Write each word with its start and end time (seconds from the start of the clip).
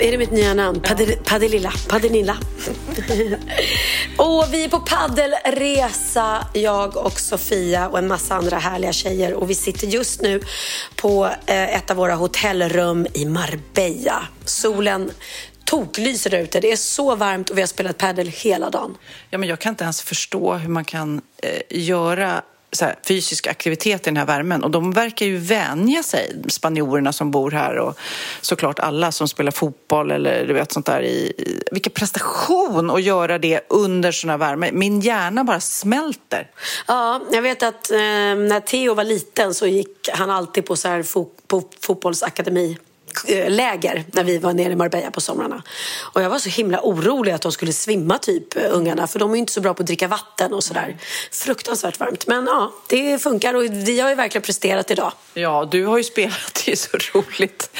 Är 0.00 0.12
det 0.12 0.18
mitt 0.18 0.30
nya 0.30 0.54
namn? 0.54 0.80
Padel, 0.80 1.16
Padelilla. 1.24 1.72
Padenilla. 1.88 2.36
och 4.16 4.46
vi 4.50 4.64
är 4.64 4.68
på 4.68 4.80
paddelresa, 4.80 6.46
jag 6.52 6.96
och 6.96 7.20
Sofia 7.20 7.88
och 7.88 7.98
en 7.98 8.08
massa 8.08 8.34
andra 8.34 8.58
härliga 8.58 8.92
tjejer. 8.92 9.34
Och 9.34 9.50
vi 9.50 9.54
sitter 9.54 9.86
just 9.86 10.22
nu 10.22 10.40
på 10.96 11.26
eh, 11.46 11.76
ett 11.76 11.90
av 11.90 11.96
våra 11.96 12.14
hotellrum 12.14 13.06
i 13.14 13.24
Marbella. 13.24 14.22
Solen 14.44 15.10
toklyser 15.64 16.30
där 16.30 16.38
ute. 16.38 16.60
Det 16.60 16.72
är 16.72 16.76
så 16.76 17.16
varmt 17.16 17.50
och 17.50 17.56
vi 17.58 17.62
har 17.62 17.66
spelat 17.66 17.98
paddel 17.98 18.28
hela 18.28 18.70
dagen. 18.70 18.96
Ja, 19.30 19.38
men 19.38 19.48
jag 19.48 19.58
kan 19.58 19.70
inte 19.70 19.84
ens 19.84 20.02
förstå 20.02 20.54
hur 20.54 20.68
man 20.68 20.84
kan 20.84 21.20
eh, 21.42 21.60
göra 21.70 22.42
här, 22.80 22.98
fysisk 23.06 23.46
aktivitet 23.46 24.00
i 24.00 24.04
den 24.04 24.16
här 24.16 24.26
värmen. 24.26 24.64
Och 24.64 24.70
de 24.70 24.92
verkar 24.92 25.26
ju 25.26 25.36
vänja 25.36 26.02
sig, 26.02 26.36
spanjorerna 26.48 27.12
som 27.12 27.30
bor 27.30 27.50
här 27.50 27.78
och 27.78 27.98
såklart 28.40 28.78
alla 28.78 29.12
som 29.12 29.28
spelar 29.28 29.50
fotboll 29.50 30.10
eller 30.10 30.46
du 30.46 30.52
vet 30.52 30.72
sånt 30.72 30.86
där. 30.86 31.02
I, 31.02 31.32
vilken 31.72 31.92
prestation 31.92 32.90
att 32.90 33.02
göra 33.02 33.38
det 33.38 33.60
under 33.68 34.12
sån 34.12 34.30
här 34.30 34.38
värme. 34.38 34.70
Min 34.72 35.00
hjärna 35.00 35.44
bara 35.44 35.60
smälter. 35.60 36.50
Ja, 36.86 37.20
jag 37.32 37.42
vet 37.42 37.62
att 37.62 37.90
eh, 37.90 37.98
när 37.98 38.60
Theo 38.60 38.94
var 38.94 39.04
liten 39.04 39.54
så 39.54 39.66
gick 39.66 40.08
han 40.12 40.30
alltid 40.30 40.66
på, 40.66 40.76
så 40.76 40.88
här 40.88 41.02
fo 41.02 41.28
på 41.46 41.62
fotbollsakademi 41.80 42.78
Eh, 43.28 43.50
läger 43.50 44.04
när 44.12 44.24
vi 44.24 44.38
var 44.38 44.52
nere 44.52 44.72
i 44.72 44.76
Marbella 44.76 45.10
på 45.10 45.20
somrarna. 45.20 45.62
Och 46.12 46.22
jag 46.22 46.30
var 46.30 46.38
så 46.38 46.48
himla 46.48 46.80
orolig 46.82 47.32
att 47.32 47.42
de 47.42 47.52
skulle 47.52 47.72
svimma 47.72 48.18
typ 48.18 48.56
eh, 48.56 48.62
ungarna 48.70 49.06
för 49.06 49.18
de 49.18 49.30
är 49.30 49.34
ju 49.34 49.40
inte 49.40 49.52
så 49.52 49.60
bra 49.60 49.74
på 49.74 49.82
att 49.82 49.86
dricka 49.86 50.08
vatten 50.08 50.54
och 50.54 50.64
sådär. 50.64 50.96
Fruktansvärt 51.32 52.00
varmt. 52.00 52.26
Men 52.26 52.46
ja, 52.46 52.72
det 52.88 53.22
funkar 53.22 53.54
och 53.54 53.62
vi 53.62 54.00
har 54.00 54.08
ju 54.08 54.14
verkligen 54.14 54.42
presterat 54.42 54.90
idag. 54.90 55.12
Ja, 55.34 55.68
du 55.70 55.86
har 55.86 55.98
ju 55.98 56.04
spelat, 56.04 56.62
det 56.64 56.72
är 56.72 56.76
så 56.76 56.96
roligt. 57.14 57.70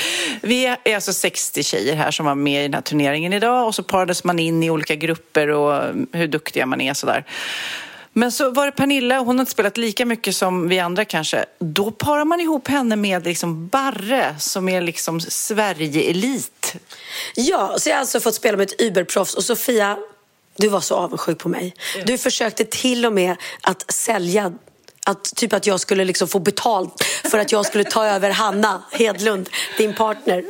Vi 0.42 0.66
är 0.84 0.94
alltså 0.94 1.12
60 1.12 1.62
tjejer 1.62 1.94
här 1.94 2.10
som 2.10 2.26
var 2.26 2.34
med 2.34 2.60
i 2.60 2.68
den 2.68 2.74
här 2.74 2.80
turneringen 2.80 3.32
idag 3.32 3.66
och 3.66 3.74
så 3.74 3.82
parades 3.82 4.24
man 4.24 4.38
in 4.38 4.62
i 4.62 4.70
olika 4.70 4.94
grupper 4.94 5.48
och 5.50 5.84
mm, 5.84 6.06
hur 6.12 6.28
duktiga 6.28 6.66
man 6.66 6.80
är 6.80 6.94
sådär. 6.94 7.24
Men 8.12 8.32
så 8.32 8.50
var 8.50 8.66
det 8.66 8.72
Pernilla, 8.72 9.18
hon 9.18 9.38
har 9.38 9.42
inte 9.42 9.52
spelat 9.52 9.76
lika 9.76 10.06
mycket 10.06 10.36
som 10.36 10.68
vi 10.68 10.78
andra 10.78 11.04
kanske. 11.04 11.44
Då 11.58 11.90
parar 11.90 12.24
man 12.24 12.40
ihop 12.40 12.68
henne 12.68 12.96
med 12.96 13.24
liksom 13.24 13.68
Barre 13.68 14.36
som 14.38 14.68
är 14.68 14.80
liksom 14.80 15.20
Sverige-elit. 15.20 16.74
Ja, 17.34 17.74
så 17.78 17.88
jag 17.88 17.96
har 17.96 18.00
alltså 18.00 18.20
fått 18.20 18.34
spela 18.34 18.56
med 18.56 18.68
ett 18.68 18.80
überproffs 18.80 19.34
och 19.34 19.44
Sofia, 19.44 19.98
du 20.56 20.68
var 20.68 20.80
så 20.80 20.94
avundsjuk 20.94 21.38
på 21.38 21.48
mig. 21.48 21.74
Du 22.06 22.18
försökte 22.18 22.64
till 22.64 23.06
och 23.06 23.12
med 23.12 23.36
att 23.60 23.92
sälja 23.92 24.52
att, 25.06 25.24
typ 25.36 25.52
att 25.52 25.66
jag 25.66 25.80
skulle 25.80 26.04
liksom 26.04 26.28
få 26.28 26.38
betalt 26.38 27.04
för 27.24 27.38
att 27.38 27.52
jag 27.52 27.66
skulle 27.66 27.84
ta 27.84 28.06
över 28.06 28.30
Hanna 28.30 28.82
Hedlund, 28.92 29.48
din 29.78 29.94
partner, 29.94 30.44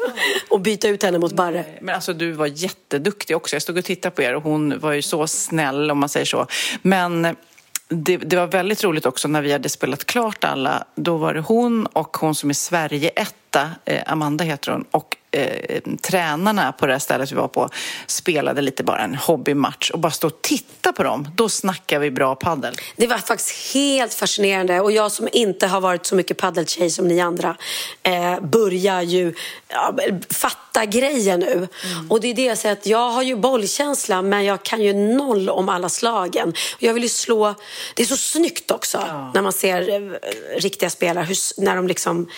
och 0.49 0.61
byta 0.61 0.89
ut 0.89 1.03
henne 1.03 1.19
mot 1.19 1.33
Barre. 1.33 1.65
Men 1.81 1.95
alltså 1.95 2.13
du 2.13 2.33
var 2.33 2.47
jätteduktig 2.47 3.37
också. 3.37 3.57
Jag 3.57 3.63
stod 3.63 3.79
och 3.79 3.85
tittade 3.85 4.17
på 4.17 4.23
er 4.23 4.35
och 4.35 4.43
hon 4.43 4.79
var 4.79 4.93
ju 4.93 5.03
så 5.03 5.27
snäll 5.27 5.91
om 5.91 5.99
man 5.99 6.09
säger 6.09 6.27
så. 6.27 6.47
Men 6.83 7.37
det, 7.91 8.17
det, 8.17 8.37
var 8.37 8.47
väldigt 8.47 8.85
roligt 8.85 9.07
också 9.07 9.29
när 9.29 9.43
vi 9.43 9.53
hade 9.53 9.69
spelat 9.69 10.05
klart 10.05 10.45
alla. 10.45 10.85
Då 10.95 11.17
var 11.17 11.35
det 11.35 11.41
hon 11.41 11.87
och 11.87 12.17
hon 12.17 12.35
som 12.35 12.51
är 12.51 12.55
Sverige-etta, 13.51 13.71
eh, 13.85 14.03
Amanda 14.07 14.45
heter 14.45 14.73
hon, 14.73 14.85
och 14.91 15.17
eh, 15.31 15.81
tränarna 16.03 16.73
på 16.73 16.87
det 16.87 16.93
här 16.93 16.99
stället 16.99 17.33
vi 17.33 17.37
var 17.37 17.49
på 17.49 17.69
spelade 18.07 18.61
lite 18.61 18.85
bara 18.85 18.99
en 18.99 19.15
hobbymatch 19.15 19.91
och 19.91 19.99
bara 19.99 20.13
stå 20.13 20.27
och 20.27 20.43
titta 20.43 20.93
på 20.93 21.03
dem. 21.03 21.29
Då 21.35 21.49
snackar 21.49 21.99
vi 21.99 22.11
bra 22.11 22.35
paddel. 22.35 22.75
Det 22.97 23.07
var 23.07 23.19
faktiskt 23.19 23.75
helt 23.75 24.15
fascinerande 24.15 24.81
och 24.81 24.93
jag 24.93 25.13
som 25.13 25.29
inte 25.33 25.67
har 25.67 25.81
varit 25.81 26.07
så 26.07 26.15
mycket 26.15 26.37
paddeltjej 26.37 26.91
som 26.91 27.09
ni 27.09 27.21
andra 27.21 27.57
eh, 28.03 28.41
börjar 28.41 29.03
ju 29.03 29.35
ja, 29.69 29.95
fatta 30.31 30.85
grejen 30.85 31.41
nu. 31.41 31.53
Mm. 31.55 32.11
Och 32.11 32.21
det 32.21 32.29
är 32.29 32.35
det 32.35 32.45
jag 32.45 32.59
säger 32.59 32.73
att 32.73 32.87
jag 32.87 33.11
har 33.11 33.23
ju 33.23 33.37
bollkänsla 33.37 34.23
men 34.23 34.45
jag 34.45 34.63
kan 34.63 34.83
ju 34.83 34.93
noll 34.93 35.49
om 35.49 35.69
alla 35.69 35.89
slagen. 35.89 36.55
Jag 36.79 36.95
vill 36.95 37.03
ju 37.03 37.09
slå, 37.09 37.55
det 37.95 38.03
är 38.03 38.07
så 38.07 38.17
snyggt 38.17 38.71
också 38.71 39.05
ja. 39.07 39.31
när 39.35 39.43
man 39.43 39.53
ser 39.53 39.91
eh, 39.91 40.19
riktiga 40.61 40.91
spelare, 40.91 41.25
hur, 41.25 41.63
när 41.63 41.77
de 41.77 41.89
liksom, 41.89 42.29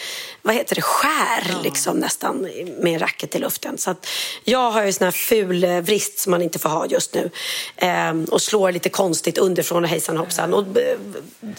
vad 0.43 0.55
heter 0.55 0.75
det, 0.75 0.83
skär 1.03 1.47
ja. 1.49 1.61
liksom 1.63 1.99
nästan 1.99 2.49
med 2.79 2.93
en 2.93 2.99
racket 2.99 3.35
i 3.35 3.39
luften. 3.39 3.79
Så 3.79 3.95
jag 4.45 4.71
har 4.71 4.85
ju 4.85 4.93
sån 4.93 5.05
här 5.05 5.13
ful 5.13 5.65
eh, 5.65 5.81
vrist 5.81 6.19
som 6.19 6.31
man 6.31 6.43
inte 6.43 6.59
får 6.59 6.69
ha 6.69 6.87
just 6.87 7.15
nu. 7.15 7.31
Ehm, 7.77 8.25
och 8.25 8.43
slår 8.43 8.73
lite 8.73 8.89
konstigt 8.89 9.39
underifrån 9.39 9.85
och 9.85 9.91
hejsan 9.91 10.17
hoppsan. 10.17 10.55
Och 10.55 10.79
eh, 10.79 10.99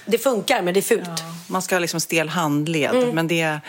det 0.06 0.18
funkar, 0.18 0.62
men 0.62 0.74
det 0.74 0.80
är 0.80 0.82
fult. 0.82 1.04
Ja, 1.06 1.16
man 1.48 1.62
ska 1.62 1.76
ha 1.76 1.80
liksom 1.80 2.00
stel 2.00 2.30
handled. 2.30 2.96
Mm. 2.96 3.10
Men 3.10 3.28
det, 3.28 3.60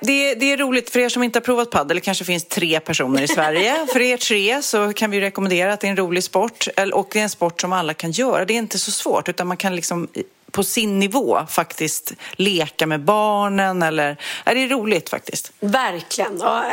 det, 0.00 0.34
det 0.34 0.52
är 0.52 0.56
roligt 0.56 0.90
för 0.90 1.00
er 1.00 1.08
som 1.08 1.22
inte 1.22 1.36
har 1.36 1.44
provat 1.44 1.70
padel. 1.70 1.96
Det 1.96 2.00
kanske 2.00 2.24
finns 2.24 2.44
tre 2.44 2.80
personer 2.80 3.22
i 3.22 3.28
Sverige. 3.28 3.86
för 3.92 4.00
er 4.00 4.16
tre 4.16 4.62
så 4.62 4.92
kan 4.92 5.10
vi 5.10 5.20
rekommendera 5.20 5.72
att 5.72 5.80
det 5.80 5.86
är 5.86 5.90
en 5.90 5.96
rolig 5.96 6.24
sport. 6.24 6.68
Och 6.92 7.08
det 7.12 7.18
är 7.18 7.22
en 7.22 7.30
sport 7.30 7.60
som 7.60 7.72
alla 7.72 7.94
kan 7.94 8.10
göra. 8.10 8.44
Det 8.44 8.54
är 8.54 8.58
inte 8.58 8.78
så 8.78 8.90
svårt, 8.90 9.28
utan 9.28 9.46
man 9.46 9.56
kan 9.56 9.76
liksom 9.76 10.08
på 10.54 10.64
sin 10.64 10.98
nivå 10.98 11.46
faktiskt 11.48 12.12
leka 12.32 12.86
med 12.86 13.00
barnen. 13.00 13.82
Eller, 13.82 14.16
är 14.44 14.54
det 14.54 14.60
är 14.62 14.68
roligt 14.68 15.08
faktiskt. 15.08 15.52
Verkligen. 15.60 16.38
Ja, 16.40 16.64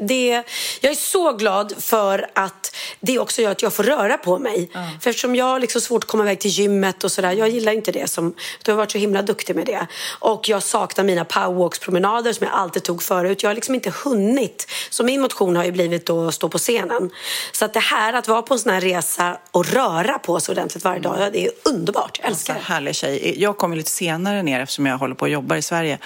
det, 0.00 0.42
jag 0.80 0.92
är 0.92 0.96
så 0.96 1.32
glad 1.32 1.74
för 1.78 2.30
att 2.34 2.76
det 3.00 3.18
också 3.18 3.42
gör 3.42 3.50
att 3.50 3.62
jag 3.62 3.72
får 3.72 3.82
röra 3.82 4.18
på 4.18 4.38
mig. 4.38 4.70
Mm. 4.74 5.00
För 5.00 5.10
eftersom 5.10 5.36
jag 5.36 5.44
har 5.44 5.60
liksom 5.60 5.80
svårt 5.80 6.04
att 6.04 6.10
komma 6.10 6.22
iväg 6.24 6.40
till 6.40 6.50
gymmet 6.50 7.04
och 7.04 7.12
sådär. 7.12 7.32
Jag 7.32 7.48
gillar 7.48 7.72
inte 7.72 7.92
det. 7.92 8.10
Som, 8.10 8.34
du 8.64 8.70
har 8.70 8.76
varit 8.76 8.90
så 8.90 8.98
himla 8.98 9.22
duktig 9.22 9.56
med 9.56 9.66
det. 9.66 9.86
Och 10.18 10.48
jag 10.48 10.62
saknar 10.62 11.04
mina 11.04 11.24
powerwalks-promenader 11.24 12.32
som 12.32 12.46
jag 12.46 12.56
alltid 12.56 12.82
tog 12.82 13.02
förut. 13.02 13.42
Jag 13.42 13.50
har 13.50 13.54
liksom 13.54 13.74
inte 13.74 13.92
hunnit. 14.04 14.70
Så 14.90 15.04
min 15.04 15.20
motion 15.20 15.56
har 15.56 15.64
ju 15.64 15.72
blivit 15.72 16.10
att 16.10 16.34
stå 16.34 16.48
på 16.48 16.58
scenen. 16.58 17.10
Så 17.52 17.64
att 17.64 17.74
det 17.74 17.80
här 17.80 18.12
att 18.12 18.28
vara 18.28 18.42
på 18.42 18.54
en 18.54 18.60
sån 18.60 18.72
här 18.72 18.80
resa 18.80 19.38
och 19.50 19.66
röra 19.66 20.18
på 20.18 20.40
sig 20.40 20.52
ordentligt 20.52 20.84
varje 20.84 21.00
dag. 21.00 21.32
Det 21.32 21.46
är 21.46 21.50
underbart. 21.64 22.18
Jag 22.22 22.30
älskar 22.30 22.54
det. 22.54 22.60
Härlig 22.60 22.94
tjej 22.94 23.27
jag 23.36 23.58
kom 23.58 23.74
lite 23.74 23.90
senare 23.90 24.42
ner 24.42 24.60
eftersom 24.60 24.86
jag 24.86 24.98
håller 24.98 25.14
på 25.14 25.22
och 25.22 25.28
jobbar 25.28 25.56
i 25.56 25.62
Sverige. 25.62 25.98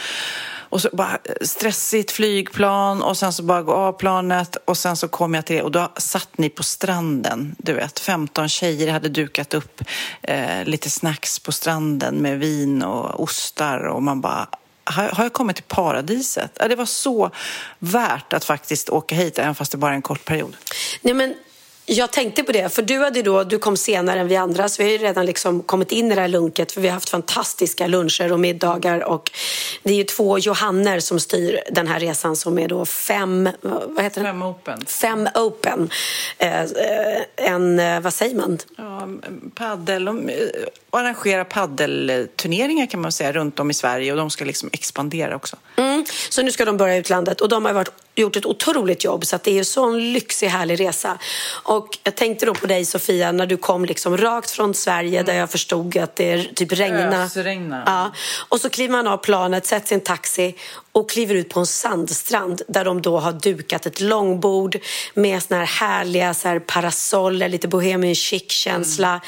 Och 0.73 0.81
så 0.81 0.89
bara 0.93 1.19
stressigt 1.41 2.11
flygplan 2.11 3.03
och 3.03 3.17
sen 3.17 3.33
så 3.33 3.43
bara 3.43 3.63
gå 3.63 3.73
av 3.73 3.93
planet 3.93 4.57
och 4.65 4.79
sen 4.79 4.97
så 4.97 5.09
kom 5.09 5.35
jag 5.35 5.45
till 5.45 5.57
det 5.57 5.63
och 5.63 5.71
då 5.71 5.93
satt 5.97 6.39
ni 6.39 6.49
på 6.49 6.63
stranden, 6.63 7.57
du 7.59 7.73
vet, 7.73 7.99
15 7.99 8.49
tjejer 8.49 8.93
hade 8.93 9.09
dukat 9.09 9.55
upp 9.55 9.83
eh, 10.23 10.65
lite 10.65 10.91
snacks 10.91 11.39
på 11.39 11.53
stranden 11.53 12.17
med 12.17 12.39
vin 12.39 12.83
och 12.83 13.23
ostar 13.23 13.81
och 13.81 14.03
man 14.03 14.21
bara 14.21 14.49
har 14.85 15.23
jag 15.23 15.33
kommit 15.33 15.57
till 15.57 15.65
paradiset? 15.69 16.59
Det 16.69 16.77
var 16.77 16.87
så 16.87 17.31
värt 17.79 18.33
att 18.33 18.45
faktiskt 18.45 18.91
åka 18.91 19.15
hit, 19.15 19.39
även 19.39 19.55
fast 19.55 19.73
det 19.73 19.79
bara 19.79 19.91
är 19.91 19.95
en 19.95 20.03
kort 20.03 20.25
period. 20.25 20.57
Nej, 21.03 21.15
men 21.15 21.35
jag 21.87 22.13
tänkte 22.13 22.43
på 22.43 22.53
det, 22.53 22.75
för 22.75 22.83
du, 22.83 22.99
hade 22.99 23.23
då, 23.23 23.45
du 23.45 23.59
kom 23.59 23.77
senare 23.77 24.21
än 24.21 24.29
vi 24.29 24.37
andra 24.37 24.69
så 24.69 24.83
vi 24.83 24.89
har 24.89 24.99
ju 24.99 25.05
redan 25.05 25.27
liksom 25.27 25.63
kommit 25.63 25.93
in 25.93 26.13
i 26.13 26.15
det 26.15 26.21
här 26.21 26.29
lunket 26.29 26.73
för 26.73 26.81
vi 26.81 26.89
har 26.89 26.95
haft 26.95 27.09
fantastiska 27.09 27.87
luncher 27.87 28.33
och 28.33 28.41
middagar 28.41 29.05
och 29.05 29.31
det 29.83 29.93
är 29.93 29.97
ju 29.97 30.05
två 30.05 30.39
Johanner 30.39 31.01
som 31.01 31.21
styr 31.21 31.61
den 31.71 31.87
här 31.87 32.01
resan 32.01 32.37
som 32.37 32.59
är 32.59 32.69
då 32.69 32.85
fem, 32.85 33.49
vad 33.63 34.05
heter 34.05 34.23
Fem 34.23 34.43
Open. 34.43 34.87
Fem 34.87 35.29
Open. 35.35 35.91
Eh, 36.39 36.63
eh 36.63 37.23
en, 37.37 37.79
eh, 37.79 38.01
vad 38.01 38.15
säger 38.15 38.37
man? 38.37 38.59
Ja, 38.77 39.09
paddel, 39.55 40.05
de 40.05 40.31
eh, 40.93 40.99
arrangerar 40.99 41.45
paddelturneringar 41.45 42.87
kan 42.87 43.01
man 43.01 43.13
säga 43.13 43.33
runt 43.33 43.61
om 43.61 43.71
i 43.71 43.75
Sverige 43.75 44.13
och 44.13 44.19
de 44.19 44.31
ska 44.31 44.45
liksom 44.45 44.71
expandera 44.73 45.37
också. 45.37 45.57
Mm, 45.77 46.05
så 46.29 46.43
nu 46.43 46.53
ska 46.53 46.65
de 46.65 46.77
börja 46.77 46.97
utlandet 46.97 47.41
och 47.41 47.49
de 47.49 47.65
har 47.65 47.73
varit 47.73 47.91
gjort 48.15 48.37
ett 48.37 48.47
otroligt 48.47 49.05
jobb 49.05 49.27
så 49.27 49.37
att 49.37 49.45
det 49.45 49.51
är 49.51 49.59
en 49.59 49.65
sån 49.65 50.13
lyxig 50.13 50.47
härlig 50.47 50.81
resa. 50.81 51.19
Och 51.63 51.99
jag 52.05 52.15
tänkte 52.15 52.47
då 52.47 52.55
på 52.55 52.67
dig 52.67 52.85
Sofia 52.85 53.33
när 53.33 53.47
du 53.47 53.57
kom 53.57 53.85
liksom 53.85 54.17
rakt 54.17 54.51
från 54.51 54.75
Sverige 54.75 55.21
mm. 55.21 55.27
där 55.27 55.35
jag 55.35 55.51
förstod 55.51 55.97
att 55.97 56.17
det 56.17 56.55
typ 56.55 56.73
regna. 56.73 57.23
Ösregna. 57.23 57.83
Ja. 57.87 58.13
Och 58.49 58.61
så 58.61 58.69
kliver 58.69 58.93
man 58.93 59.07
av 59.07 59.17
planet, 59.17 59.67
sätter 59.67 59.87
sig 59.87 59.95
i 59.95 59.99
en 59.99 60.05
taxi 60.05 60.55
och 60.93 61.11
kliver 61.11 61.35
ut 61.35 61.49
på 61.49 61.61
en 61.61 61.67
sandstrand 61.67 62.63
där 62.69 62.85
de 62.85 63.03
då 63.03 63.19
har 63.19 63.33
dukat 63.33 63.87
ett 63.87 64.01
långbord 64.01 64.79
med 65.15 65.43
såna 65.43 65.61
här 65.61 65.67
härliga 65.67 66.35
så 66.35 66.49
här 66.49 66.59
parasoller, 66.59 67.49
lite 67.49 67.69
bohemian 67.69 68.15
chic-känsla. 68.15 69.09
Mm. 69.09 69.21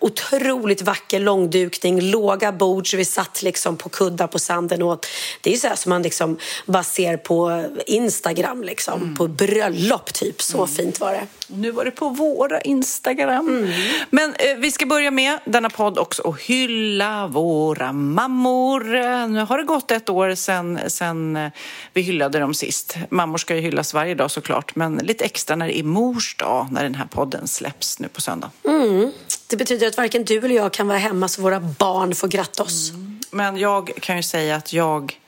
Otroligt 0.00 0.82
vacker 0.82 1.20
långdukning, 1.20 2.00
låga 2.00 2.52
bord 2.52 2.90
så 2.90 2.96
vi 2.96 3.04
satt 3.04 3.42
liksom 3.42 3.76
på 3.76 3.88
kuddar 3.88 4.26
på 4.26 4.38
sanden 4.38 4.82
och 4.82 5.06
det 5.40 5.52
är 5.52 5.56
så 5.56 5.68
här 5.68 5.76
som 5.76 5.90
man 5.90 6.02
liksom 6.02 6.38
bara 6.66 6.84
ser 6.84 7.16
på 7.16 7.66
Instagram 7.86 8.64
liksom, 8.64 9.02
mm. 9.02 9.16
på 9.16 9.28
bröllop 9.28 10.12
typ. 10.12 10.42
Så 10.42 10.58
mm. 10.58 10.68
fint 10.68 11.00
var 11.00 11.12
det. 11.12 11.26
Nu 11.52 11.70
var 11.70 11.84
det 11.84 11.90
på 11.90 12.08
våra 12.08 12.60
Instagram. 12.60 13.48
Mm. 13.48 13.70
Men 14.10 14.34
eh, 14.34 14.56
vi 14.56 14.70
ska 14.70 14.86
börja 14.86 15.10
med 15.10 15.38
denna 15.44 15.70
podd 15.70 15.98
också 15.98 16.22
och 16.22 16.42
hylla 16.42 17.26
våra 17.26 17.92
mammor. 17.92 18.84
Nu 19.26 19.40
har 19.40 19.58
det 19.58 19.64
gått 19.64 19.90
ett 19.90 20.08
år 20.08 20.34
sedan 20.34 20.78
sen 20.86 21.36
eh, 21.36 21.50
vi 21.92 22.00
hyllade 22.00 22.38
dem 22.38 22.54
sist. 22.54 22.96
Mammor 23.10 23.38
ska 23.38 23.54
ju 23.54 23.60
hyllas 23.60 23.94
varje 23.94 24.14
dag 24.14 24.30
såklart, 24.30 24.76
men 24.76 24.94
lite 24.94 25.24
extra 25.24 25.56
när 25.56 25.66
det 25.66 25.78
är 25.78 25.82
mors 25.82 26.36
dag, 26.36 26.66
när 26.70 26.82
den 26.82 26.94
här 26.94 27.06
podden 27.06 27.48
släpps 27.48 27.98
nu 27.98 28.08
på 28.08 28.20
söndag. 28.20 28.50
Mm. 28.64 29.12
Det 29.46 29.56
betyder 29.56 29.86
att 29.86 29.96
varken 29.96 30.24
du 30.24 30.38
eller 30.38 30.54
jag 30.54 30.72
kan 30.72 30.88
vara 30.88 30.98
hemma 30.98 31.28
så 31.28 31.42
våra 31.42 31.60
barn 31.60 32.14
får 32.14 32.28
gratta 32.28 32.62
oss. 32.62 32.90
Mm. 32.90 33.20
Men 33.30 33.56
jag 33.56 33.90
kan 34.00 34.16
ju 34.16 34.22
säga 34.22 34.56
att 34.56 34.72
jag 34.72 35.18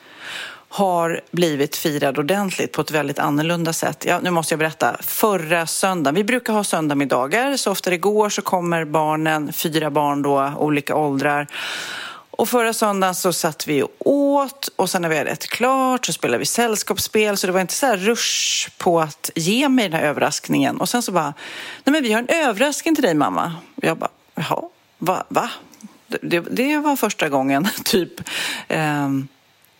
har 0.74 1.20
blivit 1.30 1.76
firad 1.76 2.18
ordentligt 2.18 2.72
på 2.72 2.80
ett 2.80 2.90
väldigt 2.90 3.18
annorlunda 3.18 3.72
sätt. 3.72 4.04
Ja, 4.08 4.20
nu 4.20 4.30
måste 4.30 4.52
jag 4.52 4.58
berätta. 4.58 4.96
Förra 5.00 5.66
söndagen, 5.66 6.14
vi 6.14 6.24
brukar 6.24 6.52
ha 6.52 6.64
söndagsmiddagar. 6.64 7.56
så 7.56 7.70
ofta 7.70 7.90
det 7.90 7.98
går 7.98 8.28
så 8.28 8.42
kommer 8.42 8.84
barnen, 8.84 9.52
fyra 9.52 9.90
barn 9.90 10.22
då, 10.22 10.52
olika 10.58 10.96
åldrar. 10.96 11.46
Och 12.30 12.48
förra 12.48 12.72
söndagen 12.72 13.14
så 13.14 13.32
satt 13.32 13.66
vi 13.66 13.82
och 13.82 13.90
åt 14.04 14.68
och 14.76 14.90
sen 14.90 15.02
när 15.02 15.08
vi 15.08 15.18
hade 15.18 15.30
ätit 15.30 15.50
klart 15.50 16.06
så 16.06 16.12
spelade 16.12 16.38
vi 16.38 16.44
sällskapsspel 16.44 17.36
så 17.36 17.46
det 17.46 17.52
var 17.52 17.60
inte 17.60 17.74
så 17.74 17.86
här 17.86 17.96
rush 17.96 18.70
på 18.78 19.00
att 19.00 19.30
ge 19.34 19.68
mig 19.68 19.88
den 19.88 20.00
här 20.00 20.08
överraskningen. 20.08 20.80
Och 20.80 20.88
sen 20.88 21.02
så 21.02 21.12
bara, 21.12 21.34
nej 21.84 21.92
men 21.92 22.02
vi 22.02 22.12
har 22.12 22.20
en 22.20 22.28
överraskning 22.28 22.94
till 22.94 23.04
dig 23.04 23.14
mamma. 23.14 23.52
Och 23.74 23.84
jag 23.84 23.98
bara, 23.98 24.10
jaha, 24.34 24.62
va? 24.98 25.24
va? 25.28 25.50
Det, 26.22 26.40
det 26.40 26.78
var 26.78 26.96
första 26.96 27.28
gången, 27.28 27.68
typ. 27.84 28.12
Ehm, 28.68 29.28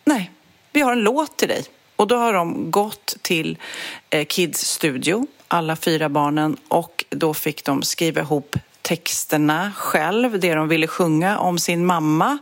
nej, 0.05 0.31
vi 0.73 0.81
har 0.81 0.91
en 0.91 1.03
låt 1.03 1.37
till 1.37 1.47
dig. 1.47 1.65
Och 1.95 2.07
då 2.07 2.15
har 2.15 2.33
de 2.33 2.71
gått 2.71 3.15
till 3.21 3.57
eh, 4.09 4.25
Kids 4.25 4.61
studio, 4.61 5.27
alla 5.47 5.75
fyra 5.75 6.09
barnen, 6.09 6.57
och 6.67 7.05
då 7.09 7.33
fick 7.33 7.65
de 7.65 7.83
skriva 7.83 8.21
ihop 8.21 8.55
texterna 8.81 9.71
själv, 9.75 10.39
det 10.39 10.53
de 10.53 10.67
ville 10.67 10.87
sjunga 10.87 11.37
om 11.37 11.59
sin 11.59 11.85
mamma. 11.85 12.37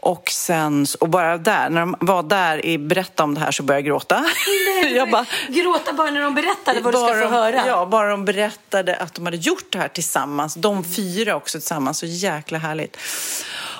Och 0.00 0.30
sen, 0.30 0.86
och 1.00 1.08
bara 1.08 1.38
där, 1.38 1.70
när 1.70 1.80
de 1.80 1.96
var 2.00 2.22
där 2.22 2.66
i 2.66 2.78
berätta 2.78 3.24
om 3.24 3.34
det 3.34 3.40
här 3.40 3.50
så 3.50 3.62
började 3.62 3.80
jag 3.80 3.86
gråta. 3.86 4.20
Nej, 4.20 4.92
jag 4.96 5.10
bara, 5.10 5.26
gråta 5.48 5.92
bara 5.92 6.10
när 6.10 6.20
de 6.20 6.34
berättade 6.34 6.80
vad 6.80 6.94
du 6.94 6.98
ska 6.98 7.06
få 7.06 7.28
höra? 7.28 7.66
Ja, 7.66 7.86
bara 7.86 8.10
de 8.10 8.24
berättade 8.24 8.96
att 8.96 9.14
de 9.14 9.24
hade 9.24 9.36
gjort 9.36 9.72
det 9.72 9.78
här 9.78 9.88
tillsammans. 9.88 10.54
De 10.54 10.84
fyra 10.84 11.36
också 11.36 11.58
tillsammans, 11.58 11.98
så 11.98 12.06
jäkla 12.06 12.58
härligt. 12.58 12.96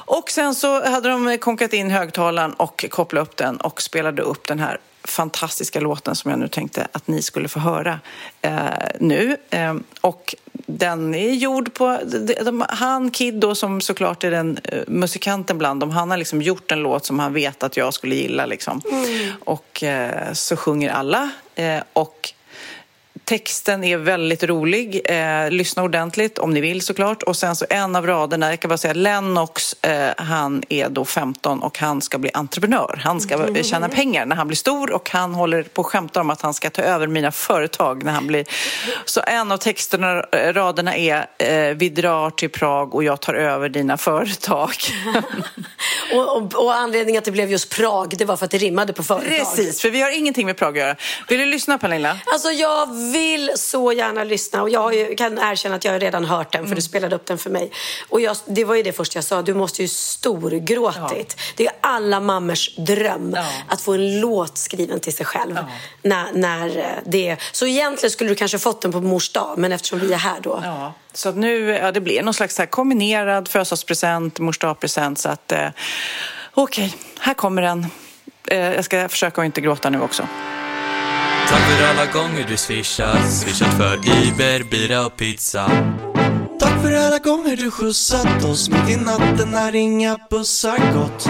Och 0.07 0.31
sen 0.31 0.55
så 0.55 0.89
hade 0.91 1.09
de 1.09 1.39
konkat 1.39 1.73
in 1.73 1.91
högtalaren 1.91 2.53
och 2.53 2.85
kopplat 2.91 3.23
upp 3.23 3.37
den 3.37 3.57
och 3.57 3.83
spelade 3.83 4.23
upp 4.23 4.49
den 4.49 4.59
här 4.59 4.79
fantastiska 5.05 5.81
låten 5.81 6.17
som 6.17 6.31
jag 6.31 6.41
nu 6.41 6.49
tänkte 6.49 6.89
att 6.93 7.09
ni 7.09 7.23
skulle 7.23 7.49
få 7.49 7.61
höra 7.61 8.01
eh, 8.43 8.65
nu. 9.01 9.37
Eh, 9.51 9.75
och 10.01 10.35
den 10.67 11.15
är 11.15 11.31
gjord 11.31 11.75
på... 11.75 11.99
De, 12.05 12.35
de, 12.35 12.65
han, 12.69 13.11
Kid, 13.11 13.35
då, 13.35 13.55
som 13.55 13.81
såklart 13.81 14.25
är 14.25 14.31
den 14.31 14.59
uh, 14.73 14.83
musikanten 14.87 15.59
bland 15.59 15.81
dem, 15.81 15.91
han 15.91 16.11
har 16.11 16.19
liksom 16.19 16.43
gjort 16.43 16.73
en 16.73 16.79
låt 16.79 17.07
som 17.07 17.19
han 17.19 17.33
vet 17.33 17.63
att 17.63 17.77
jag 17.77 17.95
skulle 17.95 18.15
gilla. 18.15 18.47
Liksom. 18.47 18.81
Mm. 18.91 19.33
Och 19.41 19.83
uh, 19.83 20.33
så 20.33 20.57
sjunger 20.57 20.91
alla. 20.91 21.31
Uh, 21.59 21.83
och 21.93 22.33
Texten 23.25 23.85
är 23.85 23.97
väldigt 23.97 24.43
rolig. 24.43 25.01
Eh, 25.05 25.51
lyssna 25.51 25.83
ordentligt 25.83 26.39
om 26.39 26.51
ni 26.51 26.61
vill 26.61 26.83
såklart. 26.83 27.23
Och 27.23 27.37
sen 27.37 27.57
så 27.57 27.67
en 27.71 27.97
av 27.97 28.07
raderna, 28.07 28.51
jag 28.51 28.61
kan 28.61 28.69
bara 28.69 28.79
säga 28.79 28.95
Lennox, 28.95 29.73
eh, 29.83 30.11
han 30.17 30.63
är 30.69 30.89
då 30.89 31.05
15 31.05 31.63
och 31.63 31.79
han 31.79 32.03
ska 32.03 32.19
bli 32.19 32.31
entreprenör. 32.35 33.01
Han 33.05 33.21
ska 33.21 33.35
mm. 33.35 33.65
tjäna 33.65 33.89
pengar 33.89 34.27
när 34.27 34.37
han 34.37 34.47
blir 34.47 34.57
stor 34.57 34.93
och 34.93 35.11
han 35.11 35.35
håller 35.35 35.63
på 35.63 35.81
att 35.81 35.87
skämta 35.87 36.21
om 36.21 36.31
att 36.31 36.43
han 36.43 36.55
ska 36.55 36.71
ta 36.71 36.83
över 36.83 37.07
mina 37.07 37.33
företag 37.33 38.05
när 38.05 38.13
han 38.13 38.27
blir... 38.27 38.45
Så 39.05 39.21
en 39.27 39.53
av 39.53 39.57
texterna, 39.57 40.25
eh, 40.33 40.53
raderna 40.53 40.97
är 40.97 41.27
eh, 41.39 41.77
Vi 41.77 41.89
drar 41.89 42.31
till 42.31 42.51
Prag 42.51 42.95
och 42.95 43.05
jag 43.05 43.21
tar 43.21 43.35
över 43.35 43.69
dina 43.69 43.97
företag. 43.97 44.75
och, 46.13 46.37
och, 46.37 46.65
och 46.65 46.75
anledningen 46.75 47.19
att 47.19 47.25
det 47.25 47.33
blev 47.33 47.51
just 47.51 47.77
Prag, 47.77 48.15
det 48.19 48.25
var 48.25 48.37
för 48.37 48.45
att 48.45 48.51
det 48.51 48.59
rimmade 48.59 48.93
på 48.93 49.03
företag. 49.03 49.29
Precis, 49.29 49.81
för 49.81 49.91
vi 49.91 50.03
har 50.03 50.11
ingenting 50.11 50.47
med 50.47 50.57
Prag 50.57 50.79
att 50.79 50.85
göra. 50.85 50.97
Vill 51.29 51.39
du 51.39 51.47
lyssna 51.47 51.79
Pernilla? 51.79 52.19
Alltså 52.27 52.51
jag 52.51 53.04
vill 53.13 53.51
så 53.57 53.93
gärna 53.93 54.25
lyssna 54.25 54.63
och 54.63 54.71
jag 54.71 55.19
kan 55.19 55.39
erkänna 55.39 55.75
att 55.75 55.85
jag 55.85 56.03
redan 56.03 56.25
hört 56.25 56.53
den 56.53 56.61
för 56.61 56.67
mm. 56.67 56.77
du 56.77 56.83
spelade 56.83 57.17
upp 57.17 57.27
den 57.27 57.39
för 57.39 57.51
mig. 57.51 57.71
Och 58.09 58.21
jag, 58.21 58.37
det 58.47 58.65
var 58.65 58.75
ju 58.75 58.83
det 58.83 58.93
första 58.93 59.17
jag 59.17 59.25
sa, 59.25 59.43
du 59.43 59.55
måste 59.55 59.83
ju 59.83 59.89
storgråtit. 59.89 61.37
Ja. 61.37 61.43
Det 61.57 61.67
är 61.67 61.73
alla 61.81 62.21
mammors 62.21 62.77
dröm 62.77 63.33
ja. 63.37 63.47
att 63.69 63.81
få 63.81 63.93
en 63.93 64.21
låt 64.21 64.59
skriven 64.59 65.01
till 65.01 65.13
sig 65.13 65.27
själv. 65.27 65.55
Ja. 65.57 65.67
När, 66.03 66.33
när 66.33 66.79
eh, 66.79 66.85
det 67.05 67.37
Så 67.53 67.67
egentligen 67.67 68.11
skulle 68.11 68.31
du 68.31 68.35
kanske 68.35 68.59
fått 68.59 68.83
den 68.83 68.93
på 68.93 69.01
mors 69.01 69.33
dag, 69.33 69.59
men 69.59 69.73
eftersom 69.73 69.99
vi 69.99 70.13
är 70.13 70.17
här 70.17 70.41
då. 70.41 70.61
Ja. 70.65 70.95
Så 71.13 71.33
nu, 71.33 71.69
ja, 71.69 71.93
det 71.93 72.01
blir 72.01 72.23
någon 72.23 72.35
slags 72.35 72.59
här 72.59 72.67
kombinerad 72.67 73.49
födelsedagspresent, 73.49 74.39
mors 74.39 74.59
dag-present. 74.59 75.19
Så 75.19 75.29
att, 75.29 75.53
eh, 75.53 75.69
okej, 76.55 76.87
okay, 76.87 76.99
här 77.19 77.35
kommer 77.35 77.63
den. 77.63 77.87
Eh, 78.49 78.59
jag 78.59 78.85
ska 78.85 79.09
försöka 79.09 79.41
att 79.41 79.45
inte 79.45 79.61
gråta 79.61 79.91
nu 79.91 80.01
också. 80.01 80.29
Tack 81.49 81.61
för 81.61 81.85
alla 81.87 82.07
gånger 82.13 82.47
du 82.49 82.57
swishat. 82.57 83.33
Swishat 83.33 83.75
för 83.75 83.97
Iber, 83.97 84.71
bira 84.71 85.07
och 85.07 85.17
pizza. 85.17 85.71
Tack 86.61 86.83
för 86.83 86.93
alla 86.93 87.19
gånger 87.19 87.57
du 87.57 87.71
skjutsat 87.71 88.45
oss 88.45 88.69
mitt 88.69 88.91
i 88.91 88.97
natten 88.97 89.51
när 89.51 89.75
inga 89.75 90.19
bussar 90.31 90.79
gått. 90.95 91.29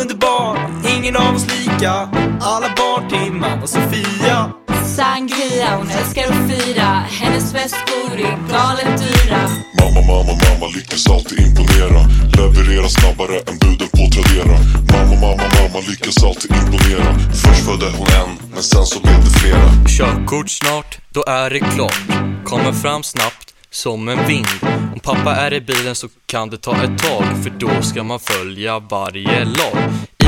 Underbar, 0.00 0.70
ingen 0.96 1.16
av 1.16 1.34
oss 1.34 1.46
lika. 1.58 1.92
Alla 2.40 2.68
barn 2.76 3.08
till 3.08 3.32
mamma 3.32 3.66
Sofia. 3.66 4.52
Sangria, 4.96 5.76
hon 5.76 5.90
älskar 5.90 6.22
att 6.22 6.50
fira. 6.50 7.04
Hennes 7.20 7.54
väskor 7.54 8.12
är 8.12 8.38
galet 8.52 9.02
dyra. 9.02 9.40
Mamma, 9.80 10.00
mamma, 10.06 10.32
mamma 10.44 10.66
lyckas 10.76 11.08
alltid 11.10 11.38
imponera. 11.38 12.00
Leverera 12.36 12.88
snabbare 12.88 13.36
än 13.48 13.58
buden 13.58 13.88
på 13.88 14.04
Tradera. 14.14 14.58
Mamma, 14.92 15.14
mamma, 15.20 15.42
mamma 15.58 15.78
lyckas 15.88 16.24
alltid 16.24 16.50
imponera. 16.50 17.18
Först 17.42 17.64
födde 17.64 17.86
hon 17.98 18.06
en, 18.06 18.30
men 18.54 18.62
sen 18.62 18.86
så 18.86 19.00
blev 19.00 19.24
det 19.24 19.30
flera. 19.40 19.70
Körkort 19.98 20.50
snart, 20.50 20.98
då 21.10 21.24
är 21.24 21.50
det 21.50 21.60
klart. 21.60 22.02
Kommer 22.44 22.72
fram 22.72 23.02
snabbt 23.02 23.54
som 23.70 24.08
en 24.08 24.26
vind. 24.26 24.46
Om 24.92 25.00
pappa 25.00 25.36
är 25.36 25.52
i 25.52 25.60
bilen 25.60 25.94
så 25.94 26.08
kan 26.26 26.50
det 26.50 26.58
ta 26.58 26.72
ett 26.82 26.98
tag 26.98 27.24
För 27.42 27.50
då 27.50 27.82
ska 27.82 28.02
man 28.02 28.20
följa 28.20 28.78
varje 28.78 29.44
lag 29.44 29.78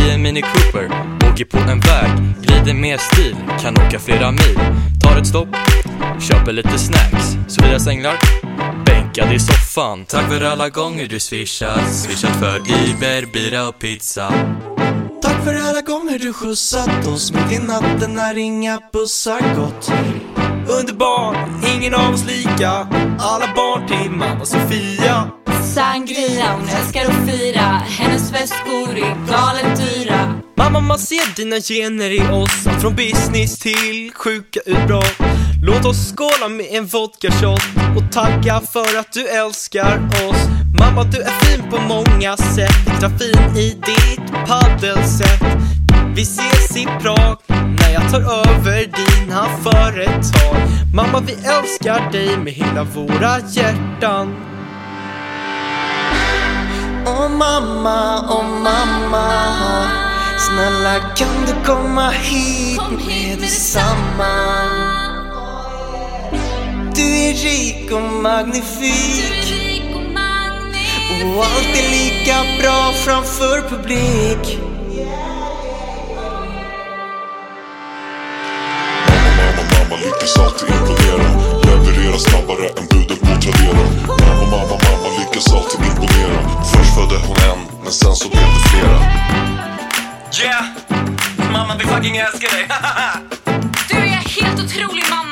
i 0.01 0.11
en 0.11 0.23
Mini 0.23 0.43
Cooper, 0.43 0.91
åker 1.33 1.45
på 1.45 1.59
en 1.59 1.81
väg 1.81 2.11
Glider 2.43 2.75
med 2.75 3.01
stil, 3.01 3.37
kan 3.61 3.77
åka 3.77 3.99
flera 3.99 4.31
mil. 4.31 4.59
Tar 5.03 5.21
ett 5.21 5.27
stopp, 5.27 5.49
köper 6.21 6.53
lite 6.53 6.79
snacks 6.79 7.37
Sofias 7.49 7.87
änglar, 7.87 8.19
bänkad 8.85 9.33
i 9.33 9.39
soffan. 9.39 10.05
Tack 10.05 10.29
för 10.29 10.45
alla 10.45 10.69
gånger 10.69 11.07
du 11.07 11.21
swishat 11.21 11.95
Swishat 11.95 12.37
för 12.37 12.57
Iber, 12.59 13.33
bira 13.33 13.69
och 13.69 13.79
pizza. 13.79 14.33
Tack 15.23 15.45
för 15.45 15.55
alla 15.55 15.81
gånger 15.81 16.19
du 16.19 16.33
skjutsat 16.33 17.07
oss 17.07 17.33
mitt 17.33 17.53
i 17.53 17.59
natten 17.59 18.15
när 18.15 18.39
inga 18.39 18.81
bussar 18.93 19.57
gått. 19.57 19.93
Underbar, 20.79 21.37
ingen 21.75 21.95
av 21.95 22.15
oss 22.15 22.25
lika. 22.27 22.71
Alla 23.19 23.55
barn 23.55 23.87
till 23.87 24.11
mamma 24.11 24.45
Sofia. 24.45 25.31
Sangria, 25.75 26.53
hon 26.53 26.69
älskar 26.69 27.05
att 27.07 27.31
fira. 27.31 27.83
Hennes 27.99 28.33
väskor 28.33 28.89
är 28.91 29.31
galet 29.31 29.81
dyra. 29.81 30.35
Mamma, 30.57 30.81
man 30.81 30.99
ser 30.99 31.37
dina 31.37 31.57
gener 31.57 32.11
i 32.11 32.21
oss. 32.21 32.81
Från 32.81 32.95
business 32.95 33.59
till 33.59 34.13
sjuka 34.15 34.61
utbrott. 34.67 35.19
Låt 35.63 35.85
oss 35.85 36.15
skåla 36.17 36.49
med 36.49 36.67
en 36.71 36.87
vodka 36.87 37.31
shot 37.31 37.63
och 37.97 38.13
tacka 38.13 38.61
för 38.73 38.99
att 38.99 39.13
du 39.13 39.29
älskar 39.29 40.09
oss. 40.29 40.49
Mamma, 40.79 41.05
du 41.05 41.23
är 41.23 41.31
fin 41.31 41.71
på 41.71 41.81
många 41.81 42.37
sätt, 42.37 42.89
extra 42.89 43.11
fin 43.19 43.57
i 43.57 43.69
ditt 43.87 44.47
paddelsätt. 44.47 45.70
Vi 46.15 46.23
ses 46.23 46.77
i 46.77 46.85
Prag 46.85 47.37
när 47.49 47.93
jag 47.93 48.11
tar 48.13 48.21
över 48.21 48.79
dina 48.79 49.45
företag. 49.63 50.57
Mamma, 50.95 51.21
vi 51.27 51.33
älskar 51.33 52.11
dig 52.13 52.37
med 52.37 52.53
hela 52.53 52.85
våra 52.85 53.39
hjärtan. 53.49 54.35
Åh 57.07 57.29
mamma, 57.29 58.25
åh 58.29 58.45
mamma. 58.45 59.27
Snälla 60.39 61.01
kan 61.17 61.47
du 61.47 61.67
komma 61.67 62.11
hit? 62.11 62.81
Med 63.07 63.39
detsamma. 63.39 64.35
Du 66.95 67.03
är 67.03 67.35
rik 67.35 67.93
och 67.93 68.23
magnifik. 68.23 69.55
Och 71.25 71.45
allt 71.45 71.77
är 71.77 71.91
lika 71.91 72.63
bra 72.63 72.93
framför 72.93 73.69
publik 73.69 74.70
Lyckas 80.05 80.39
alltid 80.39 80.69
imponera. 80.69 81.29
Leverera 81.65 82.19
snabbare 82.19 82.69
än 82.69 82.87
buden 82.91 83.17
på 83.19 83.27
Tradera. 83.43 83.83
Mamma, 84.07 84.45
mamma, 84.51 84.77
mamma 84.85 85.09
lyckas 85.19 85.53
alltid 85.53 85.81
imponera. 85.87 86.39
Först 86.73 86.95
födde 86.95 87.17
hon 87.27 87.37
en, 87.51 87.59
men 87.83 87.93
sen 87.93 88.17
så 88.17 88.29
blev 88.29 88.43
det 88.43 88.69
flera. 88.69 88.99
Yeah! 90.45 90.65
Mamma 91.53 91.75
vi 91.79 91.85
fucking 91.85 92.17
älskar 92.17 92.57
dig! 92.57 92.69
Du 93.89 93.97
är 93.97 94.43
helt 94.43 94.61
otrolig 94.65 95.05
mamma, 95.11 95.30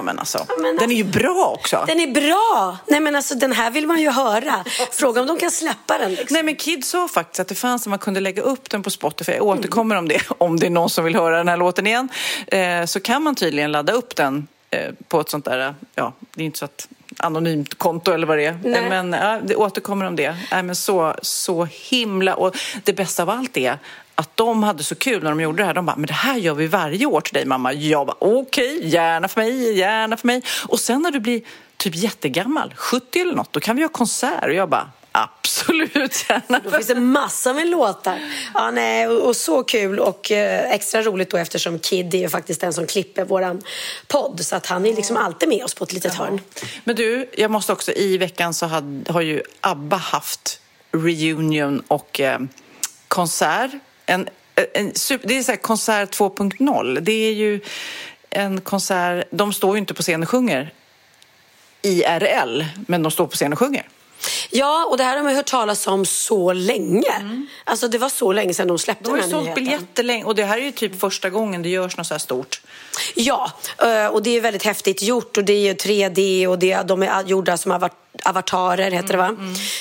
Ja, 0.00 0.04
men 0.04 0.18
alltså. 0.18 0.46
men 0.58 0.76
Den 0.76 0.90
är 0.90 0.94
ju 0.94 1.04
bra 1.04 1.56
också. 1.58 1.84
Den 1.86 2.00
är 2.00 2.06
bra! 2.06 2.78
Nej 2.86 3.00
men 3.00 3.16
alltså 3.16 3.34
den 3.34 3.52
här 3.52 3.70
vill 3.70 3.86
man 3.86 4.00
ju 4.00 4.10
höra. 4.10 4.64
Fråga 4.92 5.20
om 5.20 5.26
de 5.26 5.38
kan 5.38 5.50
släppa 5.50 5.98
den 5.98 6.10
liksom. 6.10 6.34
Nej 6.34 6.42
men 6.42 6.56
Kid 6.56 6.84
sa 6.84 7.08
faktiskt 7.08 7.40
att 7.40 7.48
det 7.48 7.54
fanns 7.54 7.82
att 7.82 7.90
man 7.90 7.98
kunde 7.98 8.20
lägga 8.20 8.42
upp 8.42 8.70
den 8.70 8.82
på 8.82 8.90
Spotify. 8.90 9.32
Jag 9.32 9.42
återkommer 9.42 9.96
om 9.96 10.08
det, 10.08 10.22
om 10.38 10.58
det 10.58 10.66
är 10.66 10.70
någon 10.70 10.90
som 10.90 11.04
vill 11.04 11.14
höra 11.14 11.36
den 11.36 11.48
här 11.48 11.56
låten 11.56 11.86
igen. 11.86 12.08
Eh, 12.46 12.84
så 12.84 13.00
kan 13.00 13.22
man 13.22 13.34
tydligen 13.34 13.72
ladda 13.72 13.92
upp 13.92 14.16
den 14.16 14.48
eh, 14.70 14.90
på 15.08 15.20
ett 15.20 15.28
sånt 15.30 15.44
där, 15.44 15.74
ja, 15.94 16.12
det 16.34 16.42
är 16.42 16.46
inte 16.46 16.58
så 16.58 16.64
att 16.64 16.88
anonymt 17.16 17.78
konto 17.78 18.12
eller 18.12 18.26
vad 18.26 18.38
det 18.38 18.44
är. 18.44 18.58
Nej. 18.64 18.84
Eh, 18.84 18.88
Men 18.88 19.12
ja, 19.12 19.40
det 19.44 19.56
återkommer 19.56 20.06
om 20.06 20.16
det. 20.16 20.36
Nej, 20.52 20.62
men 20.62 20.76
så, 20.76 21.14
så 21.22 21.64
himla... 21.64 22.34
Och 22.34 22.56
det 22.84 22.92
bästa 22.92 23.22
av 23.22 23.30
allt 23.30 23.56
är 23.56 23.78
att 24.20 24.36
de 24.36 24.62
hade 24.62 24.84
så 24.84 24.94
kul 24.94 25.22
när 25.22 25.30
de 25.30 25.40
gjorde 25.40 25.62
det 25.62 25.66
här. 25.66 25.74
De 25.74 25.86
bara, 25.86 25.96
men 25.96 26.06
det 26.06 26.12
här 26.12 26.36
gör 26.36 26.54
vi 26.54 26.66
varje 26.66 27.06
år 27.06 27.20
till 27.20 27.34
dig 27.34 27.44
mamma. 27.44 27.72
Jag 27.72 28.06
bara, 28.06 28.16
okej, 28.20 28.88
gärna 28.88 29.28
för 29.28 29.40
mig, 29.40 29.78
gärna 29.78 30.16
för 30.16 30.26
mig. 30.26 30.42
Och 30.68 30.80
sen 30.80 31.02
när 31.02 31.10
du 31.10 31.20
blir 31.20 31.42
typ 31.76 31.94
jättegammal, 31.94 32.74
70 32.76 33.20
eller 33.20 33.34
något, 33.34 33.52
då 33.52 33.60
kan 33.60 33.76
vi 33.76 33.82
ha 33.82 33.88
konsert. 33.88 34.44
Och 34.44 34.54
jag 34.54 34.68
bara, 34.68 34.90
absolut 35.12 35.94
gärna. 36.28 36.60
Då 36.64 36.70
finns 36.70 36.86
det 36.86 36.94
massor 36.94 37.54
med 37.54 37.66
låtar. 37.66 38.18
Ja, 38.54 38.70
nej, 38.70 39.08
och, 39.08 39.28
och 39.28 39.36
så 39.36 39.62
kul 39.62 39.98
och 39.98 40.30
eh, 40.30 40.70
extra 40.70 41.02
roligt 41.02 41.30
då 41.30 41.36
eftersom 41.36 41.78
Kid 41.78 42.14
är 42.14 42.28
faktiskt 42.28 42.60
den 42.60 42.72
som 42.72 42.86
klipper 42.86 43.24
våran 43.24 43.62
podd. 44.08 44.40
Så 44.40 44.56
att 44.56 44.66
han 44.66 44.86
är 44.86 44.94
liksom 44.94 45.16
alltid 45.16 45.48
med 45.48 45.64
oss 45.64 45.74
på 45.74 45.84
ett 45.84 45.92
litet 45.92 46.14
hörn. 46.14 46.40
Men 46.84 46.96
du, 46.96 47.30
jag 47.36 47.50
måste 47.50 47.72
också, 47.72 47.92
i 47.92 48.18
veckan 48.18 48.54
så 48.54 48.66
had, 48.66 49.08
har 49.08 49.20
ju 49.20 49.42
ABBA 49.60 49.96
haft 49.96 50.60
reunion 50.92 51.82
och 51.88 52.20
eh, 52.20 52.38
konsert. 53.08 53.70
En, 54.10 54.28
en, 54.72 54.92
det 55.22 55.38
är 55.38 55.42
så 55.42 55.56
konsert 55.56 56.18
2.0. 56.18 57.00
Det 57.00 57.12
är 57.12 57.32
ju 57.32 57.60
en 58.30 58.60
konsert, 58.60 59.26
de 59.30 59.52
står 59.52 59.74
ju 59.74 59.78
inte 59.78 59.94
på 59.94 60.02
scen 60.02 60.22
och 60.22 60.28
sjunger 60.28 60.74
IRL, 61.82 62.64
men 62.86 63.02
de 63.02 63.12
står 63.12 63.26
på 63.26 63.36
scen 63.36 63.52
och 63.52 63.58
sjunger. 63.58 63.88
Ja, 64.50 64.86
och 64.90 64.96
det 64.96 65.04
här 65.04 65.16
har 65.16 65.24
man 65.24 65.34
hört 65.34 65.46
talas 65.46 65.86
om 65.86 66.06
så 66.06 66.52
länge. 66.52 67.46
Alltså 67.64 67.88
det 67.88 67.98
var 67.98 68.08
så 68.08 68.32
länge 68.32 68.54
sedan 68.54 68.68
de 68.68 68.78
släppte 68.78 69.04
De 69.04 69.10
har 69.10 69.16
ju 69.16 69.22
den 69.22 69.30
här 69.30 69.38
sålt 69.38 69.44
nyheten. 69.44 69.64
biljetter 69.64 70.02
länge 70.02 70.24
och 70.24 70.34
det 70.34 70.44
här 70.44 70.58
är 70.58 70.62
ju 70.62 70.72
typ 70.72 71.00
första 71.00 71.30
gången 71.30 71.62
det 71.62 71.68
görs 71.68 71.96
något 71.96 72.06
så 72.06 72.14
här 72.14 72.18
stort. 72.18 72.60
Ja, 73.14 73.52
eh, 73.78 74.06
och 74.06 74.22
det 74.22 74.36
är 74.36 74.40
väldigt 74.40 74.62
häftigt 74.62 75.02
gjort 75.02 75.36
och 75.36 75.44
det 75.44 75.52
är 75.52 75.60
ju 75.60 75.74
3D 75.74 76.46
och 76.46 76.58
det, 76.58 76.82
de 76.82 77.02
är 77.02 77.24
gjorda 77.24 77.56
som 77.56 77.72
avat- 77.72 77.90
avatarer, 78.24 78.90
heter 78.90 79.08
det 79.08 79.16
va? 79.16 79.36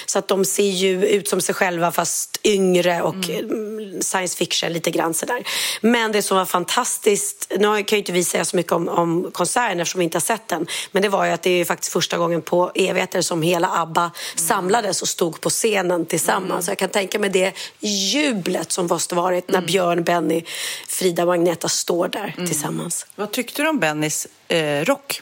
Så 0.06 0.20
att 0.20 0.28
de 0.28 0.46
ser 0.46 0.64
ju 0.64 1.06
ut 1.06 1.28
som 1.28 1.42
sig 1.42 1.56
själva 1.56 1.92
fast 1.92 2.40
yngre 2.44 3.02
och 3.02 3.30
mm. 3.30 4.02
science 4.02 4.38
fiction 4.38 4.74
lite 4.74 4.92
grann 4.92 5.14
sådär. 5.14 5.44
Men 5.82 6.12
det 6.12 6.22
som 6.22 6.38
var 6.38 6.46
fantastiskt, 6.46 7.52
nu 7.60 7.84
kan 7.84 7.96
ju 7.96 7.98
inte 7.98 8.12
vi 8.12 8.24
säga 8.24 8.46
så 8.46 8.56
mycket 8.56 8.72
om, 8.72 8.88
om 8.88 9.32
konserten 9.34 9.80
eftersom 9.80 10.00
vi 10.00 10.04
inte 10.04 10.16
har 10.16 10.22
sett 10.22 10.48
den, 10.48 10.68
men 10.92 11.02
det 11.02 11.10
var 11.10 11.26
ju 11.26 11.32
att 11.32 11.42
det 11.42 11.50
är 11.50 11.58
ju 11.58 11.66
faktiskt 11.66 11.94
första 11.94 12.18
gången 12.18 12.42
på 12.42 12.72
evigheter 12.76 13.22
som 13.22 13.42
hela 13.42 13.70
ABBA 13.70 14.12
samlades 14.36 15.02
och 15.02 15.08
stod 15.08 15.42
på 15.42 15.50
scenen 15.50 16.06
tillsammans. 16.06 16.66
Så 16.66 16.72
jag 16.72 16.78
kan 16.78 16.90
tänka 16.90 17.20
mig 17.20 17.30
det 17.30 17.54
jublet 17.80 18.72
som 18.72 18.88
måste 18.88 19.16
varit 19.16 19.52
när 19.52 19.62
Björn, 19.62 20.04
Benny, 20.04 20.44
Frida 20.88 21.26
och 21.26 21.34
Agneta 21.34 21.70
står 21.70 22.08
där 22.08 22.36
tillsammans. 22.38 22.99
Vad 23.16 23.32
tyckte 23.32 23.62
du 23.62 23.70
om 23.70 23.80
Bennys 23.80 24.28
eh, 24.48 24.86
rock? 24.86 25.22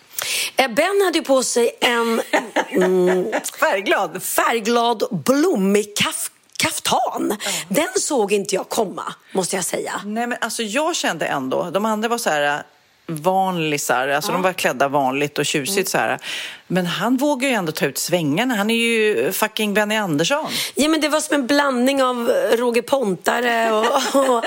Eh, 0.56 0.68
Ben 0.72 1.02
hade 1.06 1.18
ju 1.18 1.24
på 1.24 1.44
sig 1.44 1.72
en 1.82 2.22
mm, 2.70 3.32
Färgglad. 3.60 4.24
färgglad, 4.24 5.04
blommig 5.26 5.94
kaf- 5.98 6.30
kaftan. 6.58 7.38
Den 7.70 7.88
såg 8.00 8.32
inte 8.34 8.56
jag 8.56 8.70
komma, 8.70 9.14
måste 9.32 9.56
jag 9.56 9.66
säga. 9.66 10.02
Nej, 10.06 10.28
men 10.28 10.38
alltså 10.42 10.64
jag 10.64 10.96
kände 10.96 11.26
ändå, 11.26 11.70
de 11.70 11.86
andra 11.86 12.10
var 12.10 12.18
så 12.18 12.30
här 12.30 12.64
vanlisar, 13.08 14.08
alltså 14.08 14.32
de 14.32 14.42
var 14.42 14.54
klädda 14.54 14.88
vanligt 14.88 15.38
och 15.38 15.46
tjusigt 15.46 15.90
så 15.90 15.98
här. 15.98 16.20
Men 16.68 16.86
han 16.86 17.18
vågar 17.18 17.50
ju 17.50 17.56
ändå 17.56 17.72
ta 17.72 17.86
ut 17.86 17.98
svängarna, 17.98 18.56
han 18.56 18.70
är 18.70 18.76
ju 18.76 19.32
fucking 19.32 19.74
Benny 19.74 19.96
Andersson. 19.96 20.48
Ja, 20.76 20.90
men 20.90 21.02
det 21.02 21.10
var 21.10 21.20
som 21.20 21.36
en 21.36 21.48
blandning 21.48 22.04
av 22.04 22.32
Roger 22.58 22.82
Pontare 22.82 23.72
och, 23.72 23.86
och, 24.16 24.44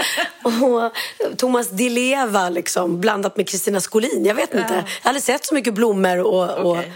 och 0.84 0.92
Thomas 1.36 1.70
Di 1.70 1.90
Leva 1.90 2.48
liksom, 2.48 3.00
blandat 3.00 3.36
med 3.36 3.48
Kristina 3.48 3.80
Skolin. 3.80 4.24
Jag 4.24 4.34
vet 4.34 4.54
inte. 4.54 4.74
Jag 4.74 4.74
hade 4.74 4.86
aldrig 5.02 5.22
sett 5.22 5.44
så 5.44 5.54
mycket 5.54 5.74
blommor 5.74 6.18
och... 6.18 6.70
Okej. 6.70 6.92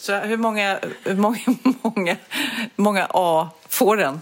Så 0.00 0.14
hur 0.14 0.36
många, 0.36 0.78
hur 1.04 1.14
många, 1.14 1.38
många, 1.82 2.16
många 2.76 3.06
A 3.10 3.48
får 3.68 3.96
den? 3.96 4.20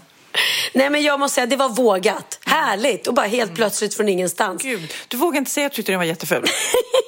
Nej, 0.73 0.89
men 0.89 1.03
jag 1.03 1.19
måste 1.19 1.35
säga, 1.35 1.45
det 1.45 1.55
var 1.55 1.69
vågat. 1.69 2.39
Härligt 2.45 3.07
och 3.07 3.13
bara 3.13 3.25
helt 3.25 3.55
plötsligt 3.55 3.93
från 3.93 4.09
ingenstans. 4.09 4.63
Gud, 4.63 4.93
du 5.07 5.17
vågar 5.17 5.37
inte 5.37 5.51
säga 5.51 5.65
att 5.67 5.71
du 5.71 5.75
tyckte 5.75 5.91
den 5.91 5.99
var 5.99 6.05
jätteful. 6.05 6.45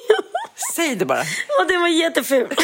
Säg 0.74 0.94
det 0.96 1.04
bara. 1.04 1.20
Och 1.60 1.66
den 1.68 1.80
var 1.80 1.88
jätteful. 1.88 2.48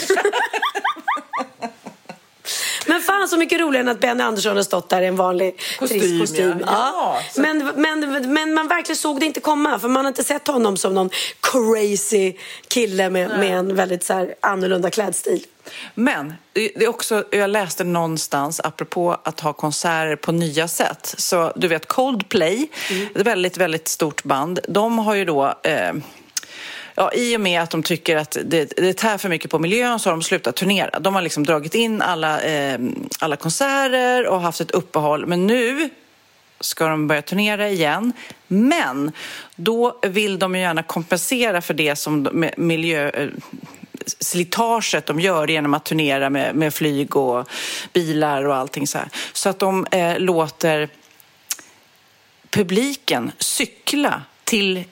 Men 2.87 3.01
fan 3.01 3.29
så 3.29 3.37
mycket 3.37 3.61
roligare 3.61 3.83
än 3.83 3.89
att 3.89 4.01
Benny 4.01 4.23
Andersson 4.23 4.57
har 4.57 4.63
stått 4.63 4.89
där 4.89 5.03
i 5.03 5.07
en 5.07 5.17
vanlig 5.17 5.61
Kostym, 5.79 6.01
trist 6.01 6.21
kostym. 6.21 6.63
ja. 6.67 6.67
Ja, 6.67 7.21
men, 7.43 7.73
men, 7.77 8.33
men 8.33 8.55
man 8.55 8.69
verkligen 8.69 8.97
såg 8.97 9.21
det 9.21 9.27
inte 9.27 9.41
komma 9.41 9.79
för 9.79 9.89
man 9.89 10.05
har 10.05 10.09
inte 10.09 10.25
sett 10.25 10.49
honom 10.49 10.77
som 10.77 10.95
någon 10.95 11.11
crazy 11.41 12.33
kille 12.69 13.11
med, 13.11 13.29
med 13.31 13.59
en 13.59 13.77
väldigt 13.77 14.05
så 14.05 14.13
här, 14.13 14.35
annorlunda 14.41 14.91
klädstil. 14.91 15.47
Men 15.95 16.35
det 16.53 16.85
är 16.85 16.89
också, 16.89 17.25
jag 17.31 17.51
läste 17.51 17.85
någonstans, 17.85 18.61
apropå 18.65 19.21
att 19.25 19.41
ha 19.41 19.53
konserter 19.53 20.17
på 20.17 20.33
nya 20.33 20.69
sätt. 20.69 21.15
Så 21.19 21.53
du 21.57 21.69
vet 21.69 21.87
Coldplay, 21.87 22.69
ett 23.15 23.27
väldigt, 23.27 23.57
väldigt 23.57 23.89
stort 23.89 24.25
band. 24.25 24.61
De 24.69 24.99
har 24.99 25.15
ju 25.15 25.25
då 25.25 25.55
eh, 25.63 25.93
Ja, 26.99 27.13
I 27.15 27.37
och 27.37 27.41
med 27.41 27.63
att 27.63 27.71
de 27.71 27.83
tycker 27.83 28.17
att 28.17 28.37
det, 28.45 28.73
det 28.77 28.93
tär 28.93 29.19
för 29.19 29.29
mycket 29.29 29.51
på 29.51 29.59
miljön 29.59 29.99
så 29.99 30.09
har 30.09 30.17
de 30.17 30.23
slutat 30.23 30.57
turnera. 30.57 31.01
De 31.01 31.15
har 31.15 31.23
liksom 31.23 31.45
dragit 31.45 31.75
in 31.75 32.03
alla, 32.03 32.41
eh, 32.41 32.79
alla 33.19 33.37
konserter 33.37 34.27
och 34.27 34.41
haft 34.41 34.61
ett 34.61 34.71
uppehåll. 34.71 35.27
Men 35.27 35.47
nu 35.47 35.91
ska 36.61 36.89
de 36.89 37.07
börja 37.07 37.23
turnera 37.23 37.69
igen. 37.69 38.13
Men 38.49 39.13
då 39.57 39.99
vill 40.03 40.39
de 40.39 40.55
ju 40.55 40.61
gärna 40.61 40.83
kompensera 40.83 41.63
för 41.63 41.75
det 41.75 41.97
som 41.97 42.23
de- 42.23 42.51
miljö 42.57 43.09
eh, 43.11 43.29
slitaget 44.19 45.07
de 45.07 45.21
gör 45.21 45.49
genom 45.49 45.75
att 45.75 45.85
turnera 45.85 46.31
med, 46.31 46.55
med 46.55 46.75
flyg 46.75 47.17
och 47.17 47.49
bilar 47.93 48.45
och 48.45 48.57
allting 48.57 48.87
så 48.87 48.99
här. 48.99 49.09
Så 49.33 49.49
att 49.49 49.59
de 49.59 49.87
eh, 49.91 50.19
låter 50.19 50.89
publiken 52.51 53.33
cykla 53.39 54.23
till 54.45 54.85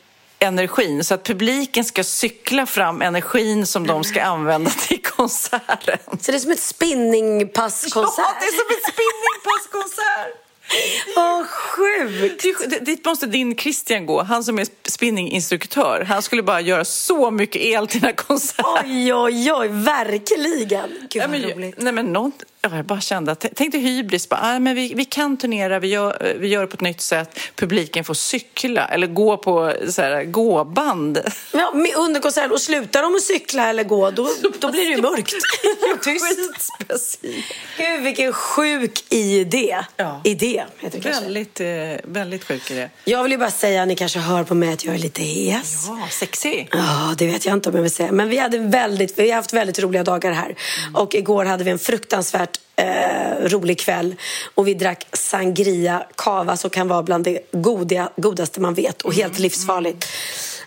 energin 0.46 1.04
så 1.04 1.14
att 1.14 1.24
publiken 1.24 1.84
ska 1.84 2.04
cykla 2.04 2.66
fram 2.66 3.02
energin 3.02 3.66
som 3.66 3.86
de 3.86 4.04
ska 4.04 4.22
använda 4.22 4.70
till 4.88 5.02
konserten. 5.02 5.98
Så 6.20 6.30
det 6.30 6.36
är 6.36 6.40
som 6.40 6.50
ett 6.50 6.60
spinningpasskonsert. 6.60 8.14
Ja, 8.18 8.36
det 8.40 8.46
är 8.46 8.52
som 8.52 8.66
en 8.76 8.92
spinningpasskonsert! 8.92 10.40
Vad 11.16 11.48
sjukt! 11.48 12.86
Dit 12.86 13.04
måste 13.04 13.26
din 13.26 13.56
Christian 13.56 14.06
gå, 14.06 14.22
han 14.22 14.44
som 14.44 14.58
är 14.58 14.66
spinninginstruktör. 14.90 16.04
Han 16.08 16.22
skulle 16.22 16.42
bara 16.42 16.60
göra 16.60 16.84
så 16.84 17.30
mycket 17.30 17.62
el 17.62 17.86
till 17.86 18.00
den 18.00 18.06
här 18.06 18.16
konserten. 18.16 18.64
Oj, 18.84 19.14
oj, 19.14 19.52
oj, 19.52 19.68
verkligen. 19.68 20.90
Gud, 21.10 21.22
vad 21.22 21.30
men, 21.30 21.42
roligt. 21.42 21.74
nej, 21.78 21.92
men 21.92 22.06
något, 22.06 22.42
jag 22.72 22.84
bara 22.84 23.00
kände 23.00 23.32
att, 23.32 23.46
tänk 23.56 23.72
dig 23.72 23.80
hybris, 23.80 24.28
bara, 24.28 24.40
ah, 24.42 24.58
men 24.58 24.74
vi, 24.74 24.94
vi 24.94 25.04
kan 25.04 25.36
turnera, 25.36 25.78
vi 25.78 25.88
gör, 25.88 26.36
vi 26.38 26.48
gör 26.48 26.60
det 26.60 26.66
på 26.66 26.74
ett 26.74 26.80
nytt 26.80 27.00
sätt, 27.00 27.38
publiken 27.56 28.04
får 28.04 28.14
cykla 28.14 28.86
eller 28.86 29.06
gå 29.06 29.36
på 29.36 29.72
så 29.88 30.02
här, 30.02 30.24
gåband. 30.24 31.20
Ja, 31.52 31.72
under 31.96 32.20
konserten. 32.20 32.52
Och 32.52 32.60
slutar 32.60 33.02
de 33.02 33.14
att 33.14 33.22
cykla 33.22 33.68
eller 33.68 33.84
gå, 33.84 34.10
då, 34.10 34.28
då 34.60 34.70
blir 34.72 34.84
det 34.84 34.96
ju 34.96 35.02
mörkt. 35.02 35.34
Tyst. 36.04 37.20
Gud, 37.78 38.02
vilken 38.02 38.32
sjuk 38.32 39.04
idé. 39.08 39.84
Ja. 39.96 40.20
Idé, 40.24 40.64
heter 40.78 40.98
det 40.98 41.02
kanske. 41.02 41.22
Väldigt, 41.22 41.60
eh, 41.60 41.66
väldigt 42.04 42.44
sjuk 42.44 42.68
det. 42.68 42.90
Jag 43.04 43.22
vill 43.22 43.32
ju 43.32 43.38
bara 43.38 43.50
säga, 43.50 43.84
ni 43.84 43.96
kanske 43.96 44.18
hör 44.18 44.44
på 44.44 44.54
mig 44.54 44.72
att 44.72 44.84
jag 44.84 44.94
är 44.94 44.98
lite 44.98 45.22
hes. 45.22 45.86
Ja, 45.88 46.08
sexy. 46.10 46.64
Ja, 46.72 47.14
det 47.18 47.26
vet 47.26 47.46
jag 47.46 47.52
inte 47.52 47.68
om 47.68 47.74
jag 47.74 47.82
vill 47.82 47.90
säga. 47.90 48.12
Men 48.12 48.28
vi, 48.28 48.36
hade 48.36 48.58
väldigt, 48.58 49.18
vi 49.18 49.30
har 49.30 49.36
haft 49.36 49.52
väldigt 49.52 49.78
roliga 49.78 50.02
dagar 50.02 50.32
här. 50.32 50.56
Och 50.94 51.14
igår 51.14 51.44
hade 51.44 51.64
vi 51.64 51.70
en 51.70 51.78
fruktansvärt 51.78 52.53
eh, 52.76 53.48
rolig 53.48 53.78
kväll. 53.78 54.14
Och 54.54 54.68
vi 54.68 54.74
drack 54.74 55.06
sangria, 55.12 56.06
cava 56.16 56.56
som 56.56 56.70
kan 56.70 56.88
vara 56.88 57.02
bland 57.02 57.24
det 57.24 57.40
godiga, 57.52 58.10
godaste 58.16 58.60
man 58.60 58.74
vet. 58.74 59.02
Och 59.02 59.14
helt 59.14 59.38
livsfarligt. 59.38 60.06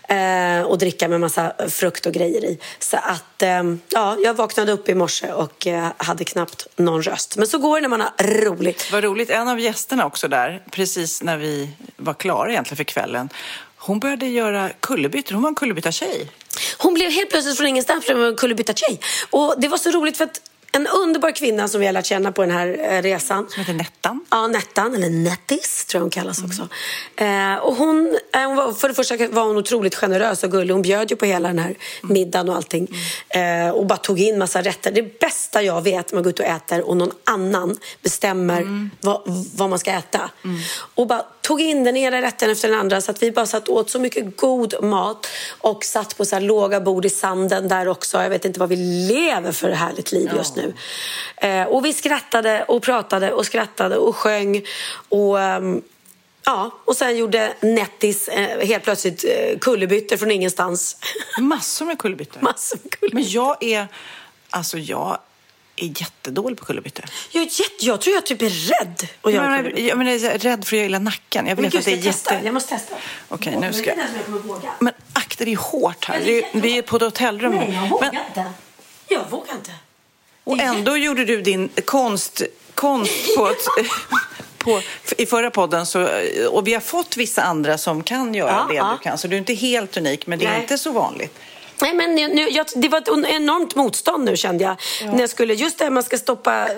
Eh, 0.08 0.62
och 0.62 0.78
dricka 0.78 1.08
med 1.08 1.20
massa 1.20 1.52
frukt 1.68 2.06
och 2.06 2.12
grejer 2.12 2.44
i. 2.44 2.58
Så 2.78 2.96
att, 2.96 3.42
eh, 3.42 3.62
ja, 3.88 4.16
jag 4.24 4.34
vaknade 4.34 4.72
upp 4.72 4.88
i 4.88 4.94
morse 4.94 5.32
och 5.32 5.66
eh, 5.66 5.88
hade 5.96 6.24
knappt 6.24 6.66
någon 6.76 7.02
röst. 7.02 7.36
Men 7.36 7.46
så 7.46 7.58
går 7.58 7.76
det 7.76 7.80
när 7.80 7.88
man 7.88 8.00
har 8.00 8.44
roligt. 8.44 8.92
Vad 8.92 9.04
roligt, 9.04 9.30
en 9.30 9.48
av 9.48 9.60
gästerna 9.60 10.06
också 10.06 10.28
där, 10.28 10.62
precis 10.70 11.22
när 11.22 11.36
vi 11.36 11.70
var 11.96 12.14
klara 12.14 12.50
egentligen 12.50 12.76
för 12.76 12.84
kvällen, 12.84 13.28
hon 13.76 14.00
började 14.00 14.26
göra 14.26 14.70
kullerbyttor. 14.80 15.34
Hon 15.34 15.42
var 15.42 15.48
en 15.48 15.54
kullerbyttartjej. 15.54 16.30
Hon 16.78 16.94
blev 16.94 17.10
helt 17.10 17.30
plötsligt 17.30 17.56
från 17.56 17.66
ingenstans 17.66 18.08
en 18.08 18.36
kullerbytta 18.36 18.72
tjej. 18.72 19.00
Och 19.30 19.54
det 19.58 19.68
var 19.68 19.78
så 19.78 19.90
roligt 19.90 20.16
för 20.16 20.24
att 20.24 20.40
en 20.78 20.86
underbar 20.86 21.30
kvinna 21.30 21.68
som 21.68 21.80
vi 21.80 21.86
har 21.86 21.92
lärt 21.92 22.06
känna 22.06 22.32
på 22.32 22.42
den 22.42 22.50
här 22.50 22.78
eh, 22.92 23.02
resan. 23.02 23.46
Som 23.48 23.60
heter 23.60 23.72
Nettan. 23.72 24.24
Ja, 24.30 24.46
Nettan, 24.46 24.94
eller 24.94 25.10
Nettis 25.10 25.84
tror 25.84 25.98
jag 25.98 26.02
hon 26.02 26.10
kallas 26.10 26.44
också. 26.44 26.68
Eh, 27.16 27.54
och 27.54 27.76
hon, 27.76 28.18
eh, 28.34 28.46
hon 28.46 28.56
var, 28.56 28.72
för 28.72 28.88
det 28.88 28.94
första 28.94 29.16
var 29.16 29.44
hon 29.44 29.56
otroligt 29.56 29.94
generös 29.94 30.42
och 30.44 30.50
gullig. 30.50 30.74
Hon 30.74 30.82
bjöd 30.82 31.10
ju 31.10 31.16
på 31.16 31.24
hela 31.24 31.48
den 31.48 31.58
här 31.58 31.74
middagen 32.02 32.48
och 32.48 32.56
allting. 32.56 32.88
Eh, 33.28 33.70
och 33.70 33.86
bara 33.86 33.98
tog 33.98 34.20
in 34.20 34.38
massa 34.38 34.62
rätter. 34.62 34.90
Det 34.90 35.20
bästa 35.20 35.62
jag 35.62 35.82
vet 35.82 36.12
när 36.12 36.16
man 36.16 36.22
går 36.22 36.30
ut 36.30 36.40
och 36.40 36.46
äter 36.46 36.88
och 36.88 36.96
någon 36.96 37.12
annan 37.24 37.76
bestämmer 38.02 38.88
vad, 39.00 39.22
vad 39.56 39.70
man 39.70 39.78
ska 39.78 39.90
äta. 39.90 40.30
Och 40.94 41.06
bara 41.06 41.22
tog 41.48 41.60
in 41.60 41.84
den 41.84 41.96
ena 41.96 42.22
rätten 42.22 42.50
efter 42.50 42.68
den 42.68 42.78
andra 42.78 43.00
så 43.00 43.10
att 43.10 43.22
vi 43.22 43.32
bara 43.32 43.46
satt 43.46 43.68
åt 43.68 43.90
så 43.90 43.98
mycket 43.98 44.36
god 44.36 44.84
mat 44.84 45.26
och 45.58 45.84
satt 45.84 46.16
på 46.16 46.24
så 46.24 46.36
här 46.36 46.40
låga 46.40 46.80
bord 46.80 47.04
i 47.04 47.10
sanden 47.10 47.68
där 47.68 47.88
också. 47.88 48.22
Jag 48.22 48.30
vet 48.30 48.44
inte 48.44 48.60
vad 48.60 48.68
vi 48.68 48.76
lever 48.76 49.52
för 49.52 49.70
härligt 49.70 50.12
liv 50.12 50.30
just 50.36 50.56
nu. 50.56 50.74
Eh, 51.36 51.62
och 51.62 51.84
vi 51.84 51.92
skrattade 51.92 52.64
och 52.64 52.82
pratade 52.82 53.32
och 53.32 53.46
skrattade 53.46 53.96
och 53.96 54.16
sjöng 54.16 54.62
och 55.08 55.40
ehm, 55.40 55.82
Ja, 56.44 56.70
och 56.84 56.96
sen 56.96 57.16
gjorde 57.16 57.52
Nettis 57.60 58.28
eh, 58.28 58.66
helt 58.66 58.84
plötsligt 58.84 59.24
eh, 59.24 59.58
kullerbyttor 59.58 60.16
från 60.16 60.30
ingenstans. 60.30 60.96
Massor 61.40 61.86
med 61.86 61.98
kullerbyttor. 61.98 62.40
Massor 62.42 62.78
med 62.82 62.90
kullerbyttor. 62.90 63.14
Men 63.14 63.30
jag 63.30 63.62
är, 63.62 63.86
alltså 64.50 64.78
jag 64.78 65.18
är 65.84 66.00
jättedålig 66.00 66.58
på 66.58 66.64
kullerbyttor. 66.64 67.04
Jag, 67.30 67.40
är 67.42 67.46
jätte, 67.46 67.86
jag 67.86 68.00
tror 68.00 68.14
jag 68.14 68.26
typ 68.26 68.42
är 68.42 68.50
rädd 68.50 69.08
att 69.22 69.32
göra 69.32 69.48
Men, 69.48 69.58
kullerbyttor. 69.58 69.88
jag, 69.88 69.98
men 69.98 70.06
jag 70.06 70.16
är 70.16 70.38
rädd 70.38 70.64
för 70.64 70.76
att 70.76 70.78
jag 70.78 70.82
gillar 70.82 70.98
nacken. 70.98 71.46
Jag 71.46 71.56
Men 71.56 71.62
vet 71.64 71.72
gud, 71.72 71.78
att 71.78 71.84
det 71.84 71.92
är 71.92 72.02
testa? 72.12 72.34
jätte... 72.34 72.46
Jag 72.46 72.54
måste 72.54 72.68
testa. 72.78 72.94
Okej, 73.28 73.52
Men 73.52 73.60
nu 73.60 73.72
ska 73.72 73.90
jag... 73.90 73.98
Men 74.78 74.92
akta, 75.12 75.44
är 75.44 75.56
hårt 75.56 76.04
här. 76.04 76.18
Men 76.18 76.34
jättehårt. 76.34 76.64
vi 76.64 76.78
är 76.78 76.82
på 76.82 76.96
ett 76.96 77.02
hotellrum. 77.02 77.52
Nej, 77.54 77.74
jag 77.82 77.88
vågar 77.90 78.12
Men, 78.12 78.20
inte. 78.28 78.44
Jag 79.08 79.30
vågar 79.30 79.54
inte. 79.54 79.70
och 80.44 80.58
ändå 80.58 80.96
gjorde 80.96 81.24
du 81.24 81.42
din 81.42 81.68
konst, 81.84 82.42
konst 82.74 83.36
på 83.36 83.48
ett, 83.48 83.64
på, 84.58 84.80
i 85.18 85.26
förra 85.26 85.50
podden. 85.50 85.86
Så, 85.86 86.08
och 86.50 86.66
vi 86.66 86.74
har 86.74 86.80
fått 86.80 87.16
vissa 87.16 87.42
andra 87.42 87.78
som 87.78 88.02
kan 88.02 88.34
göra 88.34 88.50
Ja, 88.50 88.66
det 88.68 88.74
ja. 88.74 88.96
du 88.98 89.04
kan. 89.04 89.18
Så 89.18 89.28
du 89.28 89.34
är 89.36 89.38
inte 89.38 89.54
helt 89.54 89.96
unik, 89.96 90.26
men 90.26 90.38
det 90.38 90.44
är 90.46 90.50
Nej. 90.50 90.60
inte 90.60 90.78
så 90.78 90.92
vanligt. 90.92 91.38
Nej, 91.80 91.94
men 91.94 92.14
nu, 92.14 92.48
jag, 92.50 92.66
det 92.74 92.88
var 92.88 92.98
ett 92.98 93.08
enormt 93.08 93.74
motstånd 93.74 94.24
nu 94.24 94.36
kände 94.36 94.64
jag. 94.64 94.76
När 95.04 95.20
jag 95.20 95.30
skulle, 95.30 95.54
just 95.54 95.78
det, 95.78 95.90
man 95.90 96.02
ska 96.02 96.18
stoppa 96.18 96.68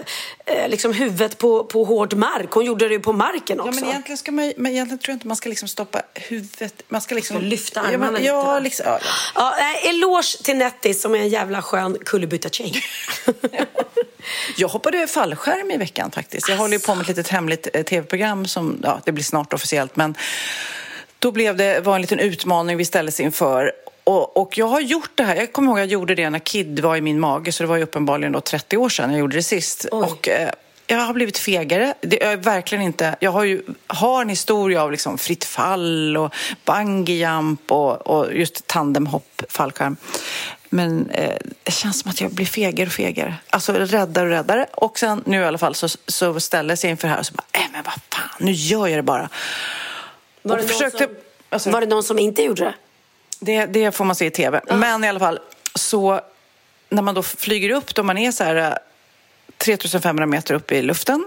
eh, 0.45 0.69
liksom 0.69 0.93
huvudet 0.93 1.39
på, 1.39 1.65
på 1.65 1.85
hård 1.85 2.15
mark. 2.15 2.51
Hon 2.51 2.65
gjorde 2.65 2.89
det 2.89 2.95
ju 2.95 3.01
på 3.01 3.13
marken 3.13 3.57
Ja, 3.57 3.69
också. 3.69 3.81
men 3.81 3.91
egentligen, 3.91 4.19
ska 4.19 4.33
man, 4.33 4.53
men 4.57 4.73
egentligen 4.73 4.99
tror 4.99 5.13
jag 5.13 5.17
inte 5.17 5.27
man 5.27 5.37
ska 5.37 5.49
liksom 5.49 5.69
stoppa 5.69 6.03
huvudet. 6.15 6.83
Man 6.89 7.01
ska 7.01 7.15
liksom... 7.15 7.43
Lyfta 7.43 7.81
ja, 7.81 7.89
armarna 7.89 8.13
men, 8.13 8.23
lite, 8.23 8.35
ja, 8.35 8.59
liksom, 8.59 8.87
ja, 8.89 8.99
ja. 9.03 9.11
Ja, 9.35 9.55
nej, 9.59 9.89
eloge 9.89 10.43
till 10.43 10.57
Nettis 10.57 11.03
som 11.03 11.15
är 11.15 11.19
en 11.19 11.29
jävla 11.29 11.63
skön 11.63 11.99
kullerbytta-tjej. 12.05 12.83
Jag 14.57 14.69
hoppade 14.69 15.07
fallskärm 15.07 15.71
i 15.71 15.77
veckan 15.77 16.11
faktiskt. 16.11 16.49
Jag 16.49 16.57
håller 16.57 16.73
ju 16.73 16.81
på 16.81 16.95
med 16.95 17.03
ett 17.03 17.09
litet 17.09 17.29
hemligt 17.29 17.69
eh, 17.73 17.83
tv-program 17.83 18.47
som, 18.47 18.81
ja, 18.83 19.01
det 19.05 19.13
blir 19.13 19.25
snart 19.25 19.53
officiellt, 19.53 19.97
men 19.97 20.15
då 21.19 21.33
blev 21.33 21.57
det, 21.57 21.81
var 21.81 21.95
en 21.95 22.01
liten 22.01 22.19
utmaning 22.19 22.77
vi 22.77 22.85
ställdes 22.85 23.21
inför. 23.21 23.73
Och, 24.05 24.37
och 24.37 24.59
jag 24.59 24.67
har 24.67 24.81
gjort 24.81 25.11
det 25.15 25.25
här, 25.25 25.37
jag 25.37 25.53
kommer 25.53 25.69
ihåg 25.69 25.79
att 25.79 25.83
jag 25.83 25.89
gjorde 25.93 26.15
det 26.15 26.31
när 26.31 26.39
Kid 26.39 26.81
var 26.81 26.97
i 26.97 27.01
min 27.01 27.21
mage, 27.21 27.53
så 27.53 27.63
det 27.63 27.67
var 27.67 27.77
ju 27.77 27.83
uppenbarligen 27.83 28.33
då 28.33 28.41
30 28.41 28.77
år 28.77 28.89
sedan 28.89 29.11
jag 29.11 29.21
gjorde 29.21 29.37
det 29.37 29.43
sist. 29.43 29.87
Oj. 29.93 30.03
Och, 30.03 30.29
eh, 30.29 30.51
jag 30.87 30.99
har 30.99 31.15
blivit 31.15 31.39
fegare. 31.39 31.95
Det, 32.01 32.19
jag 32.21 32.33
är 32.33 32.37
verkligen 32.37 32.85
inte... 32.85 33.17
Jag 33.21 33.31
har 33.31 33.45
ju 33.45 33.63
har 33.87 34.23
en 34.23 34.29
historia 34.29 34.83
av 34.83 34.91
liksom 34.91 35.19
fritt 35.19 35.45
fall 35.45 36.17
och 36.17 36.35
bungyjump 36.65 37.73
och, 37.73 38.07
och 38.07 38.35
just 38.35 38.67
tandemhopp, 38.67 39.43
fallskärm. 39.49 39.97
Men 40.71 41.11
eh, 41.11 41.37
det 41.63 41.73
känns 41.73 42.01
som 42.01 42.11
att 42.11 42.21
jag 42.21 42.31
blir 42.31 42.47
fegare 42.47 42.87
och 42.87 42.93
fegare. 42.93 43.35
Alltså 43.51 43.73
räddare 43.73 44.25
och 44.25 44.31
räddare. 44.31 44.67
Och 44.73 44.99
sen 44.99 45.23
nu 45.27 45.41
i 45.41 45.45
alla 45.45 45.59
fall 45.59 45.75
så, 45.75 45.89
så 46.07 46.41
ställdes 46.41 46.85
jag 46.85 46.91
inför 46.91 47.09
det 47.09 47.13
här 47.13 47.21
och 47.21 47.27
så 47.27 47.35
bara, 47.35 47.45
äh, 47.53 47.71
men 47.73 47.83
vad 47.83 47.95
fan, 47.95 48.31
nu 48.39 48.53
gör 48.53 48.87
jag 48.87 48.99
det 48.99 49.03
bara. 49.03 49.29
Var 50.43 50.57
det, 50.57 50.63
försökte, 50.63 50.99
någon 50.99 51.09
som, 51.09 51.17
alltså, 51.51 51.71
var 51.71 51.81
det 51.81 51.87
någon 51.87 52.03
som 52.03 52.19
inte 52.19 52.43
gjorde 52.43 52.65
det? 52.65 52.75
Det, 53.41 53.67
det 53.67 53.93
får 53.93 54.05
man 54.05 54.17
se 54.17 54.27
i 54.27 54.31
tv. 54.31 54.61
Men 54.69 55.05
i 55.05 55.09
alla 55.09 55.19
fall, 55.19 55.39
så 55.75 56.21
när 56.89 57.03
man 57.03 57.15
då 57.15 57.23
flyger 57.23 57.71
upp, 57.71 57.95
då 57.95 58.03
man 58.03 58.19
är 58.19 58.33
så 58.33 58.45
här 58.45 58.57
eh, 58.57 58.73
3500 59.59 60.27
meter 60.27 60.55
upp 60.55 60.73
i 60.73 60.83
luften, 60.83 61.25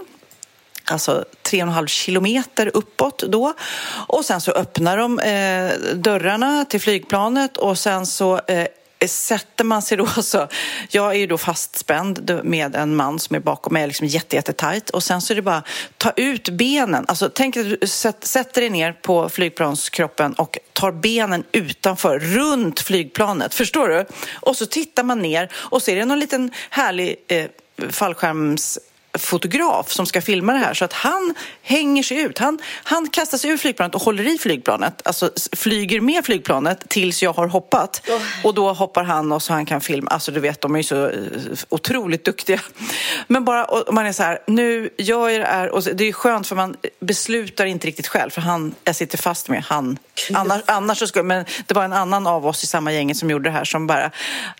alltså 0.84 1.24
3,5 1.42 1.86
kilometer 1.86 2.70
uppåt 2.74 3.22
då. 3.28 3.54
Och 4.08 4.24
sen 4.24 4.40
så 4.40 4.52
öppnar 4.52 4.96
de 4.96 5.18
eh, 5.18 5.94
dörrarna 5.94 6.64
till 6.64 6.80
flygplanet 6.80 7.56
och 7.56 7.78
sen 7.78 8.06
så 8.06 8.40
eh, 8.46 8.66
sätter 9.08 9.64
man 9.64 9.82
sig 9.82 9.96
då 9.96 10.06
så, 10.22 10.48
jag 10.90 11.10
är 11.10 11.18
ju 11.18 11.26
då 11.26 11.38
fastspänd 11.38 12.40
med 12.44 12.76
en 12.76 12.96
man 12.96 13.18
som 13.18 13.36
är 13.36 13.40
bakom 13.40 13.72
mig, 13.72 13.86
liksom 13.86 14.06
jätte, 14.06 14.36
jättetajt. 14.36 14.90
Och 14.90 15.02
sen 15.02 15.20
så 15.20 15.32
är 15.32 15.34
det 15.34 15.42
bara 15.42 15.62
ta 15.98 16.12
ut 16.16 16.48
benen, 16.48 17.04
alltså 17.08 17.30
tänk 17.34 17.56
att 17.56 17.64
du 17.64 17.86
sätter 18.22 18.60
dig 18.60 18.70
ner 18.70 18.92
på 18.92 19.28
flygplanskroppen 19.28 20.32
och 20.32 20.58
tar 20.72 20.92
benen 20.92 21.44
utanför, 21.52 22.18
runt 22.18 22.80
flygplanet, 22.80 23.54
förstår 23.54 23.88
du? 23.88 24.06
Och 24.32 24.56
så 24.56 24.66
tittar 24.66 25.02
man 25.02 25.22
ner 25.22 25.50
och 25.54 25.82
så 25.82 25.90
är 25.90 25.96
det 25.96 26.04
någon 26.04 26.20
liten 26.20 26.50
härlig 26.70 27.16
eh, 27.28 27.46
fallskärms 27.90 28.78
fotograf 29.18 29.92
som 29.92 30.06
ska 30.06 30.22
filma 30.22 30.52
det 30.52 30.58
här 30.58 30.74
så 30.74 30.84
att 30.84 30.92
han 30.92 31.34
hänger 31.62 32.02
sig 32.02 32.18
ut. 32.18 32.38
Han, 32.38 32.58
han 32.84 33.08
kastar 33.08 33.38
sig 33.38 33.50
ur 33.50 33.56
flygplanet 33.56 33.94
och 33.94 34.02
håller 34.02 34.34
i 34.34 34.38
flygplanet, 34.38 35.02
alltså 35.04 35.30
flyger 35.52 36.00
med 36.00 36.24
flygplanet 36.24 36.88
tills 36.88 37.22
jag 37.22 37.32
har 37.32 37.46
hoppat. 37.46 38.02
Och 38.44 38.54
då 38.54 38.72
hoppar 38.72 39.04
han 39.04 39.32
och 39.32 39.42
så 39.42 39.52
han 39.52 39.66
kan 39.66 39.80
filma. 39.80 40.10
Alltså 40.10 40.32
du 40.32 40.40
vet, 40.40 40.60
de 40.60 40.74
är 40.74 40.78
ju 40.78 40.82
så 40.82 41.08
eh, 41.08 41.18
otroligt 41.68 42.24
duktiga. 42.24 42.60
Men 43.26 43.44
bara, 43.44 43.64
och 43.64 43.94
man 43.94 44.06
är 44.06 44.12
så 44.12 44.22
här, 44.22 44.38
nu 44.46 44.90
gör 44.98 45.28
jag 45.28 45.40
det 45.40 45.46
här. 45.46 45.68
Och 45.68 45.82
det 45.82 46.08
är 46.08 46.12
skönt 46.12 46.46
för 46.46 46.56
man 46.56 46.76
beslutar 47.00 47.66
inte 47.66 47.86
riktigt 47.86 48.06
själv 48.06 48.30
för 48.30 48.40
han, 48.40 48.74
jag 48.84 48.96
sitter 48.96 49.18
fast 49.18 49.48
med 49.48 49.62
han. 49.62 49.98
Annars, 50.34 50.62
annars 50.66 50.98
så 50.98 51.06
skulle, 51.06 51.22
men 51.22 51.44
det 51.66 51.74
var 51.74 51.84
en 51.84 51.92
annan 51.92 52.26
av 52.26 52.46
oss 52.46 52.64
i 52.64 52.66
samma 52.66 52.92
gänget 52.92 53.16
som 53.16 53.30
gjorde 53.30 53.48
det 53.48 53.52
här 53.52 53.64
som 53.64 53.86
bara, 53.86 54.10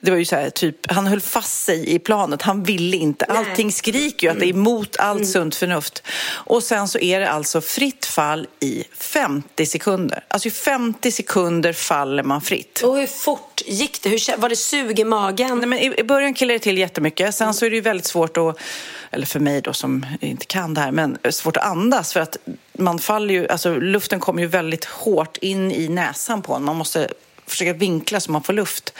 det 0.01 0.11
var 0.11 0.19
ju 0.19 0.25
så 0.25 0.37
här, 0.37 0.51
typ, 0.51 0.93
han 0.93 1.07
höll 1.07 1.21
fast 1.21 1.65
sig 1.65 1.95
i 1.95 1.99
planet. 1.99 2.43
Han 2.43 2.63
ville 2.63 2.97
inte. 2.97 3.25
Allting 3.25 3.73
skriker 3.73 4.27
ju 4.27 4.33
att 4.33 4.44
det 4.45 4.51
är 4.51 4.55
emot 4.55 4.97
allt 4.99 5.29
sunt 5.29 5.55
förnuft. 5.55 6.03
Och 6.27 6.63
sen 6.63 6.89
så 6.89 6.99
är 6.99 7.21
det 7.21 7.31
alltså 7.31 7.61
fritt 7.61 8.07
fall 8.07 8.47
i 8.61 8.85
50 8.99 9.67
sekunder. 9.67 10.25
Alltså 10.29 10.49
i 10.49 10.51
50 10.51 11.13
sekunder 11.13 11.73
faller 11.73 12.23
man 12.23 12.41
fritt. 12.41 12.83
Och 12.85 12.97
hur 12.97 13.07
fort 13.07 13.63
gick 13.67 14.03
det? 14.03 14.09
Hur, 14.09 14.37
var 14.37 14.49
det 14.49 14.57
sug 14.57 15.01
i 15.01 15.05
magen? 15.05 15.59
Nej, 15.59 15.67
men 15.67 15.79
i, 15.79 15.95
I 15.99 16.05
början 16.05 16.35
killar 16.35 16.55
det 16.55 16.59
till 16.59 16.79
jättemycket. 16.79 17.35
Sen 17.35 17.55
så 17.55 17.67
är 17.67 17.71
det 17.71 17.77
ju 17.77 17.83
väldigt 17.83 18.07
svårt 18.07 18.37
att, 18.37 18.59
eller 19.11 19.27
för 19.27 19.41
mig 19.41 19.61
då 19.61 19.73
som 19.73 20.07
inte 20.21 20.47
kan 20.47 20.75
det 20.75 20.81
här, 20.81 20.91
men 20.91 21.19
svårt 21.31 21.57
att 21.57 21.65
andas 21.65 22.13
för 22.13 22.21
att 22.21 22.37
man 22.73 22.99
faller 22.99 23.35
ju, 23.35 23.49
alltså 23.49 23.75
luften 23.75 24.21
kommer 24.21 24.43
ju 24.43 24.49
väldigt 24.49 24.85
hårt 24.85 25.37
in 25.37 25.73
i 25.73 25.89
näsan 25.89 26.43
på 26.43 26.55
en. 26.55 26.65
Man 26.65 26.77
måste 26.77 27.09
försöka 27.47 27.73
vinkla 27.73 28.21
så 28.21 28.33
man 28.33 28.43
får 28.43 28.53
luft. 28.53 28.93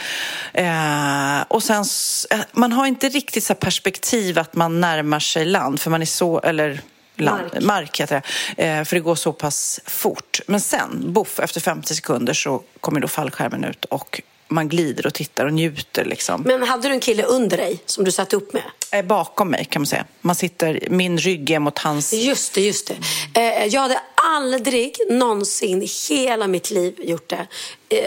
Eh, 0.53 1.41
och 1.49 1.63
sen, 1.63 1.85
eh, 2.31 2.39
man 2.53 2.73
har 2.73 2.87
inte 2.87 3.09
riktigt 3.09 3.45
så 3.45 3.55
perspektiv 3.55 4.39
att 4.39 4.55
man 4.55 4.81
närmar 4.81 5.21
sig 5.21 5.45
land 5.45 5.81
för 5.81 5.91
man 5.91 6.03
är 6.03 6.07
så, 6.07 6.41
eller 6.41 6.81
Land, 7.17 7.43
Mark. 7.53 7.63
mark 7.63 8.01
heter 8.01 8.23
det. 8.57 8.63
Eh, 8.67 8.85
för 8.85 8.97
det 8.97 9.01
går 9.01 9.15
så 9.15 9.33
pass 9.33 9.81
fort. 9.87 10.41
Men 10.47 10.61
sen, 10.61 11.13
boff, 11.13 11.41
efter 11.41 11.61
50 11.61 11.95
sekunder 11.95 12.33
så 12.35 12.63
kommer 12.81 13.01
då 13.01 13.09
fallskärmen 13.09 13.65
ut 13.65 13.85
och 13.85 14.21
man 14.49 14.69
glider 14.69 15.07
och 15.07 15.15
tittar 15.15 15.47
och 15.47 15.53
njuter 15.53 16.05
liksom. 16.05 16.43
Men 16.43 16.63
hade 16.63 16.89
du 16.89 16.95
en 16.95 17.01
kille 17.01 17.23
under 17.23 17.57
dig 17.57 17.83
som 17.87 18.05
du 18.05 18.13
satt 18.13 18.33
upp 18.33 18.53
med? 18.53 18.63
Eh, 18.93 19.05
bakom 19.05 19.51
mig 19.51 19.65
kan 19.65 19.83
man 19.83 19.87
säga. 19.87 20.05
Man 20.21 20.35
sitter, 20.35 20.87
min 20.91 21.19
rygg 21.19 21.51
är 21.51 21.59
mot 21.59 21.79
hans... 21.79 22.13
Just 22.13 22.55
det, 22.55 22.61
just 22.61 22.93
det. 23.35 23.41
Eh, 23.41 23.67
jag 23.67 23.81
hade 23.81 24.01
aldrig 24.15 24.97
någonsin 25.11 25.83
i 25.83 25.89
hela 26.11 26.47
mitt 26.47 26.71
liv 26.71 26.95
gjort 26.99 27.29
det. 27.29 27.47
Eh, 27.89 27.99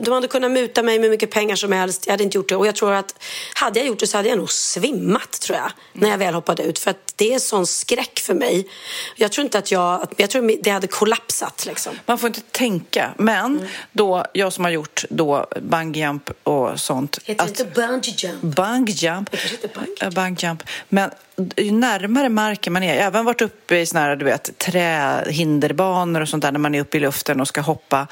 de 0.00 0.10
hade 0.14 0.28
kunnat 0.28 0.50
muta 0.50 0.82
mig 0.82 0.98
med 0.98 1.10
mycket 1.10 1.30
pengar 1.30 1.56
som 1.56 1.72
helst. 1.72 2.06
Jag 2.06 2.12
hade 2.12 2.24
inte 2.24 2.38
gjort 2.38 2.48
det. 2.48 2.56
Och 2.56 2.66
jag 2.66 2.74
tror 2.74 2.92
att 2.92 3.14
hade 3.54 3.78
jag 3.78 3.86
gjort 3.88 3.98
det 4.00 4.06
så 4.06 4.16
hade 4.16 4.28
jag 4.28 4.38
nog 4.38 4.50
svimmat 4.52 5.32
tror 5.40 5.58
jag. 5.58 5.70
När 5.92 6.10
jag 6.10 6.18
väl 6.18 6.34
hoppade 6.34 6.62
ut. 6.62 6.78
För 6.78 6.90
att 6.90 7.12
det 7.16 7.34
är 7.34 7.38
sån 7.38 7.66
skräck 7.66 8.20
för 8.20 8.34
mig. 8.34 8.68
Jag 9.16 9.32
tror 9.32 9.44
inte 9.44 9.58
att 9.58 9.70
jag... 9.70 10.02
att- 10.02 10.12
Jag 10.16 10.30
tror 10.30 10.62
det 10.62 10.70
hade 10.70 10.86
kollapsat 10.86 11.64
liksom. 11.66 11.92
Man 12.06 12.18
får 12.18 12.26
inte 12.26 12.40
tänka. 12.40 13.10
Men 13.18 13.68
då, 13.92 14.24
jag 14.32 14.52
som 14.52 14.64
har 14.64 14.70
gjort 14.72 15.04
då 15.10 15.46
bungyjump 15.62 16.30
och 16.42 16.80
sånt. 16.80 17.18
Heter 17.24 17.44
det 17.44 17.48
inte 17.50 17.64
bungee 17.64 18.14
jump? 18.18 18.40
Bungyjump. 18.56 19.30
Bungee 19.30 20.10
bungyjump. 20.10 20.62
Men 20.88 21.10
ju 21.56 21.72
närmare 21.72 22.28
marken 22.28 22.72
man 22.72 22.82
är, 22.82 22.94
jag 22.94 23.00
har 23.02 23.06
även 23.06 23.24
varit 23.24 23.40
uppe 23.42 23.76
i 23.76 23.86
såna 23.86 24.00
här, 24.00 24.16
du 24.16 24.24
vet, 24.24 24.58
trähinderbanor 24.58 26.20
och 26.20 26.28
sånt 26.28 26.42
där 26.42 26.52
när 26.52 26.58
man 26.58 26.74
är 26.74 26.80
uppe 26.80 26.96
i 26.96 27.00
luften 27.00 27.40
och 27.40 27.48
ska 27.48 27.60
hoppa. 27.60 28.06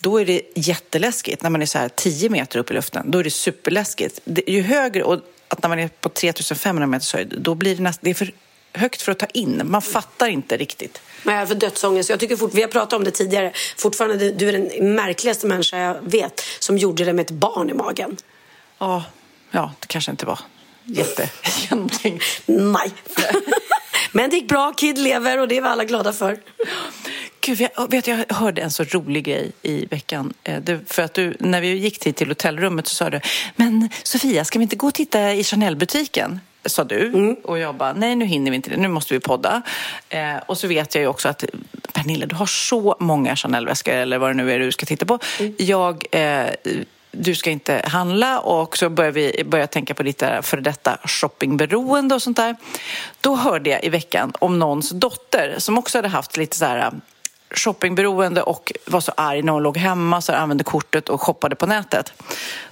Då 0.00 0.20
är 0.20 0.26
det 0.26 0.42
jätteläskigt 0.54 1.42
när 1.42 1.50
man 1.50 1.62
är 1.62 1.66
så 1.66 1.78
här 1.78 1.88
10 1.88 2.28
meter 2.28 2.58
upp 2.58 2.70
i 2.70 2.74
luften. 2.74 3.10
Då 3.10 3.18
är 3.18 3.24
det 3.24 3.30
superläskigt. 3.30 4.20
Det, 4.24 4.42
ju 4.46 4.62
högre, 4.62 5.02
och 5.02 5.20
att 5.48 5.62
när 5.62 5.68
man 5.68 5.78
är 5.78 5.88
på 5.88 6.08
3500 6.08 6.86
meters 6.86 7.14
höjd, 7.14 7.34
då 7.38 7.54
blir 7.54 7.76
det 7.76 7.82
nästan, 7.82 8.00
det 8.04 8.10
är 8.10 8.14
för 8.14 8.32
högt 8.72 9.02
för 9.02 9.12
att 9.12 9.18
ta 9.18 9.26
in. 9.26 9.62
Man 9.64 9.82
fattar 9.82 10.28
inte 10.28 10.56
riktigt. 10.56 11.00
Har 11.24 11.46
för 11.46 11.54
dödsångest. 11.54 12.10
Jag 12.10 12.20
tycker 12.20 12.36
fort, 12.36 12.54
vi 12.54 12.62
har 12.62 12.68
pratat 12.68 12.92
om 12.92 13.04
det 13.04 13.10
tidigare. 13.10 13.52
Fortfarande, 13.76 14.30
du 14.30 14.48
är 14.48 14.52
den 14.52 14.94
märkligaste 14.94 15.46
människa 15.46 15.78
jag 15.78 15.96
vet 16.02 16.44
som 16.58 16.78
gjorde 16.78 17.04
det 17.04 17.12
med 17.12 17.24
ett 17.24 17.30
barn 17.30 17.70
i 17.70 17.74
magen. 17.74 18.16
Ja, 18.78 19.04
ja 19.50 19.74
det 19.80 19.86
kanske 19.86 20.10
inte 20.10 20.26
var 20.26 20.38
jättegenomtänkt. 20.84 22.24
Nej. 22.46 22.92
Men 24.12 24.30
det 24.30 24.36
gick 24.36 24.48
bra, 24.48 24.72
Kid 24.72 24.98
lever 24.98 25.38
och 25.38 25.48
det 25.48 25.56
är 25.56 25.60
vi 25.60 25.68
alla 25.68 25.84
glada 25.84 26.12
för. 26.12 26.38
Gud, 27.40 27.60
jag, 27.60 27.90
vet, 27.90 28.06
jag 28.06 28.24
hörde 28.28 28.62
en 28.62 28.70
så 28.70 28.84
rolig 28.84 29.24
grej 29.24 29.52
i 29.62 29.86
veckan. 29.86 30.34
Eh, 30.44 30.60
Det, 30.60 30.80
för 30.86 31.02
att 31.02 31.14
du, 31.14 31.36
när 31.40 31.60
vi 31.60 31.68
gick 31.68 32.06
hit 32.06 32.16
till 32.16 32.28
hotellrummet 32.28 32.86
så 32.86 32.94
sa 32.94 33.10
du, 33.10 33.20
men 33.56 33.88
Sofia, 34.02 34.44
ska 34.44 34.58
vi 34.58 34.62
inte 34.62 34.76
gå 34.76 34.86
och 34.86 34.94
titta 34.94 35.32
i 35.32 35.44
Chanel-butiken? 35.44 36.40
Sa 36.64 36.84
du. 36.84 37.36
Och 37.44 37.58
jag 37.58 37.74
bara, 37.74 37.92
nej 37.92 38.16
nu 38.16 38.24
hinner 38.24 38.50
vi 38.50 38.54
inte 38.54 38.70
det, 38.70 38.76
nu 38.76 38.88
måste 38.88 39.14
vi 39.14 39.20
podda. 39.20 39.62
Eh, 40.08 40.36
och 40.46 40.58
så 40.58 40.66
vet 40.68 40.94
jag 40.94 41.02
ju 41.02 41.08
också 41.08 41.28
att 41.28 41.44
Pernilla, 41.92 42.26
du 42.26 42.34
har 42.34 42.46
så 42.46 42.96
många 43.00 43.36
Chanel-väskor 43.36 43.94
eller 43.94 44.18
vad 44.18 44.30
det 44.30 44.34
nu 44.34 44.52
är 44.52 44.58
du 44.58 44.72
ska 44.72 44.86
titta 44.86 45.06
på. 45.06 45.18
Jag... 45.56 46.06
Eh, 46.10 46.46
du 47.12 47.34
ska 47.34 47.50
inte 47.50 47.82
handla 47.84 48.40
och 48.40 48.78
så 48.78 48.88
börjar 48.90 49.10
vi 49.12 49.42
börja 49.46 49.66
tänka 49.66 49.94
på 49.94 50.02
ditt 50.02 50.22
före 50.42 50.60
detta 50.60 50.98
shoppingberoende 51.04 52.14
och 52.14 52.22
sånt 52.22 52.36
där. 52.36 52.56
Då 53.20 53.36
hörde 53.36 53.70
jag 53.70 53.84
i 53.84 53.88
veckan 53.88 54.32
om 54.38 54.58
någons 54.58 54.90
dotter 54.90 55.54
som 55.58 55.78
också 55.78 55.98
hade 55.98 56.08
haft 56.08 56.36
lite 56.36 56.56
så 56.56 56.64
här 56.64 56.90
shoppingberoende 57.50 58.42
och 58.42 58.72
var 58.86 59.00
så 59.00 59.12
arg 59.16 59.42
när 59.42 59.52
hon 59.52 59.62
låg 59.62 59.76
hemma 59.76 60.20
så 60.20 60.32
använde 60.32 60.64
kortet 60.64 61.08
och 61.08 61.22
shoppade 61.22 61.56
på 61.56 61.66
nätet. 61.66 62.12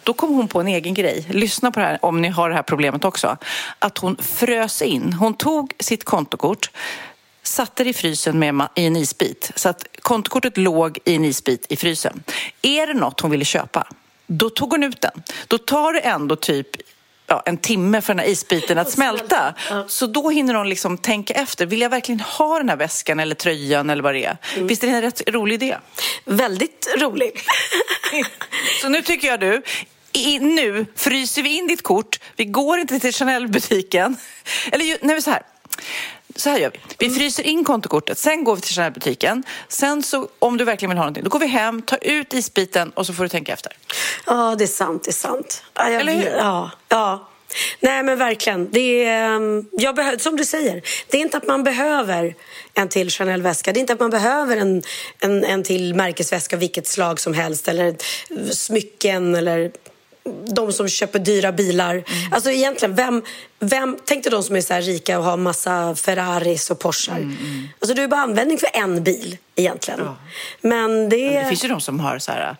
Då 0.02 0.12
kom 0.12 0.34
hon 0.34 0.48
på 0.48 0.60
en 0.60 0.68
egen 0.68 0.94
grej. 0.94 1.26
Lyssna 1.30 1.70
på 1.70 1.80
det 1.80 1.86
här 1.86 1.98
om 2.02 2.22
ni 2.22 2.28
har 2.28 2.48
det 2.48 2.54
här 2.54 2.62
problemet 2.62 3.04
också. 3.04 3.36
Att 3.78 3.98
hon 3.98 4.16
frös 4.16 4.82
in. 4.82 5.12
Hon 5.12 5.34
tog 5.34 5.74
sitt 5.78 6.04
kontokort 6.04 6.70
satte 7.42 7.84
det 7.84 7.90
i 7.90 7.92
frysen 7.92 8.38
med 8.38 8.68
i 8.74 8.86
en 8.86 8.96
isbit. 8.96 9.52
Så 9.54 9.68
att 9.68 9.86
kontokortet 10.00 10.56
låg 10.56 10.98
i 11.04 11.14
en 11.14 11.24
isbit 11.24 11.66
i 11.68 11.76
frysen. 11.76 12.22
Är 12.62 12.86
det 12.86 12.94
något 12.94 13.20
hon 13.20 13.30
ville 13.30 13.44
köpa, 13.44 13.86
då 14.26 14.50
tog 14.50 14.70
hon 14.70 14.84
ut 14.84 15.00
den. 15.00 15.22
Då 15.46 15.58
tar 15.58 15.92
det 15.92 16.00
ändå 16.00 16.36
typ 16.36 16.68
ja, 17.28 17.42
en 17.46 17.56
timme 17.56 18.00
för 18.00 18.14
den 18.14 18.18
här 18.18 18.30
isbiten 18.30 18.78
att 18.78 18.90
smälta. 18.98 19.54
Så 19.86 20.06
då 20.06 20.30
hinner 20.30 20.54
hon 20.54 20.68
liksom 20.68 20.98
tänka 20.98 21.34
efter. 21.34 21.66
Vill 21.66 21.80
jag 21.80 21.90
verkligen 21.90 22.20
ha 22.20 22.58
den 22.58 22.68
här 22.68 22.76
väskan 22.76 23.20
eller 23.20 23.34
tröjan 23.34 23.90
eller 23.90 24.02
vad 24.02 24.14
det 24.14 24.24
är? 24.24 24.36
Visst 24.56 24.84
är 24.84 24.88
det 24.88 24.94
en 24.94 25.02
rätt 25.02 25.22
rolig 25.28 25.54
idé? 25.54 25.76
Väldigt 26.24 26.94
rolig. 26.98 27.40
Så 28.82 28.88
nu 28.88 29.02
tycker 29.02 29.28
jag 29.28 29.40
du, 29.40 29.62
i, 30.12 30.38
nu 30.38 30.86
fryser 30.96 31.42
vi 31.42 31.56
in 31.58 31.66
ditt 31.66 31.82
kort. 31.82 32.20
Vi 32.36 32.44
går 32.44 32.78
inte 32.78 33.00
till 33.00 33.12
Chanel-butiken. 33.14 34.16
Eller 34.72 35.06
nej, 35.06 35.22
så 35.22 35.30
här. 35.30 35.42
Så 36.36 36.50
här 36.50 36.58
gör 36.58 36.70
vi. 36.70 37.08
Vi 37.08 37.14
fryser 37.14 37.46
in 37.46 37.64
kontokortet, 37.64 38.18
sen 38.18 38.44
går 38.44 38.56
vi 38.56 38.62
till 38.62 38.74
Chanel-butiken. 38.74 39.42
Sen 39.68 40.02
så, 40.02 40.28
om 40.38 40.56
du 40.56 40.64
verkligen 40.64 40.90
vill 40.90 40.98
ha 40.98 41.04
någonting, 41.04 41.24
då 41.24 41.30
går 41.30 41.38
vi 41.38 41.46
hem, 41.46 41.82
tar 41.82 41.98
ut 42.02 42.34
isbiten 42.34 42.90
och 42.90 43.06
så 43.06 43.12
får 43.14 43.22
du 43.22 43.28
tänka 43.28 43.52
efter. 43.52 43.72
Ja, 44.26 44.54
det 44.58 44.64
är 44.64 44.68
sant. 44.68 45.04
Det 45.04 45.10
är 45.10 45.12
sant. 45.12 45.62
Ja, 45.74 45.90
jag, 45.90 46.00
Eller 46.00 46.12
hur? 46.12 46.26
Ja, 46.36 46.70
ja. 46.88 47.28
Nej, 47.80 48.02
men 48.02 48.18
verkligen. 48.18 48.70
Det 48.70 49.04
är, 49.04 49.34
ehm, 49.36 49.64
jag 49.72 49.94
behö- 49.98 50.18
som 50.18 50.36
du 50.36 50.44
säger, 50.44 50.82
det 51.08 51.16
är 51.16 51.20
inte 51.20 51.36
att 51.36 51.46
man 51.46 51.64
behöver 51.64 52.34
en 52.74 52.88
till 52.88 53.10
Chanel-väska. 53.10 53.72
Det 53.72 53.78
är 53.78 53.80
inte 53.80 53.92
att 53.92 54.00
man 54.00 54.10
behöver 54.10 54.56
en, 54.56 54.82
en, 55.20 55.44
en 55.44 55.62
till 55.62 55.94
märkesväska 55.94 56.56
vilket 56.56 56.86
slag 56.86 57.20
som 57.20 57.34
helst 57.34 57.68
eller 57.68 57.96
smycken 58.52 59.34
eller 59.34 59.72
de 60.54 60.72
som 60.72 60.88
köper 60.88 61.18
dyra 61.18 61.52
bilar. 61.52 61.94
Mm. 61.94 62.04
Alltså 62.32 62.50
egentligen, 62.50 62.94
vem, 62.94 63.22
vem, 63.58 63.98
tänk 64.04 64.24
dig 64.24 64.30
de 64.30 64.42
som 64.42 64.56
är 64.56 64.60
så 64.60 64.74
rika 64.74 65.18
och 65.18 65.24
har 65.24 65.36
massa 65.36 65.94
Ferraris 65.94 66.70
och 66.70 66.78
Porschar. 66.78 67.16
Mm, 67.16 67.68
Alltså 67.78 67.94
du 67.94 68.00
har 68.00 68.08
bara 68.08 68.20
användning 68.20 68.58
för 68.58 68.68
en 68.72 69.04
bil 69.04 69.36
egentligen. 69.56 70.00
Men 70.60 71.08
det... 71.08 71.30
Det 71.40 71.48
finns 71.48 71.64
ju 71.64 71.68
de 71.68 71.80
som 71.80 72.00
har 72.00 72.18
så 72.18 72.32
här 72.32 72.56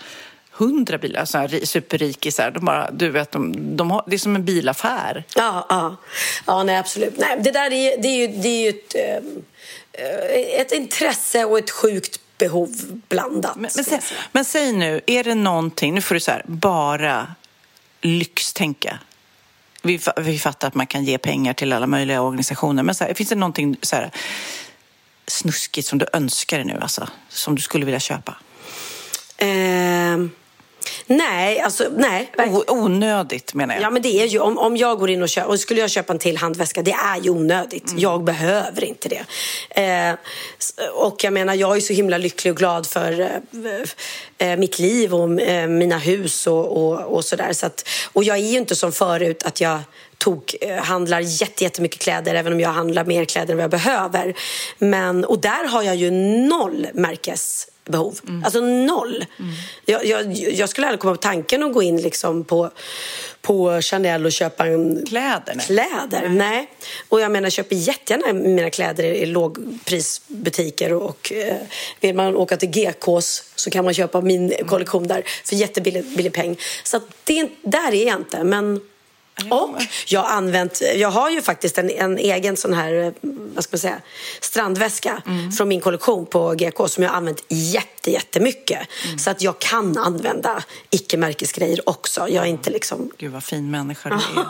hundra 0.53 0.99
bilar, 0.99 1.25
så 1.25 1.39
här 1.39 1.49
ri- 1.49 1.65
superrikisar. 1.67 2.51
De 2.51 2.65
bara, 2.65 2.91
du 2.91 3.11
vet, 3.11 3.33
de, 3.33 3.77
de 3.77 3.91
har, 3.91 4.05
det 4.07 4.17
är 4.17 4.19
som 4.19 4.35
en 4.37 4.45
bilaffär. 4.45 5.25
Ja, 5.37 5.67
ja. 5.69 5.97
ja 6.47 6.63
nej, 6.63 6.77
absolut. 6.77 7.15
Nej, 7.19 7.39
det 7.41 7.51
där 7.51 7.73
är, 7.73 8.03
det 8.03 8.09
är 8.09 8.17
ju, 8.29 8.41
det 8.43 8.49
är 8.49 8.63
ju 8.63 8.69
ett, 8.69 8.95
eh, 8.95 10.61
ett 10.61 10.73
intresse 10.73 11.45
och 11.45 11.59
ett 11.59 11.71
sjukt 11.71 12.21
behov 12.39 12.69
blandat. 13.09 13.57
Men, 13.57 13.71
men, 13.77 13.85
säg, 13.85 14.01
men 14.33 14.45
säg 14.45 14.73
nu, 14.73 15.01
är 15.07 15.25
det 15.25 15.35
någonting, 15.35 15.95
nu 15.95 16.01
får 16.01 16.15
du 16.15 16.21
så 16.21 16.31
här, 16.31 16.43
bara 16.47 17.35
lyxtänka. 18.01 18.99
Vi, 19.83 20.01
vi 20.17 20.39
fattar 20.39 20.69
att 20.69 20.75
man 20.75 20.87
kan 20.87 21.05
ge 21.05 21.19
pengar 21.19 21.53
till 21.53 21.73
alla 21.73 21.87
möjliga 21.87 22.23
organisationer, 22.23 22.83
men 22.83 22.95
så 22.95 23.05
här, 23.05 23.15
finns 23.15 23.29
det 23.29 23.35
någonting 23.35 23.77
så 23.83 23.97
här, 23.97 24.11
snuskigt 25.27 25.89
som 25.89 25.99
du 25.99 26.07
önskar 26.13 26.57
dig 26.57 26.67
nu, 26.67 26.79
alltså, 26.81 27.09
som 27.29 27.55
du 27.55 27.63
skulle 27.63 27.85
vilja 27.85 28.01
köpa? 28.01 28.37
Ehm, 29.39 30.31
nej, 31.07 31.61
alltså 31.61 31.89
nej. 31.97 32.31
O, 32.37 32.63
onödigt 32.69 33.55
menar 33.55 33.75
jag. 33.75 33.83
Ja, 33.83 33.91
men 33.91 34.03
det 34.03 34.23
är 34.23 34.27
ju, 34.27 34.39
om, 34.39 34.59
om 34.59 34.77
jag 34.77 34.99
går 34.99 35.11
in 35.11 35.23
och 35.23 35.29
köper, 35.29 35.49
och 35.49 35.61
skulle 35.61 35.81
jag 35.81 35.91
köpa 35.91 36.13
en 36.13 36.19
till 36.19 36.37
handväska, 36.37 36.83
det 36.83 36.93
är 36.93 37.21
ju 37.23 37.31
onödigt. 37.31 37.89
Mm. 37.91 38.01
Jag 38.01 38.25
behöver 38.25 38.85
inte 38.85 39.09
det. 39.09 39.25
Eh, 39.83 40.15
och 40.93 41.25
jag 41.25 41.33
menar, 41.33 41.55
jag 41.55 41.77
är 41.77 41.81
så 41.81 41.93
himla 41.93 42.19
lycklig 42.19 42.53
och 42.53 42.59
glad 42.59 42.87
för 42.87 43.21
eh, 43.21 44.49
eh, 44.49 44.59
mitt 44.59 44.79
liv 44.79 45.15
och 45.15 45.41
eh, 45.41 45.69
mina 45.69 45.99
hus 45.99 46.47
och, 46.47 46.77
och, 46.77 47.01
och 47.01 47.25
sådär. 47.25 47.53
Så 47.53 47.67
att, 47.67 47.89
och 48.13 48.25
jag 48.25 48.37
är 48.37 48.43
ju 48.43 48.59
inte 48.59 48.77
som 48.77 48.93
förut 48.93 49.43
att 49.43 49.61
jag 49.61 49.81
tog, 50.19 50.55
eh, 50.61 50.77
handlar 50.77 51.21
jätte, 51.21 51.65
jättemycket 51.65 52.01
kläder 52.01 52.35
även 52.35 52.53
om 52.53 52.61
jag 52.61 52.71
handlar 52.71 53.05
mer 53.05 53.25
kläder 53.25 53.53
än 53.53 53.57
vad 53.57 53.65
jag 53.65 53.71
behöver. 53.71 54.35
Men, 54.79 55.25
och 55.25 55.41
där 55.41 55.69
har 55.69 55.83
jag 55.83 55.97
ju 55.97 56.11
noll 56.49 56.87
märkesbehov. 57.89 58.43
Alltså 58.45 58.61
noll. 58.61 59.25
Jag, 59.85 60.05
jag, 60.07 60.33
jag 60.33 60.69
skulle 60.69 60.87
aldrig 60.87 61.01
komma 61.01 61.15
på 61.15 61.21
tanken 61.23 61.63
att 61.63 61.73
gå 61.73 61.83
in 61.83 61.97
liksom 62.03 62.45
på, 62.45 62.71
på 63.41 63.81
Chanel 63.83 64.27
och 64.27 64.33
köpa 64.33 64.67
en 64.67 65.07
Kläder, 65.07 65.59
kläder. 65.67 66.29
Nej. 66.29 66.71
Och 67.09 67.21
jag 67.21 67.31
menar, 67.33 67.51
köper 67.51 67.77
jättegärna 67.77 68.33
mina 68.33 68.71
kläder 68.71 69.05
i 69.05 69.27
lågprisbutiker 69.27 70.93
och 70.93 71.33
eh, 71.33 71.57
vill 72.01 72.15
man 72.15 72.37
åka 72.37 72.57
till 72.57 72.69
GKs 72.71 73.45
så 73.55 73.71
kan 73.71 73.85
man 73.85 73.95
köpa 73.95 74.21
min 74.21 74.53
kollektion 74.67 75.07
där 75.09 75.23
för 75.45 75.57
jättebillig 75.57 76.05
billig 76.17 76.33
peng. 76.33 76.57
Så 76.85 77.01
det, 77.25 77.39
är- 77.39 77.49
där 77.63 77.95
är 77.95 78.07
jag 78.07 78.17
inte. 78.17 78.45
Men 78.45 78.81
och 79.51 79.83
jag 80.07 80.21
har 80.21 80.31
använt, 80.37 80.83
jag 80.97 81.11
har 81.11 81.31
ju 81.31 81.43
faktiskt 81.43 81.79
en, 81.79 81.91
en 81.91 82.19
egen 82.19 82.57
sån 82.57 82.75
här, 82.75 82.95
eh, 82.95 83.13
vad 83.55 83.65
ska 83.65 83.75
man 83.75 83.79
säga, 83.79 84.01
strandväska 84.41 85.23
från 85.57 85.69
min 85.69 85.81
kollektion 85.81 86.27
på 86.27 86.55
GK 86.55 86.89
som 86.89 87.03
jag 87.03 87.11
har 87.11 87.17
använt 87.17 87.45
jätte, 87.49 88.11
jättemycket. 88.11 88.79
Så 89.19 89.31
att 89.31 89.43
jag 89.43 89.59
kan 89.59 89.99
använda 89.99 90.63
icke-märkesgrejer 90.91 91.89
också. 91.89 92.29
Jag 92.29 92.45
är 92.45 92.49
inte 92.49 92.71
liksom, 92.71 93.11
Gud 93.19 93.33
vad 93.33 93.45
fin 93.45 93.71
människa 93.71 94.09
du 94.09 94.15
är. 94.41 94.47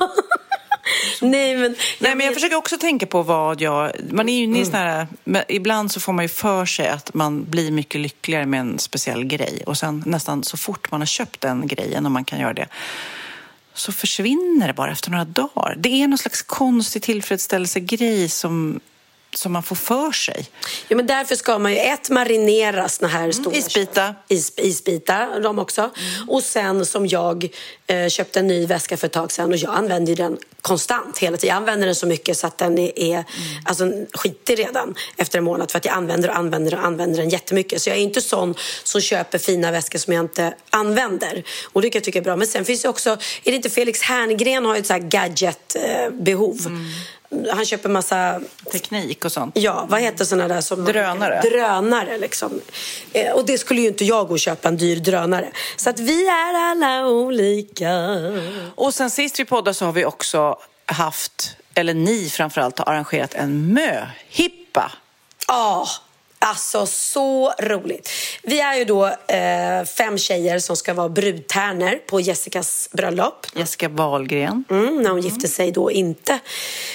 nej 1.21 1.57
men. 1.57 1.77
Nej, 1.99 2.15
men 2.15 2.27
jag 2.27 2.35
försöker 2.35 2.57
också 2.57 2.79
tänka 2.79 3.07
på 3.07 3.23
vad 3.23 3.61
jag... 3.61 3.93
Man 4.11 4.29
är 4.29 4.33
ju 4.33 4.43
inne 4.45 4.61
i 4.61 4.65
sån 4.65 4.75
här, 4.75 5.07
men 5.25 5.43
ibland 5.49 5.93
så 5.93 6.01
får 6.01 6.13
man 6.13 6.25
ju 6.25 6.29
för 6.29 6.67
sig 6.67 6.89
att 6.89 7.15
man 7.15 7.45
blir 7.45 7.71
mycket 7.71 8.01
lyckligare 8.01 8.47
med 8.47 8.61
en 8.61 8.79
speciell 8.79 9.25
grej. 9.25 9.63
Och 9.67 9.79
sen 9.79 10.03
nästan 10.07 10.45
så 10.45 10.57
fort 10.57 10.91
man 10.91 11.01
har 11.01 11.07
köpt 11.07 11.41
den 11.41 11.67
grejen, 11.67 12.07
om 12.07 12.13
man 12.13 12.25
kan 12.25 12.41
göra 12.41 12.55
det, 12.55 12.69
så 13.79 13.93
försvinner 13.93 14.67
det 14.67 14.75
bara 14.75 14.93
efter 14.93 15.11
några 15.11 15.25
dagar. 15.25 15.75
Det 15.79 16.03
är 16.03 16.09
någon 16.09 16.19
slags 16.19 16.43
konstig 16.43 17.03
tillfredsställelsegrej 17.03 18.29
som 18.29 18.81
som 19.35 19.53
man 19.53 19.63
får 19.63 19.77
för 19.77 20.13
sig. 20.13 20.47
Ja, 20.89 20.97
men 20.97 21.07
därför 21.07 21.35
ska 21.35 21.59
man 21.59 21.73
ju 21.73 21.79
ett 21.79 22.11
marinera 22.11 22.89
såna 22.89 23.09
här 23.09 23.33
stora 23.33 23.57
isbita. 23.57 24.15
is, 24.29 24.53
isbitar, 24.57 25.41
de 25.41 25.59
också. 25.59 25.91
Och 26.29 26.43
sen 26.43 26.87
som 26.87 27.07
jag 27.07 27.49
eh, 27.87 28.09
köpte 28.09 28.39
en 28.39 28.47
ny 28.47 28.67
väska 28.67 28.97
för 28.97 29.07
ett 29.07 29.13
tag 29.13 29.33
sedan 29.33 29.53
och 29.53 29.57
jag 29.57 29.75
använder 29.75 30.17
den 30.17 30.39
konstant 30.63 31.19
hela 31.19 31.37
tiden. 31.37 31.55
Jag 31.55 31.57
använder 31.57 31.87
den 31.87 31.95
så 31.95 32.07
mycket 32.07 32.39
så 32.39 32.47
att 32.47 32.59
den 32.59 32.79
är, 32.79 32.99
är 32.99 33.25
alltså, 33.65 33.93
skitig 34.13 34.59
redan 34.59 34.95
efter 35.17 35.39
en 35.39 35.45
månad 35.45 35.71
för 35.71 35.79
att 35.79 35.85
jag 35.85 35.95
använder 35.95 36.29
och 36.29 36.37
använder 36.37 36.75
och 36.75 36.85
använder 36.85 37.21
den 37.21 37.29
jättemycket. 37.29 37.83
Så 37.83 37.91
jag 37.91 37.97
är 37.97 38.03
inte 38.03 38.21
sån 38.21 38.55
som 38.85 39.01
köper 39.01 39.39
fina 39.39 39.71
väskor 39.71 39.99
som 39.99 40.13
jag 40.13 40.25
inte 40.25 40.55
använder. 40.71 41.45
Och 41.73 41.83
det 41.83 41.91
kan 41.91 41.99
jag 41.99 42.05
tycka 42.05 42.19
är 42.19 42.23
bra. 42.23 42.37
Men 42.37 42.47
sen 42.47 42.65
finns 42.65 42.83
det 42.83 42.89
också, 42.89 43.11
är 43.45 43.51
det 43.51 43.57
inte 43.57 43.71
Felix 43.71 44.03
Herngren 44.03 44.65
har 44.65 44.75
ju 44.75 44.81
ett 44.81 44.87
så 44.87 44.93
här 44.93 45.01
gadget-behov. 45.01 46.57
Han 47.51 47.65
köper 47.65 47.89
massa 47.89 48.41
Teknik 48.73 49.25
och 49.25 49.33
sånt. 49.33 49.57
Ja, 49.59 49.87
vad 49.89 50.01
heter 50.01 50.25
såna 50.25 50.49
där 50.49 50.61
som... 50.61 50.85
Drönare. 50.85 51.41
Drönare, 51.41 52.19
liksom. 52.19 52.61
Eh, 53.13 53.33
och 53.33 53.47
det 53.47 53.59
skulle 53.59 53.81
ju 53.81 53.89
inte 53.89 54.05
jag 54.05 54.29
gå 54.29 54.33
och 54.33 54.41
köpa 54.41 54.69
en 54.69 54.77
dyr 54.77 54.97
drönare. 54.97 55.49
Så 55.77 55.91
att 55.91 56.01
vi 56.01 56.29
är 56.29 56.55
alla 56.71 57.07
olika. 57.07 57.91
Och 58.75 58.95
sen 58.95 59.11
sist 59.11 59.41
vi 59.41 59.45
poddade 59.45 59.75
så 59.75 59.85
har 59.85 59.93
vi 59.93 60.05
också 60.05 60.59
haft, 60.87 61.57
eller 61.75 61.95
ni 61.95 62.29
framförallt, 62.29 62.79
har 62.79 62.87
arrangerat 62.87 63.35
en 63.35 63.73
möhippa. 63.73 64.93
Ja, 65.49 65.89
alltså 66.39 66.87
så 66.87 67.53
roligt. 67.61 68.11
Vi 68.43 68.61
är 68.61 68.75
ju 68.75 68.85
då 68.85 69.07
eh, 69.07 69.85
fem 69.85 70.19
tjejer 70.19 70.59
som 70.59 70.77
ska 70.77 70.95
vara 70.95 71.09
brudtärnor 71.09 71.99
på 72.07 72.21
Jessicas 72.21 72.89
bröllop. 72.93 73.47
Jessica 73.55 73.89
Wahlgren. 73.89 74.65
Mm, 74.71 75.03
när 75.03 75.11
hon 75.11 75.21
gifte 75.21 75.49
sig 75.49 75.73
då 75.73 75.91
inte. 75.91 76.39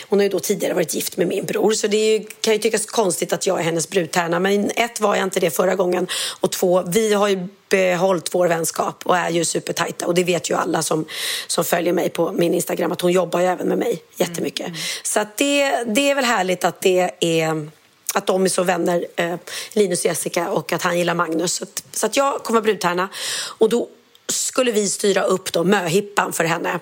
Hon 0.10 0.20
har 0.20 0.24
ju 0.24 0.30
då 0.30 0.40
tidigare 0.40 0.74
varit 0.74 0.96
gift 0.96 1.18
med 1.18 1.28
min 1.28 1.46
bror 1.46 1.74
så 1.74 1.88
det 1.88 1.98
ju, 1.98 2.26
kan 2.42 2.54
ju 2.54 2.60
tyckas 2.60 2.86
konstigt 2.86 3.34
att 3.34 3.48
jag 3.48 3.60
är 3.60 3.64
hennes 3.64 3.90
brudtärna. 3.90 4.40
Men 4.40 4.72
ett 4.76 5.00
var 5.00 5.16
jag 5.16 5.24
inte 5.24 5.40
det 5.40 5.52
förra 5.52 5.76
gången 5.76 6.08
och 6.40 6.52
två, 6.52 6.84
vi 6.88 7.14
har 7.14 7.28
ju 7.28 7.48
behållit 7.70 8.36
vår 8.36 8.48
vänskap 8.48 9.06
och 9.06 9.18
är 9.18 9.30
ju 9.30 9.46
supertajta 9.46 10.08
och 10.08 10.14
det 10.14 10.24
vet 10.24 10.50
ju 10.50 10.56
alla 10.56 10.82
som, 10.82 11.06
som 11.48 11.66
följer 11.66 11.94
mig 11.94 12.10
på 12.10 12.32
min 12.32 12.54
Instagram 12.54 12.92
att 12.92 13.02
hon 13.02 13.12
jobbar 13.12 13.40
ju 13.40 13.46
även 13.46 13.68
med 13.68 13.78
mig 13.78 14.02
jättemycket. 14.18 14.68
Så 15.04 15.20
att 15.20 15.38
det, 15.38 15.84
det 15.88 16.10
är 16.10 16.16
väl 16.16 16.26
härligt 16.26 16.64
att 16.64 16.82
det 16.82 17.12
är 17.20 17.70
att 18.16 18.28
de 18.28 18.46
är 18.46 18.50
så 18.50 18.64
vänner, 18.64 19.06
eh, 19.16 19.36
Linus 19.74 20.00
och 20.00 20.06
Jessica, 20.06 20.50
och 20.50 20.74
att 20.74 20.82
han 20.82 20.98
gillar 20.98 21.14
Magnus. 21.14 21.54
Så 21.54 21.64
att, 21.64 21.84
så 21.92 22.06
att 22.06 22.18
jag 22.18 22.44
kommer 22.44 22.60
vara 22.60 22.66
brudtärna. 22.66 23.10
Och 23.58 23.70
då 23.70 23.90
skulle 24.28 24.72
vi 24.72 24.88
styra 24.88 25.22
upp 25.22 25.54
då 25.54 25.64
möhippan 25.64 26.34
för 26.34 26.44
henne. 26.44 26.80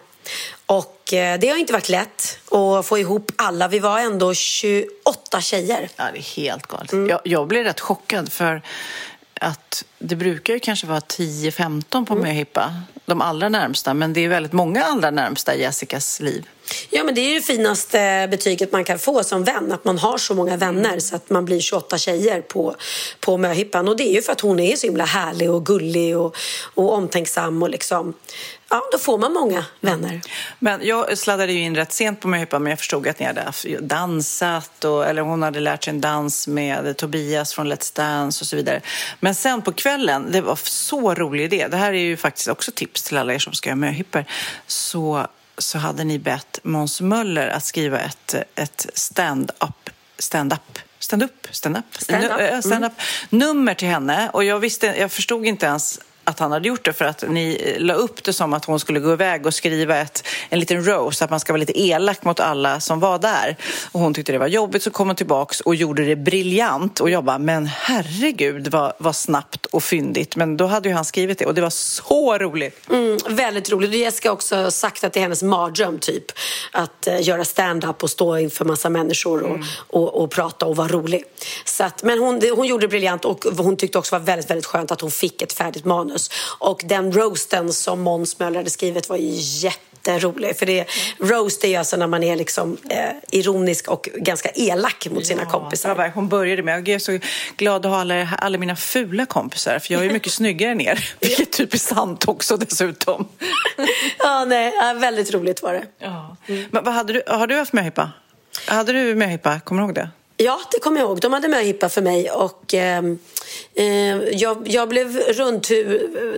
Och 0.66 1.14
eh, 1.14 1.40
det 1.40 1.48
har 1.48 1.58
inte 1.58 1.74
varit 1.74 1.90
lätt 1.90 2.38
att 2.52 2.86
få 2.86 2.98
ihop 2.98 3.32
alla. 3.36 3.68
Vi 3.68 3.80
var 3.80 4.00
ändå 4.00 4.34
28 4.34 5.42
tjejer. 5.42 5.90
Ja, 5.96 6.04
det 6.14 6.20
är 6.20 6.22
helt 6.22 6.68
galet. 6.68 7.10
Jag, 7.10 7.20
jag 7.24 7.48
blev 7.48 7.64
rätt 7.64 7.80
chockad 7.80 8.32
för 8.32 8.62
att 9.42 9.86
det 10.00 10.16
brukar 10.16 10.54
ju 10.54 10.60
kanske 10.60 10.88
vara 10.88 11.00
10-15 11.00 12.06
på 12.06 12.16
möhippa, 12.16 12.74
de 13.06 13.22
allra 13.22 13.50
närmsta, 13.50 13.94
men 13.94 14.14
det 14.14 14.26
är 14.26 14.30
väldigt 14.30 14.54
många 14.54 14.84
allra 14.84 15.12
närmsta 15.12 15.56
i 15.56 15.62
Jessicas 15.62 16.20
liv. 16.20 16.46
Ja, 16.90 17.04
men 17.04 17.16
det 17.16 17.22
är 17.22 17.30
ju 17.30 17.36
det 17.36 17.46
finaste 17.46 18.02
eh, 18.02 18.30
betyget 18.30 18.72
man 18.72 18.84
kan 18.84 19.00
få 19.00 19.24
som 19.24 19.44
vän, 19.44 19.72
att 19.72 19.86
man 19.86 19.98
har 19.98 20.18
så 20.18 20.34
många 20.34 20.58
vänner 20.58 21.00
så 21.00 21.16
att 21.16 21.30
man 21.30 21.46
blir 21.46 21.60
28 21.60 21.98
tjejer 21.98 22.42
på, 22.42 22.76
på 23.20 23.38
möhippan. 23.38 23.88
Och 23.88 23.98
det 23.98 24.04
är 24.04 24.14
ju 24.14 24.22
för 24.22 24.32
att 24.32 24.42
hon 24.42 24.60
är 24.60 24.76
så 24.76 24.88
himla 24.88 25.06
härlig 25.06 25.52
och 25.52 25.66
gullig 25.66 26.18
och, 26.18 26.36
och 26.74 26.94
omtänksam 26.94 27.64
och 27.64 27.70
liksom, 27.70 28.14
ja, 28.72 28.82
då 28.92 28.98
får 28.98 29.18
man 29.18 29.34
många 29.34 29.66
vänner. 29.80 30.22
Men 30.60 30.80
jag 30.84 31.18
sladdade 31.18 31.54
ju 31.54 31.60
in 31.60 31.76
rätt 31.76 31.92
sent 31.92 32.20
på 32.20 32.28
möhippan, 32.28 32.64
men 32.64 32.70
jag 32.70 32.80
förstod 32.80 33.08
att 33.08 33.20
ni 33.20 33.26
hade 33.26 33.54
dansat, 33.80 34.86
och, 34.86 35.06
eller 35.06 35.22
hon 35.22 35.42
hade 35.44 35.60
lärt 35.60 35.84
sig 35.84 35.92
en 35.92 36.02
dans 36.02 36.48
med 36.48 36.98
Tobias 36.98 37.54
från 37.54 37.74
Let's 37.74 37.96
Dance 37.96 38.44
och 38.44 38.48
så 38.48 38.56
vidare. 38.56 38.82
Men 39.20 39.36
sen 39.36 39.62
på 39.62 39.72
kvällen, 39.72 40.32
det 40.32 40.42
var 40.42 40.60
så 40.64 41.14
rolig 41.16 41.44
idé, 41.44 41.68
det 41.72 41.78
här 41.78 41.94
är 41.94 41.98
ju 41.98 42.18
faktiskt 42.18 42.48
också 42.48 42.72
tips 42.72 43.04
till 43.04 43.18
alla 43.18 43.34
er 43.34 43.40
som 43.40 43.54
ska 43.54 43.70
göra 43.70 43.76
möhippor, 43.76 44.26
så 44.68 45.28
så 45.58 45.78
hade 45.78 46.04
ni 46.04 46.20
bett 46.20 46.60
Måns 46.64 47.02
Möller 47.02 47.48
att 47.48 47.66
skriva 47.66 48.00
ett, 48.00 48.36
ett 48.56 48.86
stand-up, 48.94 49.90
stand-up, 50.18 50.80
stand-up, 51.00 51.48
stand-up, 51.52 51.86
Stand-up. 52.00 52.32
Nu- 52.38 52.46
äh, 52.46 52.60
stand-up 52.60 52.94
nummer 53.30 53.74
till 53.74 53.88
henne. 53.88 54.30
Och 54.34 54.44
jag, 54.44 54.60
visste, 54.60 54.88
jag 54.88 55.12
förstod 55.12 55.46
inte 55.46 55.66
ens 55.66 56.00
att 56.24 56.40
han 56.40 56.52
hade 56.52 56.68
gjort 56.68 56.86
det 56.86 56.94
för 56.94 57.06
att 57.06 57.24
ni 57.30 57.76
la 57.80 57.94
upp 57.94 58.24
det 58.24 58.34
som 58.34 58.54
att 58.54 58.66
hon 58.66 58.80
skulle 58.80 59.00
gå 59.00 59.14
iväg 59.14 59.46
och 59.46 59.54
skriva 59.54 59.98
ett, 59.98 60.28
en 60.50 60.60
liten 60.60 60.86
roast, 60.86 61.22
att 61.22 61.30
man 61.30 61.40
ska 61.40 61.54
vara 61.54 61.60
lite 61.60 61.80
elak 61.82 62.24
mot 62.24 62.40
alla 62.40 62.80
som 62.80 63.00
var 63.00 63.20
där. 63.20 63.58
Och 63.92 64.00
hon 64.00 64.14
tyckte 64.14 64.32
det 64.32 64.38
var 64.38 64.48
jobbigt 64.48 64.84
så 64.84 64.92
kom 64.92 65.08
hon 65.08 65.16
tillbaks 65.16 65.62
och 65.62 65.76
gjorde 65.76 66.06
det 66.06 66.16
briljant 66.16 67.00
och 67.00 67.10
jag 67.10 67.24
bara, 67.24 67.38
men 67.38 67.66
herregud 67.66 68.68
vad, 68.68 68.94
vad 68.98 69.16
snabbt 69.16 69.66
och 69.66 69.84
fyndigt. 69.84 70.36
Men 70.36 70.58
då 70.58 70.66
hade 70.66 70.90
ju 70.90 70.96
han 70.96 71.06
skrivit 71.06 71.40
det 71.40 71.46
och 71.46 71.54
det 71.54 71.62
var 71.62 71.70
så 71.70 72.38
roligt. 72.38 72.90
Mm, 72.90 73.18
väldigt 73.30 73.72
roligt. 73.72 73.90
Och 73.90 73.96
Jessica 73.96 74.30
har 74.30 74.34
också 74.34 74.72
sagt 74.72 75.04
att 75.04 75.14
det 75.14 75.20
är 75.20 75.22
hennes 75.22 75.44
mardröm 75.44 76.00
typ. 76.00 76.26
Att 76.72 77.08
eh, 77.08 77.22
göra 77.28 77.46
stand-up 77.46 78.04
och 78.04 78.10
stå 78.10 78.38
inför 78.38 78.66
massa 78.66 78.90
människor 78.90 79.44
och, 79.44 79.58
och, 79.88 80.22
och 80.24 80.32
prata 80.32 80.66
och 80.66 80.76
vara 80.76 80.88
rolig. 80.88 81.24
Så 81.66 81.84
att, 81.84 82.04
men 82.04 82.20
hon, 82.20 82.40
det- 82.40 82.52
hon 82.52 82.68
gjorde 82.68 82.84
det 82.84 82.90
briljant 82.90 83.26
och 83.26 83.46
hon 83.58 83.78
tyckte 83.78 83.98
också 83.98 84.16
var 84.16 84.20
väldigt, 84.26 84.50
väldigt 84.50 84.66
skönt 84.66 84.92
att 84.92 85.02
hon 85.02 85.12
fick 85.12 85.42
ett 85.42 85.54
färdigt 85.54 85.86
manus. 85.86 86.11
Och 86.60 86.82
den 86.86 87.12
roasten 87.12 87.74
som 87.74 88.02
Måns 88.02 88.40
Möller 88.40 88.58
hade 88.58 88.70
skrivit 88.70 89.10
var 89.10 89.18
ju 89.18 89.30
jätterolig. 89.34 90.58
För 90.58 90.66
det, 90.66 90.86
roast 91.20 91.64
är 91.64 91.68
ju 91.68 91.76
alltså 91.76 91.98
när 91.98 92.08
man 92.08 92.24
är 92.24 92.36
liksom 92.36 92.78
eh, 92.90 93.10
ironisk 93.32 93.88
och 93.88 94.10
ganska 94.16 94.50
elak 94.50 95.08
mot 95.12 95.26
sina 95.26 95.46
kompisar. 95.46 95.90
Ja, 95.90 95.96
verkligen. 95.96 96.14
hon 96.14 96.30
började 96.30 96.64
med, 96.64 96.88
jag 96.88 96.90
är 96.90 97.00
så 97.00 97.20
glad 97.58 97.86
att 97.86 97.92
ha 97.92 98.00
alla, 98.00 98.30
alla 98.42 98.58
mina 98.58 98.76
fula 98.76 99.26
kompisar 99.26 99.80
för 99.80 99.94
jag 99.94 100.06
är 100.06 100.14
mycket 100.14 100.34
snyggare 100.34 100.72
än 100.72 100.82
er. 100.82 101.14
Vilket 101.20 101.52
typ 101.52 101.74
är 101.74 101.78
sant 101.78 102.28
också 102.28 102.58
dessutom. 102.58 103.28
ja, 104.18 104.46
nej, 104.46 104.74
ja, 104.82 104.94
väldigt 104.94 105.34
roligt 105.34 105.62
var 105.62 105.74
det. 105.74 105.86
Ja. 106.00 106.38
Men 106.46 106.84
vad 106.84 106.94
hade 106.94 107.14
du, 107.14 107.24
har 107.28 107.48
du 107.48 107.58
haft 107.58 107.74
möhippa? 107.74 108.12
Hade 108.68 108.92
du 108.94 109.16
möhippa? 109.16 109.60
Kommer 109.60 109.82
du 109.82 109.86
ihåg 109.86 109.96
det? 109.96 110.10
Ja, 110.44 110.62
det 110.72 110.80
kommer 110.80 111.00
jag 111.00 111.08
ihåg. 111.08 111.20
De 111.20 111.34
hade 111.34 111.48
möhippa 111.48 111.90
för 111.90 112.02
mig 112.02 112.32
och 112.32 112.74
ehm, 112.74 113.20
eh, 113.74 113.86
jag, 114.16 114.68
jag 114.68 114.90
blev 114.90 115.18
runt... 115.18 115.70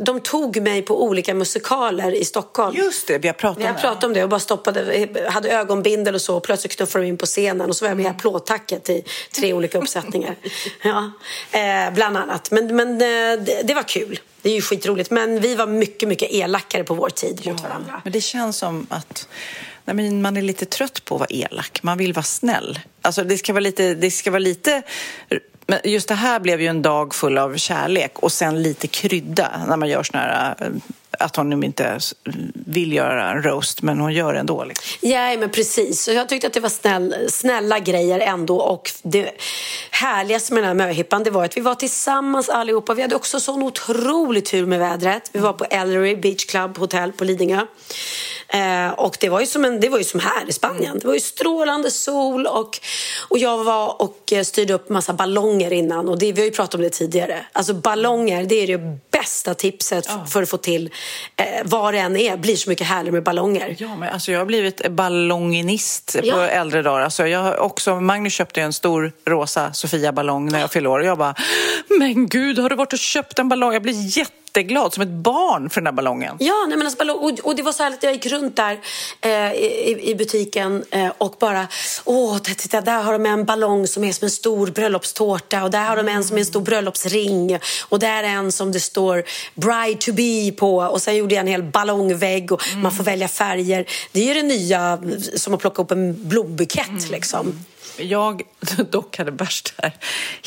De 0.02 0.20
tog 0.20 0.62
mig 0.62 0.82
på 0.82 1.04
olika 1.04 1.34
musikaler 1.34 2.12
i 2.12 2.26
Stockholm. 2.26 2.78
Just 2.78 3.08
det, 3.08 3.18
vi 3.18 3.28
har 3.28 3.34
pratat 3.34 3.58
om 3.58 3.64
Jag 3.64 3.76
det. 3.76 3.82
pratade 3.82 4.06
om 4.06 4.14
det 4.14 4.24
och 4.24 4.30
bara 4.30 4.40
stoppade, 4.40 5.08
hade 5.30 5.50
ögonbindel 5.50 6.16
och 6.16 6.22
så 6.22 6.38
och 6.38 6.44
plötsligt 6.44 6.76
knuffade 6.76 7.06
de 7.06 7.10
in 7.10 7.18
på 7.18 7.26
scenen 7.26 7.70
och 7.70 7.76
så 7.76 7.86
var 7.86 7.90
jag 7.90 7.98
med 7.98 8.06
i 8.06 8.10
applådtacket 8.10 8.90
i 8.90 9.04
tre 9.36 9.54
olika 9.54 9.78
uppsättningar. 9.78 10.36
ja, 10.84 11.12
eh, 11.52 11.94
bland 11.94 12.18
annat. 12.18 12.52
Men, 12.52 12.76
men 12.76 12.94
eh, 12.94 13.44
det, 13.44 13.62
det 13.64 13.74
var 13.74 13.84
kul. 13.84 14.20
Det 14.42 14.50
är 14.50 14.54
ju 14.54 14.62
skitroligt. 14.62 15.12
Men 15.12 15.40
vi 15.40 15.56
var 15.56 15.68
mycket, 15.68 16.10
mycket 16.10 16.32
elakare 16.32 16.84
på 16.84 16.94
vår 16.94 17.10
tid 17.10 17.42
mot 17.48 17.64
varandra. 17.64 18.02
Men 18.04 18.14
det 18.14 18.22
känns 18.22 18.58
som 18.58 18.88
att 18.90 19.28
nej, 19.86 19.96
men 19.96 20.22
man 20.22 20.38
är 20.38 20.42
lite 20.42 20.66
trött 20.66 21.06
på 21.06 21.16
att 21.16 21.20
vara 21.20 21.30
elak. 21.30 21.80
Man 21.84 21.98
vill 21.98 22.14
vara 22.14 22.24
snäll. 22.24 22.80
Alltså, 23.02 23.24
det 23.24 23.38
ska 23.38 23.54
vara 23.54 23.62
lite... 23.62 23.96
Det 23.96 24.12
ska 24.12 24.32
vara 24.32 24.40
lite 24.40 24.84
men 25.68 25.80
just 25.84 26.08
det 26.08 26.16
här 26.16 26.40
blev 26.40 26.62
ju 26.62 26.68
en 26.68 26.82
dag 26.82 27.16
full 27.16 27.38
av 27.38 27.58
kärlek 27.58 28.20
och 28.20 28.32
sen 28.32 28.64
lite 28.64 28.88
krydda 28.88 29.52
när 29.68 29.78
man 29.78 29.90
gör 29.90 30.04
såna 30.04 30.24
här... 30.24 30.56
Eh, 30.60 30.68
att 31.20 31.36
hon 31.36 31.64
inte 31.64 32.00
vill 32.54 32.94
göra 32.94 33.32
en 33.32 33.44
roast, 33.44 33.82
men 33.82 34.00
hon 34.00 34.14
gör 34.14 34.34
det 34.34 34.40
ändå. 34.40 34.64
Liksom. 34.64 35.10
Ja, 35.10 35.38
men 35.38 35.50
precis. 35.50 36.08
Jag 36.08 36.30
tyckte 36.30 36.48
att 36.48 36.54
det 36.54 36.60
var 36.60 36.70
snäll, 36.70 37.16
snälla 37.30 37.80
grejer 37.80 38.20
ändå. 38.20 38.58
Och 38.62 38.92
det 39.04 39.30
härligaste 39.92 40.54
med 40.54 40.64
den 40.64 40.68
här 40.80 40.88
möhippan 40.88 41.24
det 41.24 41.32
var 41.32 41.46
att 41.46 41.58
vi 41.58 41.62
var 41.62 41.76
tillsammans 41.76 42.50
allihopa. 42.50 42.94
Vi 42.94 43.02
hade 43.02 43.16
också 43.16 43.40
sån 43.40 43.64
otrolig 43.64 44.46
tur 44.46 44.66
med 44.66 44.80
vädret. 44.80 45.30
Vi 45.34 45.40
var 45.40 45.54
på 45.54 45.66
Ellery 45.66 46.16
Beach 46.16 46.46
Club 46.46 46.78
Hotel 46.78 47.12
på 47.12 47.24
Lidingö. 47.24 47.66
Eh, 48.48 48.90
och 48.90 49.18
det 49.20 49.30
var, 49.30 49.40
ju 49.40 49.46
som 49.46 49.66
en, 49.66 49.80
det 49.80 49.90
var 49.90 49.98
ju 49.98 50.04
som 50.04 50.20
här 50.20 50.50
i 50.50 50.54
Spanien. 50.54 51.00
Det 51.00 51.08
var 51.08 51.14
ju 51.14 51.20
strålande 51.20 51.92
sol 51.92 52.48
och, 52.48 52.80
och 53.30 53.38
jag 53.38 53.64
var 53.64 54.02
och 54.02 54.34
eh, 54.34 54.44
styrde 54.44 54.74
upp 54.74 54.90
massa 54.90 55.14
ballonger 55.14 55.74
innan. 55.74 56.10
Och 56.10 56.20
det, 56.20 56.32
vi 56.32 56.42
har 56.42 56.46
ju 56.46 56.52
pratat 56.52 56.76
om 56.76 56.82
det 56.82 56.90
tidigare. 56.90 57.46
Alltså 57.54 57.74
ballonger, 57.74 58.44
det 58.44 58.56
är 58.56 58.78
det 58.78 58.98
bästa 59.12 59.54
tipset 59.54 60.06
f- 60.10 60.32
för 60.32 60.44
att 60.44 60.50
få 60.50 60.58
till 60.58 60.90
eh, 61.36 61.46
vad 61.64 61.94
det 61.94 62.00
än 62.00 62.18
är. 62.18 62.38
blir 62.38 62.56
så 62.56 62.70
mycket 62.70 62.88
härligare 62.88 63.12
med 63.14 63.24
ballonger. 63.24 63.76
Ja, 63.80 63.96
men 63.96 64.10
alltså 64.10 64.32
jag 64.32 64.40
har 64.40 64.46
blivit 64.46 64.90
ballonginist 64.92 66.16
på 66.22 66.26
Ja. 66.28 66.48
äldre 66.48 66.82
dagar. 66.82 67.02
Alltså 67.02 67.28
jag 67.28 67.40
har 67.40 67.58
också, 67.60 67.96
Magnus 68.02 68.34
köpte 68.34 68.62
en 68.62 68.74
stor 68.74 69.12
rosa 69.26 69.74
Sofia-ballong 69.74 70.52
när 70.52 70.60
jag 70.60 70.72
fyllde 70.72 70.90
år 70.90 71.00
och 71.00 71.06
jag 71.06 71.18
bara, 71.18 71.36
men 72.00 72.28
gud, 72.28 72.60
har 72.60 72.70
du 72.70 72.76
varit 72.76 72.94
och 72.94 73.00
köpt 73.00 73.40
en 73.40 73.50
ballong? 73.50 73.74
Jag 73.74 73.82
blir 73.82 73.94
jätteglad, 74.58 74.94
som 74.94 75.04
ett 75.04 75.10
barn 75.10 75.70
för 75.70 75.82
den 75.82 75.88
här 75.88 75.94
ballongen. 75.94 76.36
Ja, 76.40 76.66
nej 76.68 76.78
men 76.78 76.88
alltså, 76.88 76.98
ballong, 76.98 77.18
och, 77.18 77.40
och 77.40 77.56
det 77.56 77.64
var 77.64 77.72
så 77.72 77.84
härligt. 77.84 78.04
Jag 78.04 78.14
gick 78.14 78.26
runt 78.26 78.56
där 78.56 78.80
eh, 79.22 79.54
i, 79.54 80.00
i 80.04 80.16
butiken 80.16 80.84
eh, 80.92 81.12
och 81.18 81.36
bara, 81.40 81.68
åh, 82.06 82.38
titta, 82.38 82.82
där 82.82 83.02
har 83.02 83.14
de 83.14 83.26
en 83.26 83.46
ballong 83.46 83.88
som 83.88 84.04
är 84.04 84.12
som 84.12 84.26
en 84.26 84.32
stor 84.32 84.68
bröllopstårta 84.68 85.64
och 85.64 85.72
där 85.72 85.86
har 85.86 85.96
de 85.96 86.08
en 86.08 86.24
som 86.24 86.38
är 86.38 86.40
en 86.40 86.46
stor 86.46 86.62
bröllopsring 86.62 87.60
och 87.90 88.00
där 88.00 88.24
är 88.24 88.28
en 88.28 88.52
som 88.52 88.72
det 88.72 88.80
står 88.80 89.24
bride 89.56 90.00
to 90.00 90.14
be 90.14 90.52
på 90.58 90.78
och 90.78 91.02
sen 91.02 91.16
gjorde 91.16 91.36
jag 91.36 91.42
en 91.42 91.48
hel 91.48 91.64
ballongvägg 91.64 92.52
och 92.52 92.62
man 92.76 92.92
får 92.92 93.04
välja 93.04 93.28
färger. 93.28 93.86
Det 94.12 94.20
är 94.20 94.26
ju 94.26 94.34
det 94.34 94.48
nya 94.48 95.00
som 95.36 95.54
att 95.54 95.60
plocka 95.60 95.82
upp 95.82 95.92
en 95.92 96.30
blombukett 96.30 97.10
liksom. 97.12 97.66
Jag 97.98 98.42
dock 98.92 99.18
hade 99.18 99.32
värsta 99.32 99.72
här. 99.78 99.94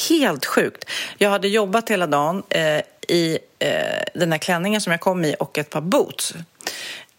Helt 0.08 0.46
sjukt. 0.46 0.84
Jag 1.18 1.30
hade 1.30 1.48
jobbat 1.48 1.90
hela 1.90 2.06
dagen 2.06 2.42
eh, 2.48 2.80
i 3.08 3.38
eh, 3.58 3.70
den 4.14 4.32
här 4.32 4.38
klänningen 4.38 4.80
som 4.80 4.90
jag 4.90 5.00
kom 5.00 5.24
i 5.24 5.34
och 5.38 5.58
ett 5.58 5.70
par 5.70 5.80
boots. 5.80 6.34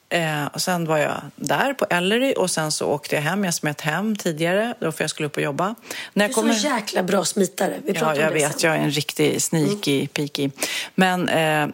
Eh, 0.10 0.46
och 0.46 0.62
sen 0.62 0.86
var 0.86 0.98
jag 0.98 1.22
där 1.36 1.74
på 1.74 1.86
Ellery 1.90 2.34
och 2.38 2.52
sen 2.52 2.72
så 2.72 2.88
åkte 2.88 3.16
jag 3.16 3.22
hem. 3.22 3.44
Jag 3.46 3.54
smet 3.54 3.82
hem 3.82 4.16
tidigare 4.16 4.74
då 4.80 4.92
för 4.92 5.04
jag 5.04 5.10
skulle 5.10 5.28
upp 5.28 5.38
och 5.38 5.44
jobba. 5.44 5.76
När 6.14 6.24
jag 6.26 6.30
Du 6.30 6.32
är 6.32 6.36
kommer... 6.36 6.54
så 6.54 6.68
jäkla 6.68 7.04
bra 7.04 7.26
smitare. 7.26 7.74
Vi 7.86 7.94
pratar 7.94 8.08
Ja, 8.08 8.14
om 8.14 8.20
jag 8.22 8.30
det 8.30 8.34
vet. 8.34 8.60
sen. 8.60 8.70
Jag 8.70 8.80
är 8.80 8.84
en 8.84 8.92
riktig 8.92 9.42
sneaky, 9.42 10.08
peaky. 10.08 10.50
Men 10.96 11.30
eh, 11.30 11.68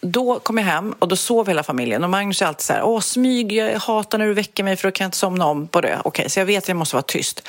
då 0.00 0.38
kom 0.38 0.58
jag 0.58 0.64
hem 0.64 0.94
och 0.98 1.08
då 1.08 1.16
sov 1.16 1.48
hela 1.48 1.62
familjen. 1.62 2.04
Och 2.04 2.10
Magnus 2.10 2.42
är 2.42 2.46
alltid 2.46 2.62
så 2.62 2.72
här, 2.72 2.82
åh 2.82 3.00
smyg, 3.00 3.52
jag 3.52 3.80
hatar 3.80 4.18
när 4.18 4.26
du 4.26 4.34
väcker 4.34 4.64
mig 4.64 4.76
för 4.76 4.88
då 4.88 4.92
kan 4.92 5.04
jag 5.04 5.08
inte 5.08 5.18
somna 5.18 5.46
om 5.46 5.68
på 5.68 5.80
det. 5.80 6.00
Okej, 6.04 6.30
så 6.30 6.40
jag 6.40 6.46
vet 6.46 6.64
att 6.64 6.68
jag 6.68 6.76
måste 6.76 6.96
vara 6.96 7.02
tyst. 7.02 7.48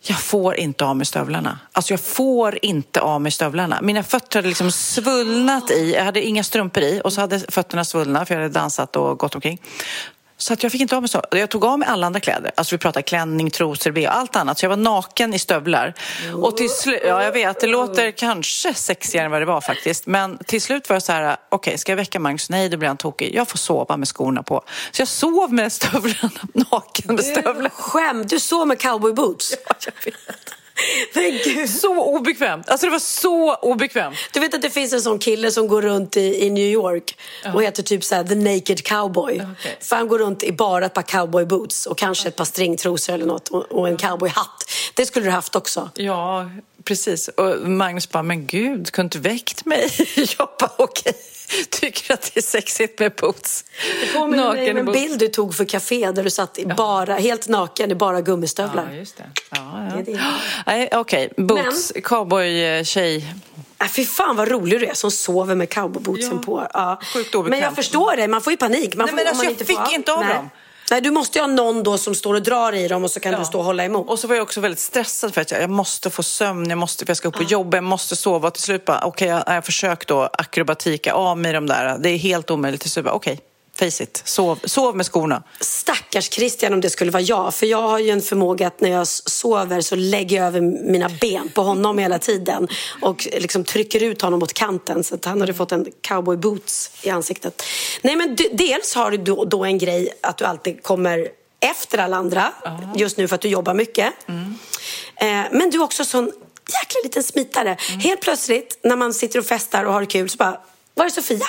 Jag 0.00 0.18
får 0.18 0.56
inte 0.56 0.84
av 0.84 0.96
mig 0.96 1.06
stövlarna. 1.06 1.58
Alltså 1.72 1.92
jag 1.92 2.00
får 2.00 2.58
inte 2.62 3.00
av 3.00 3.20
mig 3.20 3.32
stövlarna. 3.32 3.78
Mina 3.82 4.02
fötter 4.02 4.38
hade 4.38 4.48
liksom 4.48 4.72
svullnat 4.72 5.70
i. 5.70 5.92
Jag 5.94 6.04
hade 6.04 6.22
inga 6.22 6.44
strumpor 6.44 6.82
i 6.82 7.00
och 7.04 7.12
så 7.12 7.20
hade 7.20 7.40
fötterna 7.48 7.84
svullnat 7.84 8.28
för 8.28 8.34
jag 8.34 8.42
hade 8.42 8.54
dansat 8.54 8.96
och 8.96 9.18
gått 9.18 9.34
omkring. 9.34 9.60
Så 10.40 10.52
att 10.52 10.62
jag 10.62 10.72
fick 10.72 10.80
inte 10.80 10.96
av 10.96 11.02
mig 11.02 11.08
så. 11.08 11.22
Jag 11.30 11.50
tog 11.50 11.64
av 11.64 11.78
mig 11.78 11.88
alla 11.88 12.06
andra 12.06 12.20
kläder. 12.20 12.50
Alltså 12.54 12.74
vi 12.74 12.78
pratar 12.78 13.02
klänning, 13.02 13.50
trosor, 13.50 13.90
bh, 13.90 14.16
allt 14.16 14.36
annat. 14.36 14.58
Så 14.58 14.64
jag 14.64 14.70
var 14.70 14.76
naken 14.76 15.34
i 15.34 15.38
stövlar. 15.38 15.94
Och 16.42 16.56
till 16.56 16.70
slut, 16.70 17.00
ja 17.04 17.22
jag 17.22 17.32
vet, 17.32 17.60
det 17.60 17.66
låter 17.66 18.10
kanske 18.10 18.74
sexigare 18.74 19.24
än 19.24 19.30
vad 19.30 19.42
det 19.42 19.46
var 19.46 19.60
faktiskt. 19.60 20.06
Men 20.06 20.38
till 20.38 20.62
slut 20.62 20.88
var 20.88 20.96
jag 20.96 21.02
så 21.02 21.12
här, 21.12 21.36
okej 21.48 21.78
ska 21.78 21.92
jag 21.92 21.96
väcka 21.96 22.20
Magnus? 22.20 22.50
Nej, 22.50 22.68
då 22.68 22.76
blir 22.76 22.88
han 22.88 22.96
tokig. 22.96 23.34
Jag 23.34 23.48
får 23.48 23.58
sova 23.58 23.96
med 23.96 24.08
skorna 24.08 24.42
på. 24.42 24.62
Så 24.90 25.00
jag 25.00 25.08
sov 25.08 25.52
med 25.52 25.72
stövlarna, 25.72 26.30
naken 26.70 27.14
med 27.14 27.24
stövlarna. 27.24 27.70
Skämt, 27.70 28.28
du 28.28 28.40
sov 28.40 28.66
med 28.66 28.80
cowboyboots. 28.80 29.54
Ja, 29.68 29.74
jag 29.84 30.04
vet. 30.04 30.57
Men 31.14 31.40
gud. 31.44 31.70
Så 31.70 32.04
obekvämt. 32.04 32.68
Alltså 32.68 32.86
det 32.86 32.90
var 32.90 32.98
så 32.98 33.54
obekvämt. 33.54 34.16
Du 34.32 34.40
vet 34.40 34.54
att 34.54 34.62
det 34.62 34.70
finns 34.70 34.92
en 34.92 35.00
sån 35.00 35.18
kille 35.18 35.50
som 35.50 35.68
går 35.68 35.82
runt 35.82 36.16
i, 36.16 36.44
i 36.46 36.50
New 36.50 36.64
York 36.64 37.18
och 37.54 37.62
heter 37.62 37.82
typ 37.82 38.04
så 38.04 38.14
här, 38.14 38.24
The 38.24 38.34
Naked 38.34 38.84
Cowboy. 38.84 39.34
Okej. 39.34 39.76
För 39.80 39.96
han 39.96 40.08
går 40.08 40.18
runt 40.18 40.42
i 40.42 40.52
bara 40.52 40.86
ett 40.86 40.94
par 40.94 41.02
cowboyboots 41.02 41.86
och 41.86 41.98
kanske 41.98 42.28
ett 42.28 42.36
par 42.36 42.44
stringtrosor 42.44 43.14
eller 43.14 43.26
något 43.26 43.48
och, 43.48 43.62
och 43.62 43.88
en 43.88 43.96
cowboyhatt. 43.96 44.64
Det 44.94 45.06
skulle 45.06 45.26
du 45.26 45.30
haft 45.30 45.56
också. 45.56 45.90
Ja, 45.94 46.50
precis. 46.84 47.28
Och 47.28 47.68
Magnus 47.68 48.10
bara, 48.10 48.22
men 48.22 48.46
gud, 48.46 48.90
kunde 48.90 49.06
inte 49.06 49.28
väckt 49.28 49.64
mig. 49.64 49.90
Jag 50.38 50.48
bara, 50.58 50.70
okej. 50.76 51.14
Tycker 51.70 52.14
att 52.14 52.30
det 52.34 52.40
är 52.40 52.42
sexigt 52.42 52.98
med 52.98 53.12
boots. 53.12 53.64
Påminner 54.14 54.52
mig 54.52 54.70
om 54.70 54.76
en 54.76 54.92
bild 54.92 55.18
du 55.18 55.28
tog 55.28 55.54
för 55.54 55.64
café 55.64 56.10
där 56.12 56.24
du 56.24 56.30
satt 56.30 56.58
bara, 56.76 57.14
helt 57.14 57.48
naken 57.48 57.90
i 57.90 57.94
bara 57.94 58.20
gummistövlar. 58.20 58.88
Ja, 58.92 58.96
just 58.96 59.16
det. 59.16 59.24
Ja, 59.50 59.90
Det 60.04 60.10
ja. 60.10 60.18
det. 60.18 60.20
Nej, 60.66 60.88
okej. 60.92 61.32
Boots, 61.36 61.92
cowboy-tjej. 62.04 63.34
Äh, 63.80 63.88
fy 63.88 64.06
fan 64.06 64.36
vad 64.36 64.48
rolig 64.48 64.80
du 64.80 64.86
är 64.86 64.94
som 64.94 65.10
sover 65.10 65.54
med 65.54 65.70
cowboybootsen 65.70 66.30
Ja. 66.32 66.42
på. 66.42 66.66
Ja. 66.74 67.00
Men 67.44 67.58
jag 67.58 67.74
förstår 67.74 68.16
dig, 68.16 68.28
man 68.28 68.40
får 68.42 68.50
ju 68.52 68.56
panik. 68.56 68.94
Man 68.94 69.04
Nej, 69.06 69.10
får, 69.10 69.16
men 69.16 69.26
alltså, 69.26 69.36
man 69.36 69.44
jag 69.44 69.52
inte 69.52 69.64
får 69.64 69.84
fick 69.84 69.94
inte 69.94 70.12
av 70.12 70.20
Nej. 70.20 70.34
dem. 70.34 70.50
Nej, 70.90 71.00
du 71.00 71.10
måste 71.10 71.38
ju 71.38 71.42
ha 71.42 71.46
någon 71.48 71.82
då 71.82 71.98
som 71.98 72.14
står 72.14 72.34
och 72.34 72.42
drar 72.42 72.72
i 72.72 72.88
dem 72.88 73.04
och 73.04 73.10
så 73.10 73.20
kan 73.20 73.32
Ja. 73.32 73.38
du 73.38 73.44
stå 73.44 73.58
och 73.58 73.64
hålla 73.64 73.84
emot. 73.84 74.08
Och 74.08 74.18
så 74.18 74.28
var 74.28 74.34
jag 74.34 74.42
också 74.42 74.60
väldigt 74.60 74.78
stressad 74.80 75.34
för 75.34 75.40
att 75.40 75.50
jag, 75.50 75.62
jag 75.62 75.70
måste 75.70 76.10
få 76.10 76.22
sömn, 76.22 76.70
jag, 76.70 76.78
måste, 76.78 77.04
för 77.06 77.10
jag 77.10 77.16
ska 77.16 77.28
upp 77.28 77.36
och 77.36 77.42
jobba, 77.50 77.76
jag 77.76 77.84
måste 77.84 78.16
sova. 78.16 78.50
Till 78.50 78.62
slut 78.62 78.84
bara, 78.84 79.00
okej, 79.04 79.28
jag, 79.28 79.42
jag 79.46 79.52
har 79.54 79.60
försökt 79.62 80.08
då 80.08 80.22
akrobatika 80.32 81.12
av 81.14 81.38
mig 81.38 81.52
de 81.52 81.66
där. 81.66 81.98
Det 81.98 82.10
är 82.10 82.16
helt 82.18 82.50
omöjligt. 82.50 82.80
Till 82.80 82.90
slut 82.90 83.04
bara, 83.04 83.14
okej, 83.14 83.40
face 83.78 84.02
it. 84.02 84.22
Sov, 84.24 84.58
sov 84.64 84.96
med 84.96 85.06
skorna. 85.06 85.42
Stackars 85.60 86.30
Christian 86.30 86.72
om 86.72 86.80
det 86.80 86.90
skulle 86.90 87.10
vara 87.10 87.22
jag. 87.22 87.54
För 87.54 87.66
jag 87.66 87.82
har 87.82 87.98
ju 87.98 88.10
en 88.10 88.22
förmåga 88.22 88.66
att 88.66 88.80
när 88.80 88.90
jag 88.90 89.06
sover 89.08 89.80
så 89.80 89.96
lägger 89.96 90.36
jag 90.36 90.46
över 90.46 90.60
mina 90.60 91.08
ben 91.20 91.48
på 91.54 91.62
honom 91.62 91.98
hela 91.98 92.18
tiden. 92.18 92.68
Och 93.00 93.28
liksom 93.32 93.64
trycker 93.64 94.02
ut 94.02 94.22
honom 94.22 94.40
mot 94.40 94.52
kanten 94.52 95.04
så 95.04 95.14
att 95.14 95.24
han 95.24 95.40
hade 95.40 95.54
fått 95.54 95.72
en 95.72 95.86
cowboy 96.00 96.36
boots 96.36 96.90
i 97.02 97.10
ansiktet. 97.10 97.62
Nej 98.02 98.16
men 98.16 98.36
dels 98.52 98.94
har 98.94 99.10
du 99.10 99.16
då, 99.46 99.64
en 99.64 99.78
grej 99.78 100.08
att 100.20 100.36
du 100.36 100.44
alltid 100.44 100.82
kommer 100.82 101.28
efter 101.60 101.98
alla 101.98 102.16
andra. 102.16 102.52
Just 102.96 103.16
nu 103.16 103.28
för 103.28 103.34
att 103.34 103.40
du 103.40 103.48
jobbar 103.48 103.74
mycket. 103.74 104.12
Eh, 105.16 105.44
men 105.50 105.70
du 105.70 105.78
är 105.78 105.82
också 105.82 106.04
sån 106.04 106.32
jäkla 106.82 107.00
liten 107.04 107.22
smitare. 107.22 107.76
Helt 107.98 108.20
plötsligt 108.20 108.78
när 108.82 108.96
man 108.96 109.14
sitter 109.14 109.38
och 109.38 109.46
festar 109.46 109.84
och 109.84 109.92
har 109.92 110.04
kul 110.04 110.28
så 110.28 110.36
bara, 110.36 110.60
var 110.94 111.04
är 111.04 111.10
Sofia? 111.10 111.46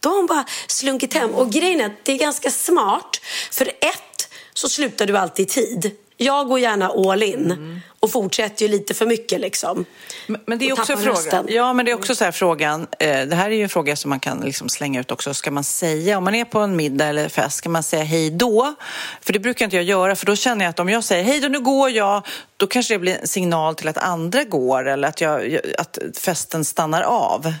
Då 0.00 0.08
har 0.08 0.16
hon 0.16 0.26
bara 0.26 0.44
slunkit 0.66 1.14
hem. 1.14 1.30
Och 1.30 1.50
grejen 1.50 1.80
är 1.80 1.86
att 1.86 2.04
det 2.04 2.12
är 2.12 2.18
ganska 2.18 2.50
smart. 2.50 3.20
För 3.50 3.66
ett, 3.66 4.28
så 4.54 4.68
slutar 4.68 5.06
du 5.06 5.16
alltid 5.16 5.46
i 5.46 5.48
tid. 5.48 5.90
Jag 6.16 6.48
går 6.48 6.58
gärna 6.58 6.88
all 6.88 7.22
in 7.22 7.80
och 8.04 8.10
fortsätter 8.10 8.66
ju 8.66 8.72
lite 8.72 8.94
för 8.94 9.06
mycket 9.06 9.40
liksom. 9.40 9.84
Men, 10.26 10.40
men 10.46 10.58
det 10.58 10.68
är 10.68 10.72
också 10.72 10.96
frågan. 10.96 11.04
rösten. 11.04 11.46
Ja, 11.48 11.72
men 11.72 11.84
det 11.84 11.90
är 11.90 11.94
också 11.94 12.14
så 12.14 12.24
här 12.24 12.32
frågan. 12.32 12.86
Eh, 12.98 13.26
det 13.26 13.36
här 13.36 13.50
är 13.50 13.54
ju 13.54 13.62
en 13.62 13.68
fråga 13.68 13.96
som 13.96 14.08
man 14.08 14.20
kan 14.20 14.40
liksom 14.40 14.68
slänga 14.68 15.00
ut 15.00 15.10
också. 15.10 15.34
Ska 15.34 15.50
man 15.50 15.64
säga, 15.64 16.18
om 16.18 16.24
man 16.24 16.34
är 16.34 16.44
på 16.44 16.58
en 16.58 16.76
middag 16.76 17.06
eller 17.06 17.28
fest, 17.28 17.56
ska 17.56 17.68
man 17.68 17.82
säga 17.82 18.04
hej 18.04 18.30
då? 18.30 18.74
För 19.20 19.32
det 19.32 19.38
brukar 19.38 19.64
inte 19.64 19.76
jag 19.76 19.84
göra, 19.84 20.16
för 20.16 20.26
då 20.26 20.36
känner 20.36 20.64
jag 20.64 20.70
att 20.70 20.80
om 20.80 20.88
jag 20.88 21.04
säger 21.04 21.24
hej 21.24 21.40
då, 21.40 21.48
nu 21.48 21.60
går 21.60 21.90
jag, 21.90 22.26
då 22.56 22.66
kanske 22.66 22.94
det 22.94 22.98
blir 22.98 23.18
en 23.20 23.28
signal 23.28 23.74
till 23.74 23.88
att 23.88 23.98
andra 23.98 24.44
går 24.44 24.88
eller 24.88 25.08
att, 25.08 25.20
jag, 25.20 25.60
att 25.78 25.98
festen 26.16 26.64
stannar 26.64 27.02
av. 27.02 27.54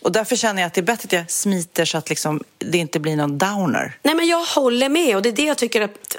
Och 0.00 0.12
därför 0.12 0.36
känner 0.36 0.62
jag 0.62 0.66
att 0.66 0.74
det 0.74 0.80
är 0.80 0.82
bättre 0.82 1.06
att 1.06 1.12
jag 1.12 1.30
smiter 1.30 1.84
så 1.84 1.98
att 1.98 2.08
liksom, 2.08 2.44
det 2.58 2.78
inte 2.78 3.00
blir 3.00 3.16
någon 3.16 3.38
downer. 3.38 3.98
Nej 4.02 4.14
men 4.14 4.26
jag 4.26 4.44
håller 4.44 4.88
med 4.88 5.16
och 5.16 5.22
det 5.22 5.28
är 5.28 5.32
det 5.32 5.44
jag 5.44 5.58
tycker 5.58 5.80
att 5.80 6.16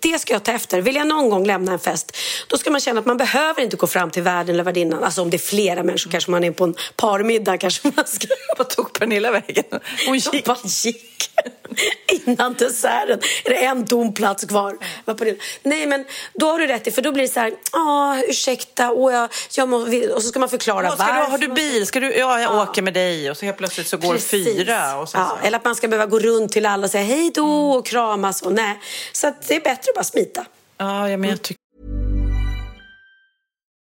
det 0.00 0.18
ska 0.18 0.32
jag 0.32 0.42
ta 0.42 0.52
efter. 0.52 0.80
Vill 0.80 0.96
jag 0.96 1.06
någon 1.06 1.30
gång 1.30 1.46
lämna 1.46 1.72
en 1.72 1.78
fest 1.78 2.16
då 2.46 2.58
ska 2.58 2.70
man 2.70 2.80
känna 2.86 3.00
att 3.00 3.06
man 3.06 3.16
behöver 3.16 3.62
inte 3.62 3.76
gå 3.76 3.86
fram 3.86 4.10
till 4.10 4.22
värden 4.22 4.54
eller 4.54 4.64
värdinnan. 4.64 5.04
Alltså 5.04 5.22
om 5.22 5.30
det 5.30 5.36
är 5.36 5.38
flera 5.38 5.82
människor 5.82 6.10
kanske 6.10 6.30
man 6.30 6.44
är 6.44 6.50
på 6.50 6.64
en 6.64 6.74
parmiddag 6.96 7.58
kanske 7.58 7.92
man 7.96 8.06
ska. 8.06 8.28
Vad 8.58 8.68
tog 8.68 8.92
Pernilla 8.92 9.30
vägen? 9.30 9.64
Hon 10.06 10.18
gick. 10.18 10.44
bara 10.46 10.56
gick. 10.64 11.30
Innan 12.26 12.54
desserten 12.54 13.20
är 13.44 13.50
det 13.50 13.64
en 13.64 13.86
tom 13.86 14.14
plats 14.14 14.44
kvar. 14.44 14.76
Nej 15.62 15.86
men 15.86 16.04
då 16.34 16.46
har 16.46 16.58
du 16.58 16.66
rätt 16.66 16.86
i 16.86 16.90
för 16.90 17.02
då 17.02 17.12
blir 17.12 17.22
det 17.22 17.28
så 17.28 17.40
här, 17.40 17.52
ja 17.72 18.22
ursäkta, 18.28 18.90
och, 18.90 19.12
jag, 19.12 19.30
jag 19.56 19.68
må, 19.68 19.76
och 20.14 20.22
så 20.22 20.28
ska 20.28 20.38
man 20.38 20.48
förklara 20.48 20.84
Ja, 20.84 20.92
ska 20.92 21.04
du, 21.04 21.12
varför. 21.12 21.30
har 21.30 21.38
du 21.38 21.48
bil? 21.48 21.86
Ska 21.86 22.00
du, 22.00 22.14
ja, 22.14 22.40
jag 22.40 22.68
åker 22.68 22.82
med 22.82 22.94
dig. 22.94 23.30
Och 23.30 23.36
så 23.36 23.44
helt 23.44 23.58
plötsligt 23.58 23.86
så 23.86 23.96
går 23.96 24.12
Precis. 24.12 24.46
fyra. 24.46 24.96
Och 24.96 25.08
sen 25.08 25.20
ja, 25.20 25.38
så. 25.40 25.46
Eller 25.46 25.58
att 25.58 25.64
man 25.64 25.74
ska 25.74 25.88
behöva 25.88 26.06
gå 26.06 26.18
runt 26.18 26.52
till 26.52 26.66
alla 26.66 26.84
och 26.84 26.90
säga 26.90 27.04
hej 27.04 27.30
då 27.34 27.70
och 27.70 27.86
kramas 27.86 28.42
och 28.42 28.52
nej. 28.52 28.80
Så 29.12 29.32
det 29.46 29.56
är 29.56 29.60
bättre 29.60 29.90
att 29.90 29.94
bara 29.94 30.04
smita. 30.04 30.44
Ja, 30.78 31.08
ja, 31.10 31.16
men 31.16 31.30
jag 31.30 31.42
tycker 31.42 31.65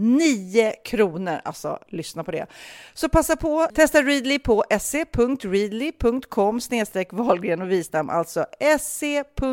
9 0.00 0.72
kronor. 0.84 1.40
Alltså, 1.44 1.78
lyssna 1.88 2.24
på 2.24 2.30
det. 2.30 2.46
Så 2.94 3.08
passa 3.08 3.36
på, 3.36 3.68
testa 3.74 4.02
Readly 4.02 4.38
på 4.38 4.64
se.readly.com 4.80 6.60
snedstreck 6.60 7.12
Wahlgren 7.12 7.62
och 7.62 7.70
Wistam, 7.70 8.10
alltså 8.10 8.46
se.readly.com 8.80 9.48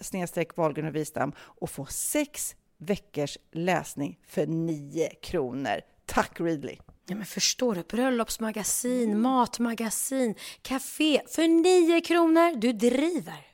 snedstreck 0.00 0.56
Wahlgren 0.56 0.86
och 0.86 0.94
Wistam 0.94 1.32
och 1.38 1.70
få 1.70 1.86
sex 1.86 2.54
veckors 2.78 3.38
läsning 3.52 4.18
för 4.28 4.46
9 4.46 5.08
kronor. 5.22 5.80
Tack 6.06 6.40
Readly! 6.40 6.76
Ja, 7.06 7.16
men 7.16 7.26
förstår 7.26 7.74
du? 7.74 7.82
Bröllopsmagasin, 7.82 9.20
matmagasin, 9.20 10.34
café 10.62 11.20
för 11.28 11.48
9 11.48 12.00
kronor. 12.00 12.56
Du 12.56 12.72
driver. 12.72 13.46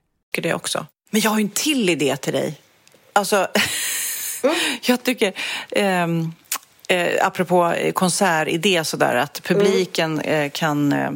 Det 0.43 0.55
också. 0.55 0.87
Men 1.11 1.21
jag 1.21 1.31
har 1.31 1.39
ju 1.39 1.45
en 1.45 1.51
till 1.51 1.91
idé 1.91 2.17
till 2.17 2.33
dig. 2.33 2.61
Alltså... 3.13 3.49
Jag 4.83 5.03
tycker, 5.03 5.33
ehm, 5.71 6.33
eh, 6.89 7.27
apropå 7.27 7.75
konsertidé 7.95 8.85
sådär, 8.85 9.15
att 9.15 9.43
publiken 9.43 10.21
eh, 10.21 10.51
kan 10.51 10.93
eh, 10.93 11.11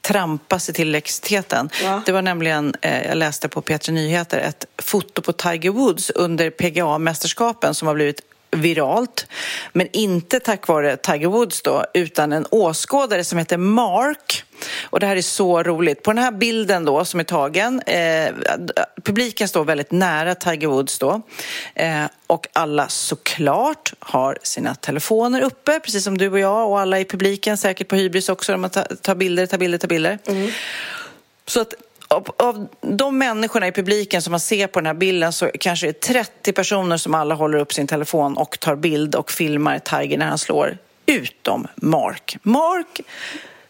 trampa 0.00 0.58
sig 0.58 0.74
till 0.74 0.88
elektriciteten. 0.88 1.70
Ja. 1.82 2.02
Det 2.06 2.12
var 2.12 2.22
nämligen, 2.22 2.74
eh, 2.80 3.06
jag 3.06 3.16
läste 3.16 3.48
på 3.48 3.62
P3 3.62 3.90
Nyheter, 3.90 4.38
ett 4.38 4.66
foto 4.78 5.22
på 5.22 5.32
Tiger 5.32 5.70
Woods 5.70 6.10
under 6.10 6.50
PGA-mästerskapen 6.50 7.74
som 7.74 7.88
har 7.88 7.94
blivit 7.94 8.20
viralt. 8.50 9.26
Men 9.72 9.88
inte 9.92 10.40
tack 10.40 10.68
vare 10.68 10.96
Tiger 10.96 11.28
Woods 11.28 11.62
då, 11.62 11.84
utan 11.94 12.32
en 12.32 12.46
åskådare 12.50 13.24
som 13.24 13.38
heter 13.38 13.56
Mark. 13.56 14.44
Och 14.82 15.00
det 15.00 15.06
här 15.06 15.16
är 15.16 15.22
så 15.22 15.62
roligt. 15.62 16.02
På 16.02 16.12
den 16.12 16.24
här 16.24 16.32
bilden 16.32 16.84
då 16.84 17.04
som 17.04 17.20
är 17.20 17.24
tagen, 17.24 17.80
eh, 17.80 18.32
publiken 19.04 19.48
står 19.48 19.64
väldigt 19.64 19.92
nära 19.92 20.34
Tiger 20.34 20.68
Woods 20.68 20.98
då. 20.98 21.22
Eh, 21.74 22.04
och 22.26 22.46
alla 22.52 22.88
såklart 22.88 23.92
har 23.98 24.38
sina 24.42 24.74
telefoner 24.74 25.40
uppe, 25.40 25.80
precis 25.80 26.04
som 26.04 26.18
du 26.18 26.30
och 26.30 26.38
jag 26.38 26.70
och 26.70 26.80
alla 26.80 27.00
i 27.00 27.04
publiken, 27.04 27.56
säkert 27.56 27.88
på 27.88 27.96
hybris 27.96 28.28
också, 28.28 28.52
de 28.52 28.70
tar 29.02 29.14
bilder, 29.14 29.46
tar 29.46 29.58
bilder, 29.58 29.78
tar 29.78 29.88
bilder. 29.88 30.18
Mm. 30.26 30.50
Så 31.46 31.60
att 31.60 31.74
av, 32.08 32.28
av 32.36 32.68
de 32.80 33.18
människorna 33.18 33.66
i 33.66 33.72
publiken 33.72 34.22
som 34.22 34.30
man 34.30 34.40
ser 34.40 34.66
på 34.66 34.80
den 34.80 34.86
här 34.86 34.94
bilden 34.94 35.32
så 35.32 35.50
kanske 35.60 35.86
det 35.86 36.08
är 36.08 36.14
30 36.14 36.52
personer 36.52 36.96
som 36.96 37.14
alla 37.14 37.34
håller 37.34 37.58
upp 37.58 37.72
sin 37.72 37.86
telefon 37.86 38.36
och 38.36 38.60
tar 38.60 38.76
bild 38.76 39.14
och 39.14 39.30
filmar 39.30 39.78
Tiger 39.78 40.18
när 40.18 40.26
han 40.26 40.38
slår, 40.38 40.78
utom 41.06 41.66
Mark. 41.76 42.36
Mark 42.42 43.00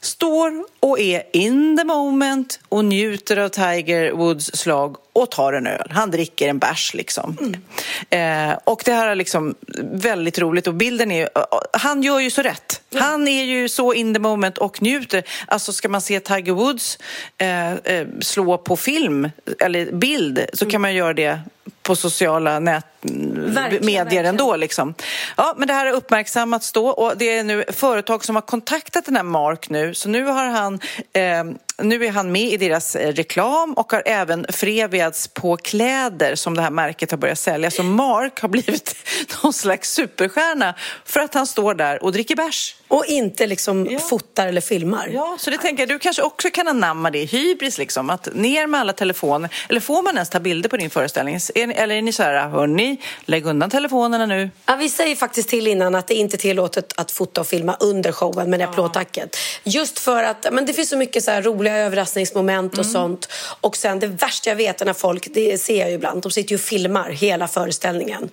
står 0.01 0.64
och 0.80 1.01
är 1.01 1.22
in 1.32 1.76
the 1.78 1.84
moment 1.84 2.61
och 2.68 2.84
njuter 2.84 3.36
av 3.36 3.49
Tiger 3.49 4.12
Woods 4.12 4.57
slag 4.57 4.97
och 5.18 5.30
tar 5.30 5.52
en 5.52 5.66
öl. 5.66 5.90
Han 5.90 6.10
dricker 6.10 6.48
en 6.48 6.58
bärs 6.58 6.94
liksom. 6.94 7.36
Mm. 7.40 8.50
Eh, 8.50 8.58
och 8.64 8.82
det 8.84 8.92
här 8.92 9.06
är 9.06 9.14
liksom 9.14 9.54
väldigt 9.92 10.38
roligt 10.38 10.66
och 10.66 10.74
bilden 10.74 11.10
är 11.10 11.28
han 11.72 12.02
gör 12.02 12.18
ju 12.20 12.30
så 12.30 12.42
rätt. 12.42 12.80
Mm. 12.90 13.04
Han 13.04 13.28
är 13.28 13.44
ju 13.44 13.68
så 13.68 13.94
in 13.94 14.14
the 14.14 14.20
moment 14.20 14.58
och 14.58 14.82
njuter. 14.82 15.22
Alltså 15.46 15.72
ska 15.72 15.88
man 15.88 16.00
se 16.00 16.20
Tiger 16.20 16.52
Woods 16.52 16.98
eh, 17.38 17.72
eh, 17.72 18.06
slå 18.20 18.58
på 18.58 18.76
film 18.76 19.30
eller 19.60 19.92
bild 19.92 20.46
så 20.52 20.64
mm. 20.64 20.72
kan 20.72 20.80
man 20.80 20.94
göra 20.94 21.14
det 21.14 21.40
på 21.82 21.96
sociala 21.96 22.58
nät, 22.58 22.86
Verkligen, 23.02 23.86
medier 23.86 24.04
verkligen. 24.04 24.26
ändå. 24.26 24.56
Liksom. 24.56 24.94
Ja, 25.36 25.54
men 25.56 25.68
det 25.68 25.74
här 25.74 25.86
har 25.86 25.92
uppmärksammats 25.92 26.72
då 26.72 26.88
och 26.88 27.16
det 27.16 27.38
är 27.38 27.44
nu 27.44 27.64
företag 27.68 28.24
som 28.24 28.34
har 28.34 28.42
kontaktat 28.42 29.04
den 29.04 29.16
här 29.16 29.22
Mark 29.22 29.68
nu. 29.68 29.94
Så 29.94 30.08
nu 30.08 30.24
har 30.24 30.46
han 30.46 30.80
eh, 31.12 31.44
nu 31.82 32.04
är 32.06 32.10
han 32.10 32.32
med 32.32 32.42
i 32.52 32.56
deras 32.56 32.96
eh, 32.96 33.12
reklam 33.12 33.72
och 33.74 33.92
har 33.92 34.02
även 34.06 34.46
förevigas 34.48 35.28
på 35.28 35.56
kläder 35.56 36.34
som 36.34 36.54
det 36.56 36.62
här 36.62 36.70
märket 36.70 37.10
har 37.10 37.18
börjat 37.18 37.38
sälja. 37.38 37.70
Så 37.70 37.82
Mark 37.82 38.40
har 38.40 38.48
blivit 38.48 38.96
någon 39.42 39.52
slags 39.52 39.90
superstjärna 39.92 40.74
för 41.04 41.20
att 41.20 41.34
han 41.34 41.46
står 41.46 41.74
där 41.74 42.02
och 42.04 42.12
dricker 42.12 42.36
bärs. 42.36 42.74
Och 42.88 43.04
inte 43.06 43.46
liksom 43.46 43.86
Ja. 43.90 43.98
fotar 43.98 44.46
eller 44.46 44.60
filmar. 44.60 45.08
Ja, 45.12 45.36
så 45.40 45.50
det 45.50 45.58
tänker 45.58 45.82
jag, 45.82 45.88
du 45.88 45.98
kanske 45.98 46.22
också 46.22 46.50
kan 46.50 46.68
anamma 46.68 47.10
det, 47.10 47.24
hybris 47.24 47.78
liksom, 47.78 48.10
att 48.10 48.28
ner 48.34 48.66
med 48.66 48.80
alla 48.80 48.92
telefoner. 48.92 49.50
Eller 49.68 49.80
får 49.80 50.02
man 50.02 50.14
ens 50.14 50.30
ta 50.30 50.40
bilder 50.40 50.68
på 50.68 50.76
din 50.76 50.90
föreställning? 50.90 51.38
Eller 51.54 51.94
är 51.94 52.02
ni 52.02 52.12
så 52.12 52.22
här, 52.22 52.48
hörni, 52.48 52.96
lägg 53.24 53.46
undan 53.46 53.70
telefonerna 53.70 54.26
nu. 54.26 54.50
Ja, 54.66 54.76
vi 54.76 54.88
säger 54.88 55.16
faktiskt 55.16 55.48
till 55.48 55.66
innan 55.66 55.94
att 55.94 56.06
det 56.06 56.14
inte 56.14 56.36
är 56.36 56.38
tillåtet 56.38 56.92
att 56.96 57.10
fota 57.10 57.40
och 57.40 57.46
filma 57.46 57.76
under 57.80 58.12
showen 58.12 58.50
med 58.50 58.60
det 58.60 58.64
applådtacket. 58.64 59.36
Just 59.64 59.98
för 59.98 60.22
att 60.24 60.46
men 60.52 60.66
det 60.66 60.72
finns 60.72 60.88
så 60.88 60.96
mycket 60.96 61.24
så 61.24 61.30
här 61.30 61.42
roliga 61.42 61.67
överraskningsmoment 61.76 62.78
och 62.78 62.86
sånt. 62.86 63.28
Och 63.60 63.76
sen 63.76 63.98
det 63.98 64.06
värsta 64.06 64.50
jag 64.50 64.56
vet 64.56 64.80
är 64.80 64.86
när 64.86 64.92
folk, 64.92 65.28
det 65.34 65.58
ser 65.58 65.80
jag 65.80 65.92
ibland, 65.92 66.22
de 66.22 66.30
sitter 66.30 66.50
ju 66.50 66.56
och 66.56 66.60
filmar 66.60 67.10
hela 67.10 67.48
föreställningen. 67.48 68.30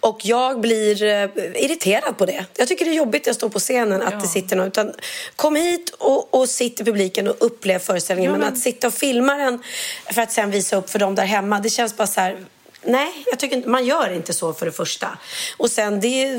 Och 0.00 0.20
jag 0.22 0.60
blir 0.60 1.02
eh, 1.02 1.28
irriterad 1.54 2.18
på 2.18 2.26
det. 2.26 2.44
Jag 2.56 2.68
tycker 2.68 2.84
det 2.84 2.90
är 2.90 2.94
jobbigt 2.94 3.26
när 3.26 3.28
jag 3.28 3.36
står 3.36 3.48
på 3.48 3.58
scenen 3.58 4.02
att 4.02 4.20
det 4.20 4.26
sitter 4.26 4.56
någon. 4.56 4.66
Utan 4.66 4.92
kom 5.36 5.56
hit 5.56 5.94
och, 5.98 6.34
och 6.34 6.48
sitt 6.48 6.80
i 6.80 6.84
publiken 6.84 7.28
och 7.28 7.36
upplev 7.40 7.78
föreställningen. 7.78 8.32
Men 8.32 8.42
att 8.42 8.58
sitta 8.58 8.86
och 8.86 8.94
filma 8.94 9.34
den 9.34 9.62
för 10.12 10.22
att 10.22 10.32
sen 10.32 10.50
visa 10.50 10.76
upp 10.76 10.90
för 10.90 10.98
dem 10.98 11.14
där 11.14 11.24
hemma, 11.24 11.60
det 11.60 11.70
känns 11.70 11.96
bara 11.96 12.06
så 12.06 12.20
här 12.20 12.36
Nej, 12.84 13.24
jag 13.30 13.38
tycker 13.38 13.56
inte, 13.56 13.68
man 13.68 13.84
gör 13.84 14.12
inte 14.12 14.32
så 14.32 14.54
för 14.54 14.66
det 14.66 14.72
första. 14.72 15.18
Och 15.56 15.70
sen, 15.70 16.00
det, 16.00 16.34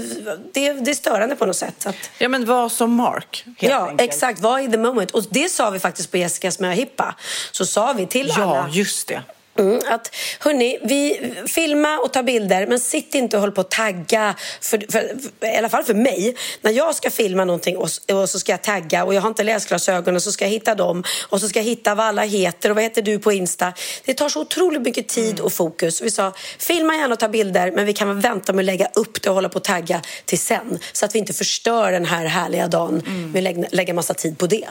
det, 0.53 0.73
det 0.73 0.91
är 0.91 0.95
störande 0.95 1.35
på 1.35 1.45
något 1.45 1.55
sätt. 1.55 1.85
Att, 1.85 1.95
Ja, 2.17 2.29
men 2.29 2.45
var 2.45 2.69
som 2.69 2.91
Mark, 2.93 3.45
ja, 3.59 3.87
enkelt. 3.89 4.01
exakt. 4.01 4.39
Var 4.39 4.59
i 4.59 4.67
the 4.71 4.77
moment. 4.77 5.11
Och 5.11 5.23
det 5.29 5.49
sa 5.51 5.69
vi 5.69 5.79
faktiskt 5.79 6.11
på 6.11 6.17
Jessicas 6.17 6.59
möhippa. 6.59 7.15
Så 7.51 7.65
sa 7.65 7.93
vi 7.93 8.05
till 8.07 8.33
Ja, 8.37 8.43
alla 8.43 8.69
just 8.71 9.07
det. 9.07 9.21
Mm, 9.59 9.81
att 9.89 10.15
hörni, 10.39 10.79
vi 10.83 11.33
filma 11.47 11.97
och 11.97 12.13
ta 12.13 12.23
bilder 12.23 12.67
men 12.67 12.79
sitt 12.79 13.15
inte 13.15 13.37
och 13.37 13.41
håll 13.41 13.51
på 13.51 13.61
att 13.61 13.71
tagga. 13.71 14.35
För, 14.61 14.77
för, 14.91 15.19
för, 15.39 15.47
I 15.47 15.57
alla 15.57 15.69
fall 15.69 15.83
för 15.83 15.93
mig. 15.93 16.35
När 16.61 16.71
jag 16.71 16.95
ska 16.95 17.09
filma 17.09 17.45
någonting 17.45 17.77
och, 17.77 17.89
och 18.13 18.29
så 18.29 18.39
ska 18.39 18.51
jag 18.51 18.61
tagga 18.61 19.03
och 19.03 19.13
jag 19.13 19.21
har 19.21 19.29
inte 19.29 19.43
läsglasögon 19.43 20.15
och 20.15 20.23
så 20.23 20.31
ska 20.31 20.45
jag 20.45 20.49
hitta 20.51 20.75
dem 20.75 21.03
och 21.29 21.41
så 21.41 21.49
ska 21.49 21.59
jag 21.59 21.63
hitta 21.63 21.95
vad 21.95 22.05
alla 22.05 22.21
heter 22.21 22.69
och 22.69 22.75
vad 22.75 22.83
heter 22.83 23.01
du 23.01 23.19
på 23.19 23.31
Insta. 23.31 23.73
Det 24.05 24.13
tar 24.13 24.29
så 24.29 24.41
otroligt 24.41 24.81
mycket 24.81 25.07
tid 25.07 25.39
och 25.39 25.53
fokus. 25.53 26.01
Vi 26.01 26.11
sa 26.11 26.33
filma 26.57 26.95
gärna 26.95 27.13
och 27.13 27.19
ta 27.19 27.29
bilder 27.29 27.71
men 27.71 27.85
vi 27.85 27.93
kan 27.93 28.21
vänta 28.21 28.53
med 28.53 28.63
att 28.63 28.65
lägga 28.65 28.87
upp 28.93 29.21
det 29.21 29.29
och 29.29 29.35
hålla 29.35 29.49
på 29.49 29.57
att 29.57 29.63
tagga 29.63 30.01
till 30.25 30.39
sen. 30.39 30.79
Så 30.93 31.05
att 31.05 31.15
vi 31.15 31.19
inte 31.19 31.33
förstör 31.33 31.91
den 31.91 32.05
här 32.05 32.25
härliga 32.25 32.67
dagen 32.67 33.01
med 33.33 33.39
att 33.39 33.43
lägga, 33.43 33.67
lägga 33.71 33.93
massa 33.93 34.13
tid 34.13 34.37
på 34.37 34.47
det. 34.47 34.67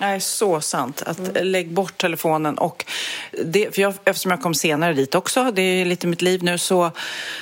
Nej, 0.00 0.20
så 0.20 0.60
sant. 0.60 1.02
Att 1.06 1.18
Mm. 1.18 1.46
lägg 1.46 1.70
bort 1.72 1.98
telefonen. 1.98 2.58
Och 2.58 2.84
det, 3.44 3.74
för 3.74 3.82
jag, 3.82 3.94
eftersom 4.04 4.30
jag 4.30 4.42
kom 4.42 4.54
senare 4.54 4.92
dit 4.92 5.14
också, 5.14 5.50
det 5.50 5.62
är 5.62 5.84
lite 5.84 6.06
mitt 6.06 6.22
liv 6.22 6.42
nu, 6.42 6.58
så, 6.58 6.84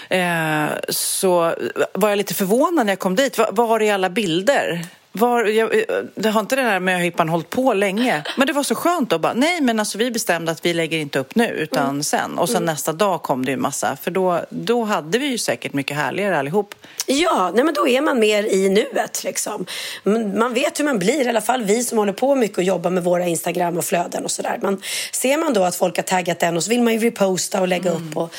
eh, 0.09 0.67
så 0.89 1.55
var 1.93 2.09
jag 2.09 2.17
lite 2.17 2.35
förvånad 2.35 2.87
när 2.87 2.93
jag 2.93 2.99
kom 2.99 3.17
dit. 3.17 3.39
Var, 3.39 3.49
var 3.53 3.81
är 3.83 3.95
alla 3.95 4.11
bilder? 4.11 4.87
Var, 5.17 5.45
jag, 5.45 5.75
eh, 5.79 5.81
det 6.15 6.29
har 6.31 6.41
inte 6.41 6.57
den 6.57 6.67
här 6.67 6.81
möhippan 6.81 7.29
hållit 7.29 7.51
på 7.51 7.75
länge. 7.75 8.23
Men 8.37 8.47
det 8.47 8.53
var 8.53 8.63
så 8.63 8.75
skönt 8.75 9.13
att 9.13 9.21
bara, 9.21 9.33
nej 9.33 9.61
men 9.61 9.81
alltså 9.81 9.99
vi 9.99 10.11
bestämde 10.11 10.53
att 10.53 10.65
vi 10.67 10.75
lägger 10.75 10.99
inte 10.99 11.19
upp 11.19 11.35
nu 11.35 11.47
utan 11.47 11.85
Mm. 11.89 12.03
sen. 12.03 12.39
Och 12.39 12.49
sen 12.49 12.65
nästa 12.65 12.93
dag 12.93 13.23
kom 13.23 13.45
det 13.45 13.51
ju 13.51 13.57
massa. 13.57 13.97
För 14.03 14.11
då, 14.11 14.41
då 14.51 14.85
hade 14.85 15.19
vi 15.19 15.27
ju 15.27 15.39
säkert 15.39 15.73
mycket 15.73 15.97
härligare 15.97 16.39
allihop. 16.39 16.75
Ja, 17.07 17.53
nej 17.55 17.65
men 17.65 17.75
då 17.75 17.89
är 17.89 18.01
man 18.01 18.19
mer 18.19 18.43
i 18.45 18.69
nuet. 18.69 19.25
Liksom. 19.25 19.67
Men 20.03 20.39
Man 20.39 20.55
vet 20.55 20.81
hur 20.81 20.85
man 20.85 20.99
blir, 20.99 21.27
i 21.27 21.29
alla 21.29 21.41
fall 21.41 21.63
vi 21.63 21.85
som 21.85 21.99
håller 21.99 22.13
på 22.13 22.35
mycket 22.35 22.59
och 22.59 22.65
jobbar 22.65 22.91
med 22.91 23.05
våra 23.05 23.27
Instagram 23.27 23.79
och 23.79 23.85
flöden 23.85 24.25
och 24.25 24.31
sådär. 24.31 24.59
Man, 24.63 24.83
ser 25.13 25.39
man 25.39 25.53
då 25.53 25.65
att 25.65 25.77
folk 25.77 25.97
har 25.97 26.03
taggat 26.03 26.43
en 26.43 26.57
och 26.57 26.65
så 26.65 26.71
vill 26.71 26.83
man 26.83 26.93
ju 26.93 26.99
reposta 26.99 27.61
och 27.61 27.69
lägga 27.69 27.91
upp. 27.91 28.17
Och, 28.17 28.35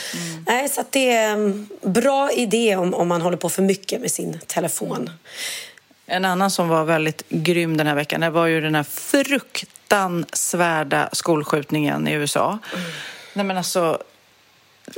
nej, 0.47 0.69
så 0.69 0.81
det 0.89 1.11
är 1.11 1.29
en 1.29 1.69
bra 1.81 2.31
idé 2.31 2.75
om, 2.75 2.93
om 2.93 3.07
man 3.07 3.21
håller 3.21 3.37
på 3.37 3.49
för 3.49 3.61
mycket 3.61 4.01
med 4.01 4.11
sin 4.11 4.39
telefon. 4.47 5.09
En 6.07 6.25
annan 6.25 6.51
som 6.51 6.69
var 6.69 6.83
väldigt 6.83 7.23
grym 7.29 7.77
den 7.77 7.87
här 7.87 7.95
veckan 7.95 8.21
det 8.21 8.29
var 8.29 8.45
ju 8.47 8.61
den 8.61 8.75
här 8.75 8.83
fruktansvärda 8.83 11.09
skolskjutningen 11.11 12.07
i 12.07 12.11
USA. 12.11 12.59
Nej 13.33 13.45
men 13.45 13.57
alltså, 13.57 13.99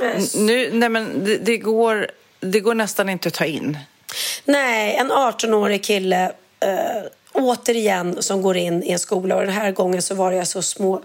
n- 0.00 0.26
nu, 0.36 0.70
nej 0.72 0.88
men 0.88 1.24
det, 1.24 1.36
det, 1.36 1.56
går, 1.56 2.10
det 2.40 2.60
går 2.60 2.74
nästan 2.74 3.08
inte 3.08 3.28
att 3.28 3.34
ta 3.34 3.44
in. 3.44 3.78
Nej, 4.44 4.94
en 4.96 5.12
18-årig 5.12 5.84
kille 5.84 6.24
eh, 6.60 7.02
återigen 7.32 8.22
som 8.22 8.42
går 8.42 8.56
in 8.56 8.82
i 8.84 8.90
en 8.90 8.98
skola 8.98 9.34
och 9.36 9.40
den 9.42 9.50
här 9.54 9.70
gången 9.72 10.02
så 10.02 10.14
var 10.14 10.32
det 10.32 10.40
alltså 10.40 10.62
små 10.62 11.02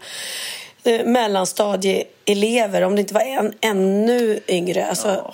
eh, 0.83 1.05
mellanstadieelever, 1.05 2.81
om 2.81 2.95
det 2.95 3.01
inte 3.01 3.13
var 3.13 3.21
en, 3.21 3.53
ännu 3.61 4.39
yngre. 4.47 4.85
Alltså, 4.85 5.07
Ja, 5.07 5.33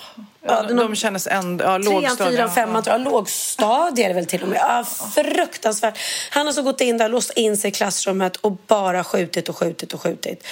är 0.49 0.67
de, 0.67 0.73
de 0.73 0.95
kändes 0.95 1.27
ändå... 1.27 1.65
Ja, 1.65 1.79
Trean, 1.79 2.17
fyran, 2.17 2.51
femman, 2.55 2.83
jag. 2.85 3.01
Lågstadie 3.01 4.05
är 4.05 4.09
det 4.09 4.15
väl 4.15 4.25
till 4.25 4.43
och 4.43 4.47
med. 4.47 4.57
Ja, 4.57 4.85
fruktansvärt. 5.13 5.97
Han 6.29 6.45
har 6.45 6.53
så 6.53 6.61
gått 6.61 6.81
in 6.81 6.97
där, 6.97 7.09
låst 7.09 7.31
in 7.35 7.57
sig 7.57 7.69
i 7.69 7.71
klassrummet 7.71 8.35
och 8.35 8.51
bara 8.51 9.03
skjutit 9.03 9.49
och 9.49 9.57
skjutit 9.57 9.93
och 9.93 10.01
skjutit. 10.01 10.47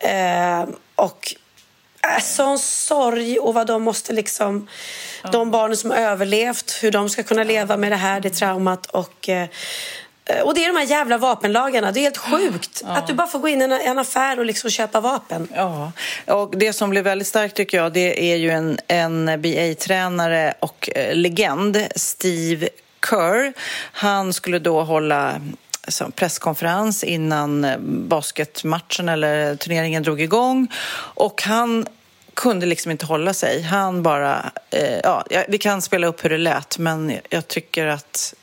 Eh, 0.00 0.64
och 0.94 1.34
äh, 2.16 2.22
sån 2.22 2.58
sorg 2.58 3.38
och 3.38 3.54
vad 3.54 3.66
de 3.66 3.82
måste 3.82 4.12
liksom... 4.12 4.68
De 5.32 5.50
barnen 5.50 5.76
som 5.76 5.90
har 5.90 5.98
överlevt, 5.98 6.78
hur 6.82 6.90
de 6.90 7.08
ska 7.08 7.22
kunna 7.22 7.44
leva 7.44 7.76
med 7.76 7.92
det 7.92 7.96
här, 7.96 8.20
det 8.20 8.30
traumat 8.30 8.86
och... 8.86 9.28
Eh, 9.28 9.48
och 10.44 10.54
det 10.54 10.64
är 10.64 10.72
de 10.72 10.78
här 10.78 10.86
jävla 10.86 11.18
vapenlagarna. 11.18 11.92
Det 11.92 12.00
är 12.00 12.02
helt 12.02 12.16
sjukt 12.16 12.82
att 12.86 13.06
du 13.06 13.14
bara 13.14 13.26
får 13.26 13.38
gå 13.38 13.48
in 13.48 13.60
i 13.60 13.64
en, 13.64 13.72
en 13.72 13.98
affär 13.98 14.38
och 14.38 14.44
liksom 14.44 14.70
köpa 14.70 15.00
vapen. 15.00 15.48
Ja, 15.54 15.92
och 16.26 16.56
det 16.56 16.72
som 16.72 16.90
blev 16.90 17.04
väldigt 17.04 17.28
starkt 17.28 17.56
tycker 17.56 17.78
jag 17.78 17.92
det 17.92 18.32
är 18.32 18.36
ju 18.36 18.50
en, 18.50 18.78
en 18.86 19.28
NBA-tränare 19.28 20.54
och 20.60 20.90
eh, 20.94 21.14
legend, 21.14 21.86
Steve 21.96 22.68
Kerr. 23.10 23.52
Han 23.92 24.32
skulle 24.32 24.58
då 24.58 24.82
hålla 24.82 25.40
alltså, 25.84 26.10
presskonferens 26.14 27.04
innan 27.04 27.64
eh, 27.64 27.78
basketmatchen 27.80 29.08
eller 29.08 29.56
turneringen 29.56 30.02
drog 30.02 30.20
igång 30.20 30.68
och 31.14 31.42
han 31.42 31.86
kunde 32.34 32.66
liksom 32.66 32.90
inte 32.90 33.06
hålla 33.06 33.34
sig. 33.34 33.62
Han 33.62 34.02
bara, 34.02 34.52
eh, 34.70 34.98
ja, 35.02 35.24
ja, 35.30 35.44
vi 35.48 35.58
kan 35.58 35.82
spela 35.82 36.06
upp 36.06 36.24
hur 36.24 36.30
det 36.30 36.38
lät 36.38 36.78
men 36.78 37.12
jag 37.28 37.48
tycker 37.48 37.86
att 37.86 38.34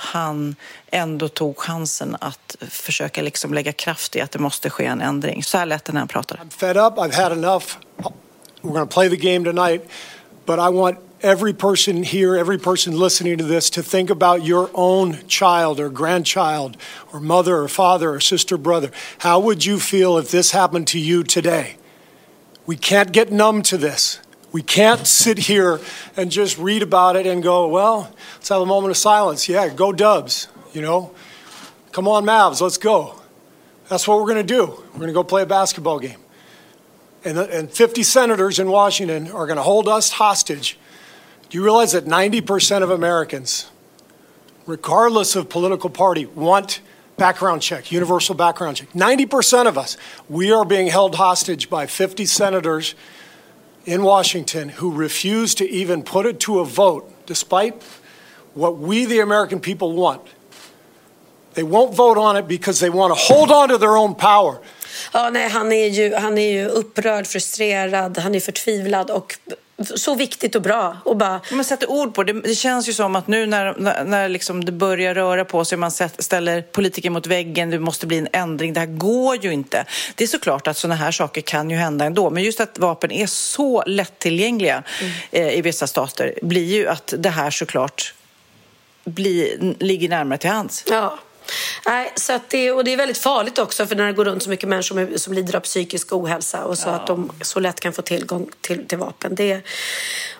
han 0.00 0.56
ändå 0.90 1.28
tog 1.28 1.58
chansen 1.58 2.16
att 2.20 2.56
försöka 2.68 3.22
liksom 3.22 3.54
lägga 3.54 3.72
kraft 3.72 4.16
i 4.16 4.20
att 4.20 4.30
det 4.30 4.38
måste 4.38 4.70
ske 4.70 4.84
en 4.84 5.00
ändring. 5.00 5.44
Så 5.44 5.58
här 5.58 5.66
lät 5.66 5.84
det 5.84 5.92
när 5.92 6.00
han 6.00 6.08
pratade. 6.08 6.40
fed 6.50 6.76
up. 6.76 6.94
I've 6.98 7.22
had 7.22 7.32
enough. 7.32 7.64
We're 8.62 8.72
going 8.72 8.88
to 8.88 8.94
play 8.94 9.08
the 9.08 9.16
game 9.16 9.44
tonight, 9.44 9.82
but 10.46 10.58
I 10.58 10.68
want 10.68 10.98
every 11.22 11.54
person 11.54 12.02
here, 12.02 12.36
every 12.36 12.58
person 12.58 12.98
listening 12.98 13.38
to 13.38 13.44
this, 13.44 13.70
to 13.70 13.82
think 13.82 14.10
about 14.10 14.42
your 14.44 14.70
own 14.74 15.18
child 15.28 15.80
or 15.80 15.88
grandchild 15.88 16.76
or 17.12 17.20
mother 17.20 17.56
or 17.56 17.68
father 17.68 18.10
or 18.10 18.20
sister, 18.20 18.58
brother. 18.58 18.90
How 19.18 19.40
would 19.40 19.64
you 19.64 19.78
feel 19.78 20.18
if 20.18 20.30
this 20.30 20.52
happened 20.52 20.86
to 20.88 20.98
you 20.98 21.24
today? 21.24 21.76
We 22.66 22.76
can't 22.76 23.12
get 23.12 23.32
numb 23.32 23.62
to 23.62 23.78
this. 23.78 24.20
We 24.52 24.62
can't 24.62 25.06
sit 25.06 25.38
here 25.38 25.80
and 26.16 26.30
just 26.30 26.58
read 26.58 26.82
about 26.82 27.16
it 27.16 27.26
and 27.26 27.42
go, 27.42 27.68
well, 27.68 28.12
let's 28.34 28.48
have 28.48 28.60
a 28.60 28.66
moment 28.66 28.90
of 28.90 28.96
silence. 28.96 29.48
Yeah, 29.48 29.68
go 29.68 29.92
Dubs, 29.92 30.48
you 30.72 30.82
know. 30.82 31.14
Come 31.92 32.08
on, 32.08 32.24
Mavs, 32.24 32.60
let's 32.60 32.78
go. 32.78 33.20
That's 33.88 34.06
what 34.06 34.18
we're 34.18 34.32
going 34.32 34.46
to 34.46 34.54
do. 34.54 34.66
We're 34.66 34.98
going 34.98 35.08
to 35.08 35.12
go 35.12 35.24
play 35.24 35.42
a 35.42 35.46
basketball 35.46 35.98
game. 35.98 36.18
And, 37.24 37.38
and 37.38 37.70
50 37.70 38.02
senators 38.02 38.58
in 38.58 38.70
Washington 38.70 39.30
are 39.30 39.46
going 39.46 39.56
to 39.56 39.62
hold 39.62 39.88
us 39.88 40.10
hostage. 40.12 40.78
Do 41.48 41.58
you 41.58 41.64
realize 41.64 41.92
that 41.92 42.06
90% 42.06 42.82
of 42.82 42.90
Americans, 42.90 43.68
regardless 44.66 45.36
of 45.36 45.48
political 45.48 45.90
party, 45.90 46.26
want 46.26 46.80
background 47.16 47.62
check, 47.62 47.90
universal 47.90 48.34
background 48.34 48.76
check? 48.76 48.90
90% 48.92 49.66
of 49.66 49.76
us, 49.76 49.96
we 50.28 50.52
are 50.52 50.64
being 50.64 50.86
held 50.86 51.16
hostage 51.16 51.68
by 51.68 51.86
50 51.86 52.24
senators 52.26 52.94
in 53.84 54.02
Washington 54.02 54.68
who 54.68 54.92
refuse 54.92 55.54
to 55.54 55.64
even 55.64 56.02
put 56.02 56.26
it 56.26 56.40
to 56.40 56.60
a 56.60 56.64
vote, 56.64 57.10
despite 57.26 57.74
what 58.54 58.78
we, 58.78 59.06
the 59.06 59.20
American 59.20 59.60
people, 59.60 59.92
want. 59.92 60.22
They 61.54 61.62
won't 61.62 61.94
vote 61.94 62.18
on 62.18 62.36
it 62.36 62.46
because 62.46 62.80
they 62.80 62.90
want 62.90 63.14
to 63.14 63.20
hold 63.20 63.50
on 63.50 63.68
to 63.68 63.78
their 63.78 63.96
own 63.96 64.14
power. 64.14 64.60
Ja, 65.12 65.30
nej, 65.30 65.48
han, 65.48 65.72
är 65.72 65.88
ju, 65.88 66.14
han 66.14 66.38
är 66.38 66.52
ju 66.52 66.66
upprörd, 66.66 67.26
frustrerad, 67.26 68.18
han 68.18 68.34
är 68.34 68.40
förtvivlad 68.40 69.10
och 69.10 69.38
så 69.84 70.14
viktigt 70.14 70.54
och 70.54 70.62
bra. 70.62 70.96
Och 71.04 71.16
bara... 71.16 71.40
Man 71.52 71.64
sätter 71.64 71.90
ord 71.90 72.14
på 72.14 72.22
det. 72.22 72.32
Det 72.32 72.54
känns 72.54 72.88
ju 72.88 72.92
som 72.92 73.16
att 73.16 73.26
nu 73.26 73.46
när, 73.46 73.74
när, 73.78 74.04
när 74.04 74.28
liksom 74.28 74.64
det 74.64 74.72
börjar 74.72 75.14
röra 75.14 75.44
på 75.44 75.64
sig, 75.64 75.78
man 75.78 75.90
ställer 75.90 76.62
politiker 76.62 77.10
mot 77.10 77.26
väggen, 77.26 77.70
det 77.70 77.78
måste 77.78 78.06
bli 78.06 78.18
en 78.18 78.28
ändring. 78.32 78.72
Det 78.72 78.80
här 78.80 78.86
går 78.86 79.44
ju 79.44 79.52
inte. 79.52 79.84
Det 80.14 80.24
är 80.24 80.28
såklart 80.28 80.66
att 80.66 80.76
sådana 80.76 80.94
här 80.94 81.12
saker 81.12 81.40
kan 81.40 81.70
ju 81.70 81.76
hända 81.76 82.04
ändå, 82.04 82.30
men 82.30 82.42
just 82.42 82.60
att 82.60 82.78
vapen 82.78 83.10
är 83.10 83.26
så 83.26 83.82
lättillgängliga 83.86 84.82
mm. 85.00 85.12
eh, 85.30 85.58
i 85.58 85.62
vissa 85.62 85.86
stater 85.86 86.34
blir 86.42 86.74
ju 86.74 86.88
att 86.88 87.14
det 87.18 87.30
här 87.30 87.50
såklart 87.50 88.14
blir, 89.04 89.74
ligger 89.78 90.08
närmare 90.08 90.38
till 90.38 90.50
hands. 90.50 90.84
Ja. 90.90 91.18
Nej, 91.90 92.12
så 92.16 92.32
att 92.32 92.50
det, 92.50 92.72
och 92.72 92.84
det 92.84 92.92
är 92.92 92.96
väldigt 92.96 93.18
farligt 93.18 93.58
också 93.58 93.86
för 93.86 93.96
när 93.96 94.06
det 94.06 94.12
går 94.12 94.24
runt 94.24 94.42
så 94.42 94.50
mycket 94.50 94.68
människor 94.68 95.16
som 95.16 95.32
lider 95.32 95.56
av 95.56 95.60
psykisk 95.60 96.12
ohälsa 96.12 96.64
och 96.64 96.78
så 96.78 96.88
ja. 96.88 96.92
att 96.92 97.06
de 97.06 97.32
så 97.42 97.60
lätt 97.60 97.80
kan 97.80 97.92
få 97.92 98.02
tillgång 98.02 98.50
till, 98.60 98.86
till 98.86 98.98
vapen. 98.98 99.34
Det 99.34 99.52
är 99.52 99.62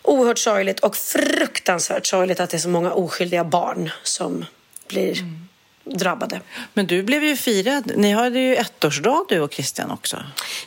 oerhört 0.02 0.38
sorgligt 0.38 0.80
och 0.80 0.96
fruktansvärt 0.96 2.06
sorgligt 2.06 2.40
att 2.40 2.50
det 2.50 2.56
är 2.56 2.58
så 2.58 2.68
många 2.68 2.92
oskyldiga 2.92 3.44
barn 3.44 3.90
som 4.02 4.44
blir 4.88 5.18
mm. 5.18 5.48
drabbade. 5.84 6.40
Men 6.74 6.86
du 6.86 7.02
blev 7.02 7.24
ju 7.24 7.36
firad. 7.36 7.92
Ni 7.96 8.12
hade 8.12 8.38
ju 8.38 8.56
ettårsdag 8.56 9.24
du 9.28 9.40
och 9.40 9.52
Christian 9.52 9.90
också. 9.90 10.16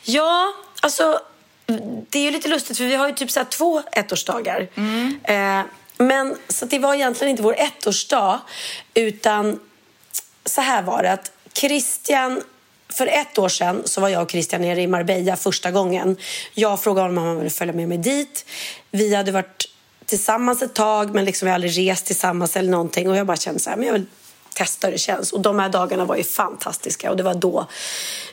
Ja, 0.03 0.53
alltså 0.81 1.19
det 2.09 2.19
är 2.19 2.23
ju 2.23 2.31
lite 2.31 2.47
lustigt 2.47 2.77
för 2.77 2.85
vi 2.85 2.95
har 2.95 3.07
ju 3.07 3.13
typ 3.13 3.31
så 3.31 3.45
två 3.45 3.81
ettårsdagar. 3.91 4.67
Mm. 4.75 5.19
Eh, 5.23 5.65
men 5.97 6.37
så 6.47 6.65
det 6.65 6.79
var 6.79 6.93
egentligen 6.93 7.31
inte 7.31 7.43
vår 7.43 7.55
ettårsdag 7.59 8.41
utan 8.93 9.59
så 10.45 10.61
här 10.61 10.81
var 10.81 11.03
det 11.03 11.11
att 11.11 11.31
Christian 11.53 12.41
för 12.89 13.07
ett 13.07 13.37
år 13.37 13.49
sedan 13.49 13.81
så 13.85 14.01
var 14.01 14.09
jag 14.09 14.23
och 14.23 14.31
Christian 14.31 14.61
nere 14.61 14.81
i 14.81 14.87
Marbella 14.87 15.35
första 15.35 15.71
gången. 15.71 16.17
Jag 16.53 16.79
frågade 16.79 17.07
honom 17.07 17.23
om 17.23 17.27
han 17.27 17.37
ville 17.37 17.49
följa 17.49 17.73
med 17.73 17.89
mig 17.89 17.97
dit. 17.97 18.45
Vi 18.91 19.15
hade 19.15 19.31
varit 19.31 19.69
tillsammans 20.05 20.61
ett 20.61 20.73
tag 20.73 21.13
men 21.13 21.25
liksom 21.25 21.45
vi 21.45 21.51
hade 21.51 21.65
aldrig 21.67 21.89
rest 21.89 22.05
tillsammans 22.05 22.57
eller 22.57 22.71
någonting 22.71 23.09
och 23.09 23.15
jag 23.15 23.27
bara 23.27 23.37
kände 23.37 23.59
så 23.59 23.69
här, 23.69 23.77
men 23.77 23.85
jag 23.85 23.93
vill 23.93 24.05
testa 24.53 24.87
hur 24.87 24.91
det 24.91 24.97
känns. 24.99 25.33
Och 25.33 25.39
de 25.39 25.59
här 25.59 25.69
dagarna 25.69 26.05
var 26.05 26.15
ju 26.15 26.23
fantastiska 26.23 27.11
och 27.11 27.17
det 27.17 27.23
var 27.23 27.33
då 27.33 27.67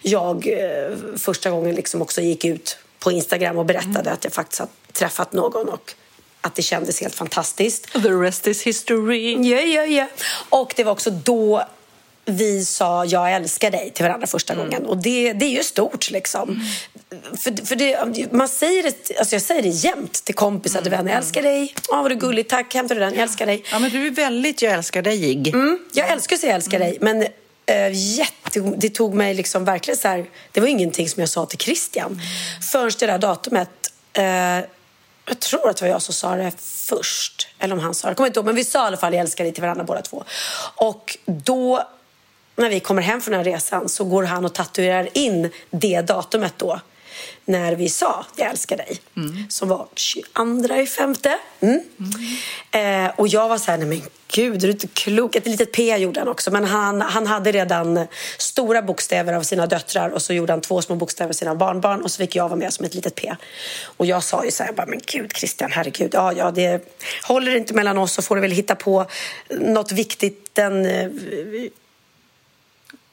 jag 0.03 0.47
eh, 0.47 0.97
första 1.17 1.51
gången 1.51 1.75
liksom 1.75 2.03
också 2.03 2.21
gick 2.21 2.45
ut 2.45 2.79
på 2.99 3.13
Instagram 3.13 3.59
och 3.59 3.67
berättade 3.67 4.01
mm. 4.01 4.13
att 4.13 4.25
jag 4.25 4.33
faktiskt 4.33 4.61
hade 4.61 4.73
träffat 4.93 5.33
någon 5.33 5.69
och 5.69 5.95
att 6.41 6.55
det 6.55 6.63
kändes 6.63 7.01
helt 7.01 7.15
fantastiskt. 7.15 7.93
The 7.93 8.09
rest 8.09 8.47
is 8.47 8.63
history. 8.63 9.51
Ja, 9.51 9.61
ja, 9.61 9.85
ja. 9.85 10.07
Och 10.49 10.73
det 10.77 10.85
var 10.85 10.93
också 10.93 11.11
då 11.11 11.65
vi 12.31 12.65
sa 12.65 13.05
jag 13.05 13.33
älskar 13.33 13.71
dig 13.71 13.91
till 13.95 14.05
varandra 14.05 14.27
första 14.27 14.53
mm. 14.53 14.65
gången. 14.65 14.87
Och 14.87 14.97
det, 14.97 15.33
det 15.33 15.45
är 15.45 15.51
ju 15.51 15.63
stort 15.63 16.11
liksom. 16.11 16.49
Mm. 16.49 17.37
För, 17.37 17.67
för 17.67 17.77
det, 17.77 18.33
man 18.33 18.49
säger 18.49 18.83
det, 18.83 19.19
alltså 19.19 19.35
jag 19.35 19.43
säger 19.43 19.63
det 19.63 19.69
jämt 19.69 20.25
till 20.25 20.35
kompisar 20.35 20.81
och 20.81 20.87
mm. 20.87 20.99
vänner. 20.99 21.11
Jag 21.11 21.19
älskar 21.19 21.43
dig. 21.43 21.75
Åh, 21.89 22.03
vad 22.03 22.11
du 22.11 22.15
gulligt. 22.15 22.51
Tack, 22.51 22.75
hämtar 22.75 22.95
du 22.95 23.01
den? 23.01 23.15
Jag 23.15 23.23
älskar 23.23 23.47
dig. 23.47 23.65
Ja, 23.71 23.79
men 23.79 23.91
du 23.91 24.07
är 24.07 24.11
väldigt 24.11 24.63
jag 24.63 24.73
älskar 24.73 25.03
dig 25.03 25.49
mm. 25.49 25.79
Jag 25.93 26.09
älskar 26.09 26.37
att 26.37 26.41
säga 26.41 26.51
jag 26.51 26.57
älskar 26.57 26.79
dig. 26.79 26.99
Men 27.01 27.23
äh, 27.67 27.91
jätte, 27.93 28.61
det 28.77 28.89
tog 28.89 29.15
mig 29.15 29.35
liksom 29.35 29.65
verkligen 29.65 29.99
så 29.99 30.09
här. 30.09 30.27
Det 30.53 30.61
var 30.61 30.69
ingenting 30.69 31.09
som 31.09 31.21
jag 31.21 31.29
sa 31.29 31.47
till 31.47 31.59
Christian. 31.59 32.13
Mm. 32.13 32.23
Förrän 32.73 32.91
det 32.99 33.07
där 33.07 33.19
datumet. 33.19 33.71
Äh, 34.13 34.25
jag 35.31 35.41
tror 35.41 35.71
att 35.71 35.77
det 35.77 35.85
var 35.85 35.91
jag 35.91 36.03
som 36.03 36.15
sa 36.15 36.35
det 36.37 36.53
först. 36.59 37.49
Eller 37.59 37.75
om 37.75 37.81
han 37.81 37.95
sa 37.95 38.07
det. 38.07 38.11
Jag 38.11 38.17
kommer 38.17 38.27
inte 38.27 38.39
ihåg. 38.39 38.47
Men 38.47 38.55
vi 38.55 38.65
sa 38.65 38.85
i 38.85 38.87
alla 38.87 38.97
fall 38.97 39.13
jag 39.13 39.21
älskar 39.21 39.45
dig 39.45 39.53
till 39.53 39.63
varandra 39.63 39.85
båda 39.85 40.03
två. 40.03 40.25
Och 40.77 41.19
då 41.27 41.89
när 42.61 42.71
vi 42.71 42.81
kommer 42.81 43.03
hem 43.03 43.21
från 43.21 43.33
den 43.33 43.45
här 43.45 43.53
resan 43.53 43.89
så 43.89 44.05
går 44.05 44.23
han 44.23 44.45
och 44.45 44.55
tatuerar 44.55 45.09
in 45.15 45.51
det 45.71 46.01
datumet 46.01 46.55
då 46.57 46.81
när 47.45 47.73
vi 47.73 47.89
sa 47.89 48.27
jag 48.37 48.51
älskar 48.51 48.77
dig, 48.77 49.01
mm. 49.17 49.45
som 49.49 49.69
var 49.69 49.89
22 49.95 50.75
i 50.75 50.87
femte. 50.87 51.39
Mm. 51.61 51.81
Mm. 52.73 53.07
Eh, 53.07 53.13
och 53.17 53.29
jag 53.29 53.49
var 53.49 53.59
så 53.59 53.71
här, 53.71 53.79
nej 53.79 53.87
men 53.87 54.03
gud, 54.35 54.57
är 54.57 54.67
du 54.67 54.71
inte 54.71 54.87
klok? 54.87 55.37
Ett 55.37 55.47
litet 55.47 55.73
P 55.73 55.97
gjorde 55.97 56.21
han 56.21 56.29
också, 56.29 56.51
men 56.51 56.65
han, 56.65 57.01
han 57.01 57.27
hade 57.27 57.53
redan 57.53 58.07
stora 58.39 58.83
bokstäver 58.83 59.33
av 59.33 59.43
sina 59.43 59.67
döttrar 59.67 60.11
och 60.11 60.23
så 60.23 60.33
gjorde 60.33 60.53
han 60.53 60.61
två 60.61 60.83
små 60.83 60.97
bokstäver 60.97 61.29
av 61.29 61.33
sina 61.33 61.55
barnbarn 61.55 62.03
och 62.03 62.11
så 62.11 62.17
fick 62.17 62.37
jag 62.37 62.49
vara 62.49 62.59
med 62.59 62.73
som 62.73 62.85
ett 62.85 62.95
litet 62.95 63.15
P. 63.15 63.35
Och 63.85 64.07
jag 64.07 64.23
sa 64.23 64.45
ju 64.45 64.51
så 64.51 64.63
här, 64.63 64.73
bara, 64.73 64.87
men 64.87 65.01
gud 65.07 65.33
Christian, 65.37 65.73
herregud, 65.73 66.11
ja, 66.15 66.33
ja, 66.33 66.51
det 66.51 66.95
håller 67.23 67.57
inte 67.57 67.75
mellan 67.75 67.99
oss 67.99 68.13
så 68.13 68.23
får 68.23 68.35
du 68.35 68.41
väl 68.41 68.51
hitta 68.51 68.75
på 68.75 69.07
något 69.49 69.93
viktigt 69.93 70.55
den 70.55 70.87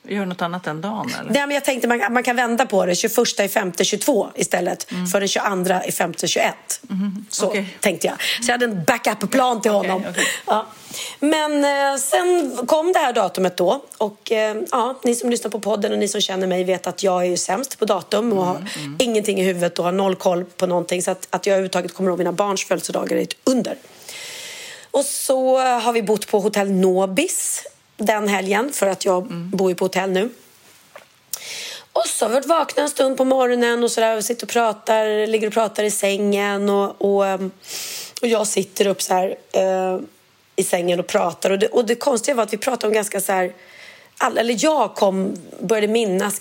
Gör 0.10 0.26
något 0.26 0.42
annat 0.42 0.64
den 0.64 0.82
dagen? 0.82 1.12
Eller? 1.20 1.32
Nej, 1.32 1.42
men 1.42 1.52
jag 1.52 1.66
tänkte 1.66 1.88
man, 1.88 2.14
man 2.14 2.24
kan 2.24 2.36
vända 2.36 2.66
på 2.66 2.86
det. 2.86 2.96
21 2.96 3.40
i 3.40 3.48
femte 3.48 3.84
22 3.84 4.28
istället 4.36 4.92
mm. 4.92 5.08
för 5.08 5.20
den 5.20 5.28
22 5.28 5.74
i 5.88 5.92
femte 5.92 6.28
21. 6.28 6.56
Mm. 6.90 7.26
Så 7.30 7.48
okay. 7.48 7.66
tänkte 7.80 8.08
jag. 8.08 8.16
Så 8.22 8.52
jag 8.52 8.54
hade 8.54 8.66
en 8.66 8.84
backup-plan 8.84 9.62
till 9.62 9.72
honom. 9.72 10.00
Okay, 10.02 10.12
okay. 10.12 10.26
Ja. 10.46 10.66
Men 11.20 11.64
eh, 11.64 11.98
sen 12.00 12.58
kom 12.68 12.94
det 12.94 13.00
här 13.00 13.14
datumet 13.14 13.58
då. 13.58 13.82
Och 13.98 14.32
eh, 14.32 14.58
ja, 14.72 15.00
ni 15.04 15.16
som 15.16 15.30
lyssnar 15.30 15.52
på 15.52 15.60
podden 15.60 15.92
och 15.92 16.00
ni 16.00 16.08
som 16.08 16.22
känner 16.22 16.48
mig 16.48 16.64
vet 16.64 16.88
att 16.88 17.04
jag 17.04 17.22
är 17.22 17.30
ju 17.30 17.38
sämst 17.38 17.80
på 17.80 17.86
datum 17.86 18.34
och 18.34 18.46
har 18.46 18.56
mm, 18.56 18.68
mm. 18.76 18.96
ingenting 19.00 19.40
i 19.40 19.44
huvudet 19.44 19.80
och 19.80 19.86
har 19.86 19.92
noll 19.92 20.16
koll 20.16 20.46
på 20.46 20.68
någonting. 20.68 21.02
Så 21.02 21.12
att, 21.12 21.28
att 21.30 21.46
jag 21.46 21.54
överhuvudtaget 21.54 21.94
kommer 21.94 22.10
ihåg 22.10 22.18
mina 22.18 22.32
barns 22.32 22.66
födelsedagar 22.66 23.18
är 23.18 23.22
ett 23.22 23.38
under. 23.44 23.78
Och 24.92 25.06
så 25.06 25.58
har 25.58 25.94
vi 25.94 26.04
bott 26.04 26.28
på 26.28 26.40
hotell 26.40 26.72
Nobis 26.72 27.64
den 27.98 28.28
helgen 28.28 28.72
för 28.74 28.88
att 28.88 29.06
jag 29.06 29.26
mm. 29.26 29.50
bor 29.50 29.70
ju 29.70 29.76
på 29.76 29.86
hotell 29.86 30.12
nu. 30.12 30.30
Och 31.94 32.06
så 32.06 32.26
har 32.26 32.30
vi 32.30 32.36
varit 32.36 32.46
vakna 32.46 32.84
en 32.84 32.90
stund 32.90 33.18
på 33.18 33.26
morgonen 33.26 33.84
och 33.84 33.92
sådär 33.92 34.22
sitter 34.22 34.46
och 34.46 34.50
pratar, 34.50 35.28
ligger 35.28 35.48
och 35.48 35.54
pratar 35.54 35.84
i 35.84 35.92
sängen 35.92 36.70
och, 36.70 37.02
och, 37.02 37.28
ehm, 37.28 37.52
och 38.22 38.28
jag 38.28 38.48
sitter 38.48 38.88
upp 38.88 39.02
så 39.02 39.14
här 39.14 39.36
eh, 39.52 40.00
i 40.56 40.64
sängen 40.64 41.00
och 41.00 41.08
pratar 41.08 41.50
och 41.50 41.60
det, 41.60 41.68
och 41.68 41.86
det 41.86 41.96
konstiga 41.96 42.36
var 42.36 42.44
att 42.44 42.54
vi 42.54 42.58
pratade 42.58 42.88
om 42.88 42.94
ganska 42.94 43.22
så 43.22 43.32
här 43.32 43.54
all, 44.18 44.38
eller 44.38 44.56
jag 44.64 44.96
kom, 44.96 45.36
började 45.60 45.88
minnas 45.88 46.40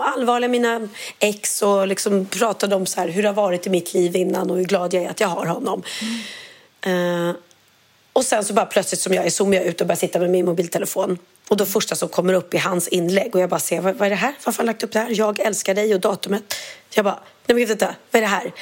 allvarliga 0.00 0.48
mina 0.48 0.88
ex 1.18 1.62
och 1.62 1.86
liksom 1.88 2.26
pratade 2.26 2.76
om 2.76 2.86
så 2.86 3.00
här, 3.00 3.08
hur 3.08 3.22
det 3.22 3.28
har 3.28 3.34
varit 3.34 3.66
i 3.66 3.70
mitt 3.70 3.94
liv 3.94 4.16
innan 4.16 4.50
och 4.50 4.56
hur 4.56 4.64
glad 4.64 4.94
jag 4.94 5.04
är 5.04 5.10
att 5.10 5.20
jag 5.20 5.28
har 5.28 5.46
honom. 5.46 5.82
Mm. 6.02 7.28
Uh, 7.28 7.34
och 8.18 8.24
sen 8.24 8.44
så 8.44 8.52
bara 8.52 8.66
plötsligt 8.66 9.00
som 9.00 9.14
jag 9.14 9.26
är 9.26 9.30
zoomar 9.30 9.54
jag 9.54 9.64
ut 9.64 9.80
och 9.80 9.86
börjar 9.86 9.96
sitta 9.96 10.18
med 10.18 10.30
min 10.30 10.44
mobiltelefon. 10.44 11.18
Och 11.48 11.56
då 11.56 11.66
första 11.66 11.94
som 11.94 12.08
kommer 12.08 12.34
upp 12.34 12.54
i 12.54 12.58
hans 12.58 12.88
inlägg 12.88 13.34
och 13.34 13.40
jag 13.40 13.50
bara 13.50 13.60
ser, 13.60 13.80
vad, 13.80 13.94
vad 13.94 14.06
är 14.06 14.10
det 14.10 14.16
här? 14.16 14.34
Varför 14.44 14.52
har 14.52 14.56
han 14.56 14.66
lagt 14.66 14.82
upp 14.82 14.92
det 14.92 14.98
här? 14.98 15.10
Jag 15.18 15.40
älskar 15.40 15.74
dig 15.74 15.94
och 15.94 16.00
datumet. 16.00 16.54
Jag 16.94 17.04
bara, 17.04 17.18
nej 17.46 17.56
men 17.56 17.66
vänta, 17.66 17.94
vad 18.10 18.22
är 18.22 18.26
det 18.26 18.26
här? 18.26 18.52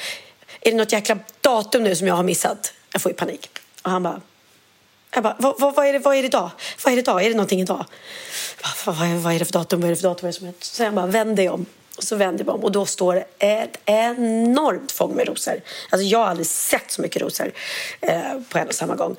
Är 0.61 0.71
det 0.71 0.77
något 0.77 0.91
jäkla 0.91 1.19
datum 1.41 1.83
nu 1.83 1.95
som 1.95 2.07
jag 2.07 2.15
har 2.15 2.23
missat? 2.23 2.73
Jag 2.93 3.01
får 3.01 3.11
ju 3.11 3.15
panik. 3.15 3.49
Och 3.81 3.91
han 3.91 4.03
bara, 4.03 4.21
jag 5.13 5.23
bara, 5.23 5.35
vad, 5.39 5.59
vad, 5.59 5.75
vad, 5.75 5.87
är 5.87 5.93
det, 5.93 5.99
vad 5.99 6.15
är 6.15 6.21
det 6.21 6.27
idag? 6.27 6.49
Vad 6.83 6.91
är 6.91 6.95
det 6.95 7.01
idag? 7.01 7.25
Är 7.25 7.29
det 7.29 7.35
någonting 7.35 7.61
idag? 7.61 7.85
Vad, 8.85 8.95
vad, 8.95 9.07
vad 9.07 9.33
är 9.33 9.39
det 9.39 9.45
för 9.45 9.53
datum? 9.53 9.81
Vad 9.81 9.87
är 9.87 9.95
det 9.95 10.01
för 10.01 10.09
datum? 10.09 10.21
Vad 10.21 10.29
är 10.29 10.33
det 10.33 10.39
som 10.39 10.47
är? 10.47 10.53
Så 10.59 10.83
jag 10.83 10.93
bara, 10.93 11.05
vänd 11.05 11.35
dig 11.35 11.49
om. 11.49 11.65
Och 11.97 12.03
så 12.03 12.15
vänder 12.15 12.45
vi 12.45 12.51
om 12.51 12.63
och 12.63 12.71
då 12.71 12.85
står 12.85 13.15
det 13.15 13.25
ett 13.39 13.77
enormt 13.85 14.91
fång 14.91 15.15
med 15.15 15.27
rosor. 15.27 15.61
Alltså 15.89 16.07
jag 16.07 16.19
har 16.19 16.25
aldrig 16.25 16.47
sett 16.47 16.91
så 16.91 17.01
mycket 17.01 17.21
rosor 17.21 17.51
eh, 18.01 18.21
på 18.49 18.57
en 18.57 18.67
och 18.67 18.73
samma 18.73 18.95
gång. 18.95 19.15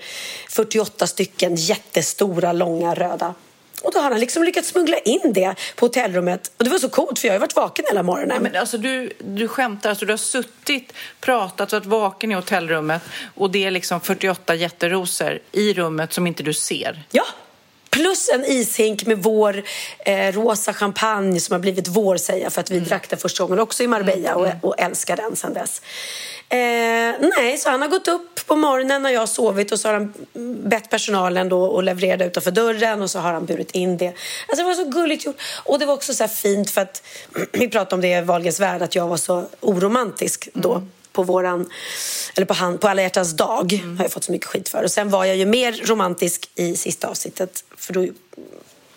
48 0.48 1.06
stycken 1.06 1.54
jättestora, 1.54 2.52
långa, 2.52 2.94
röda. 2.94 3.34
Och 3.82 3.92
då 3.92 3.98
har 3.98 4.10
han 4.10 4.20
liksom 4.20 4.44
lyckats 4.44 4.68
smuggla 4.68 4.98
in 4.98 5.32
det 5.34 5.54
på 5.76 5.86
hotellrummet. 5.86 6.52
Och 6.56 6.64
det 6.64 6.70
var 6.70 6.78
så 6.78 6.88
coolt 6.88 7.18
för 7.18 7.28
jag 7.28 7.34
har 7.34 7.40
varit 7.40 7.56
vaken 7.56 7.84
hela 7.88 8.02
morgonen. 8.02 8.42
Men 8.42 8.56
alltså 8.56 8.78
du, 8.78 9.12
du 9.18 9.48
skämtar, 9.48 9.90
alltså 9.90 10.06
du 10.06 10.12
har 10.12 10.18
suttit, 10.18 10.92
pratat, 11.20 11.72
varit 11.72 11.86
vaken 11.86 12.32
i 12.32 12.34
hotellrummet 12.34 13.02
och 13.34 13.50
det 13.50 13.64
är 13.64 13.70
liksom 13.70 14.00
48 14.00 14.54
jätterosor 14.54 15.38
i 15.52 15.74
rummet 15.74 16.12
som 16.12 16.26
inte 16.26 16.42
du 16.42 16.52
ser. 16.52 17.02
Ja, 17.10 17.24
Plus 17.90 18.28
en 18.28 18.44
ishink 18.44 19.06
med 19.06 19.22
vår 19.22 19.62
eh, 19.98 20.32
rosa 20.32 20.72
champagne 20.72 21.40
som 21.40 21.52
har 21.52 21.60
blivit 21.60 21.88
vår, 21.88 22.16
säger 22.16 22.42
jag, 22.42 22.52
för 22.52 22.60
att 22.60 22.70
vi 22.70 22.76
mm. 22.76 22.88
drack 22.88 23.10
den 23.10 23.18
första 23.18 23.44
gången 23.44 23.58
också 23.58 23.82
i 23.82 23.86
Marbella 23.86 24.34
och, 24.34 24.46
mm. 24.46 24.58
och 24.62 24.74
älskar 24.78 25.16
den 25.16 25.36
sedan 25.36 25.54
dess. 25.54 25.82
Eh, 26.50 27.28
nej, 27.36 27.58
så 27.58 27.70
han 27.70 27.82
har 27.82 27.88
gått 27.88 28.08
upp 28.08 28.46
på 28.46 28.56
morgonen 28.56 29.02
när 29.02 29.10
jag 29.10 29.20
har 29.20 29.26
sovit 29.26 29.72
och 29.72 29.80
så 29.80 29.88
har 29.88 29.94
han 29.94 30.14
bett 30.68 30.90
personalen 30.90 31.48
då 31.48 31.78
att 31.78 31.84
leverera 31.84 32.24
utanför 32.24 32.50
dörren 32.50 33.02
och 33.02 33.10
så 33.10 33.18
har 33.18 33.32
han 33.32 33.44
burit 33.46 33.70
in 33.70 33.96
det. 33.96 34.06
Alltså 34.06 34.56
det 34.56 34.62
var 34.62 34.74
så 34.74 34.84
gulligt 34.84 35.26
gjort. 35.26 35.40
Och 35.64 35.78
det 35.78 35.86
var 35.86 35.94
också 35.94 36.14
så 36.14 36.28
fint 36.28 36.70
för 36.70 36.80
att 36.80 37.02
vi 37.52 37.68
pratade 37.68 37.94
om 37.94 38.00
det 38.00 38.08
i 38.08 38.20
Wahlgrens 38.20 38.60
värld 38.60 38.82
att 38.82 38.94
jag 38.94 39.08
var 39.08 39.16
så 39.16 39.44
oromantisk 39.60 40.48
då. 40.52 40.74
Mm 40.74 40.90
på 41.18 41.22
våran, 41.22 41.70
eller 42.34 42.46
på, 42.46 42.54
han, 42.54 42.78
på 42.78 42.88
alla 42.88 43.02
hjärtans 43.02 43.36
dag 43.36 43.72
mm. 43.72 43.96
har 43.96 44.04
jag 44.04 44.12
fått 44.12 44.24
så 44.24 44.32
mycket 44.32 44.48
skit 44.48 44.68
för. 44.68 44.84
Och 44.84 44.90
sen 44.90 45.10
var 45.10 45.24
jag 45.24 45.36
ju 45.36 45.46
mer 45.46 45.72
romantisk 45.72 46.50
i 46.54 46.76
sista 46.76 47.08
avsnittet 47.08 47.64
för 47.76 47.92
då, 47.92 48.06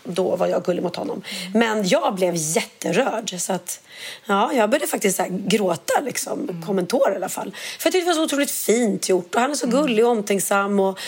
då 0.03 0.35
var 0.35 0.47
jag 0.47 0.63
gullig 0.63 0.83
mot 0.83 0.95
honom. 0.95 1.23
Mm. 1.45 1.59
Men 1.59 1.87
jag 1.87 2.15
blev 2.15 2.33
jätterörd 2.35 3.41
så 3.41 3.53
att 3.53 3.79
ja, 4.25 4.53
jag 4.53 4.69
började 4.69 4.87
faktiskt 4.87 5.17
så 5.17 5.25
gråta 5.29 5.99
liksom, 6.01 6.49
mm. 6.49 6.65
kommentar 6.65 7.11
i 7.13 7.15
alla 7.15 7.29
fall. 7.29 7.55
För 7.79 7.87
jag 7.87 7.93
tyckte 7.93 7.99
det 7.99 8.05
var 8.05 8.13
så 8.13 8.23
otroligt 8.23 8.51
fint 8.51 9.09
gjort 9.09 9.35
och 9.35 9.41
han 9.41 9.51
är 9.51 9.55
så 9.55 9.65
mm. 9.65 9.81
gullig 9.81 10.05
och 10.05 10.11
omtänksam 10.11 10.79
och, 10.79 10.99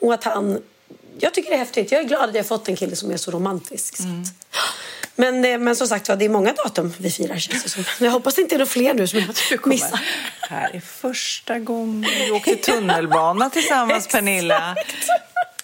och 0.00 0.14
att 0.14 0.24
han 0.24 0.58
jag 1.18 1.34
tycker 1.34 1.50
det 1.50 1.56
är 1.56 1.58
häftigt. 1.58 1.92
Jag 1.92 2.00
är 2.00 2.08
glad 2.08 2.28
att 2.28 2.34
jag 2.34 2.42
har 2.42 2.48
fått 2.48 2.68
en 2.68 2.76
kille 2.76 2.96
som 2.96 3.10
är 3.10 3.16
så 3.16 3.30
romantisk. 3.30 3.96
Så 3.96 4.02
att, 4.02 4.34
Men, 5.22 5.44
eh, 5.44 5.58
men 5.58 5.76
som 5.76 5.88
sagt 5.88 6.08
var, 6.08 6.16
det 6.16 6.24
är 6.24 6.28
många 6.28 6.52
datum 6.52 6.94
vi 6.98 7.10
firar 7.10 7.36
känns 7.36 7.62
det 7.62 7.68
som. 7.68 7.84
Jag 8.00 8.10
hoppas 8.10 8.34
det 8.34 8.42
inte 8.42 8.54
är 8.54 8.58
några 8.58 8.70
fler 8.70 8.94
nu 8.94 9.06
som 9.06 9.20
jag 9.50 9.66
missar. 9.66 10.00
Här 10.40 10.76
är 10.76 10.80
första 10.80 11.58
gången 11.58 12.10
vi 12.18 12.30
åkte 12.30 12.56
tunnelbana 12.56 13.50
tillsammans, 13.50 14.06
Pernilla. 14.12 14.76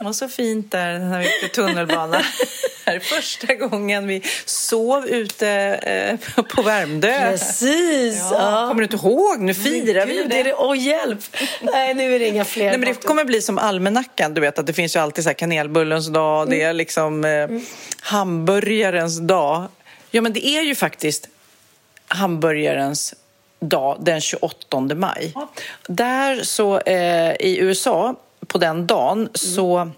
Var 0.01 0.13
så 0.13 0.29
fint 0.29 0.71
där 0.71 0.99
när 0.99 1.19
vi 1.19 1.27
åkte 1.27 1.49
tunnelbana. 1.49 2.23
Första 3.03 3.55
gången 3.55 4.07
vi 4.07 4.23
sov 4.45 5.07
ute 5.07 5.49
eh, 5.49 6.43
på 6.43 6.63
Värmdö. 6.63 7.31
Precis. 7.31 8.19
Ja. 8.31 8.31
Ja. 8.33 8.69
Kommer 8.69 8.75
du 8.75 8.83
inte 8.83 9.07
ihåg? 9.07 9.41
Nu 9.41 9.55
firar 9.55 10.07
vi 10.07 10.17
ju 10.17 10.25
det. 10.25 10.55
Åh, 10.55 10.79
hjälp! 10.79 11.19
Nej, 11.61 11.95
nu 11.95 12.15
är 12.15 12.19
det 12.19 12.27
inga 12.29 12.45
fler 12.45 12.69
Nej, 12.69 12.79
men 12.79 12.89
det 12.89 13.05
kommer 13.05 13.25
bli 13.25 13.43
som 13.43 13.59
almanackan, 13.59 14.35
du 14.35 14.41
vet 14.41 14.59
att 14.59 14.67
det 14.67 14.73
finns 14.73 14.97
ju 14.97 15.01
alltid 15.01 15.25
så 15.25 15.31
här 15.31 15.35
kanelbullens 15.35 16.09
dag, 16.09 16.51
det 16.51 16.63
är 16.63 16.73
liksom 16.73 17.25
eh, 17.25 17.49
hamburgarens 18.01 19.19
dag. 19.19 19.67
Ja, 20.11 20.21
men 20.21 20.33
det 20.33 20.47
är 20.47 20.63
ju 20.63 20.75
faktiskt 20.75 21.29
hamburgarens 22.09 23.15
dag 23.61 23.99
den 24.01 24.21
28 24.21 24.81
maj. 24.95 25.35
Där 25.89 26.43
så 26.43 26.81
eh, 26.81 27.33
i 27.41 27.59
USA 27.61 28.15
på 28.49 28.59
den 28.59 28.87
dagen 28.87 29.29
så 29.35 29.91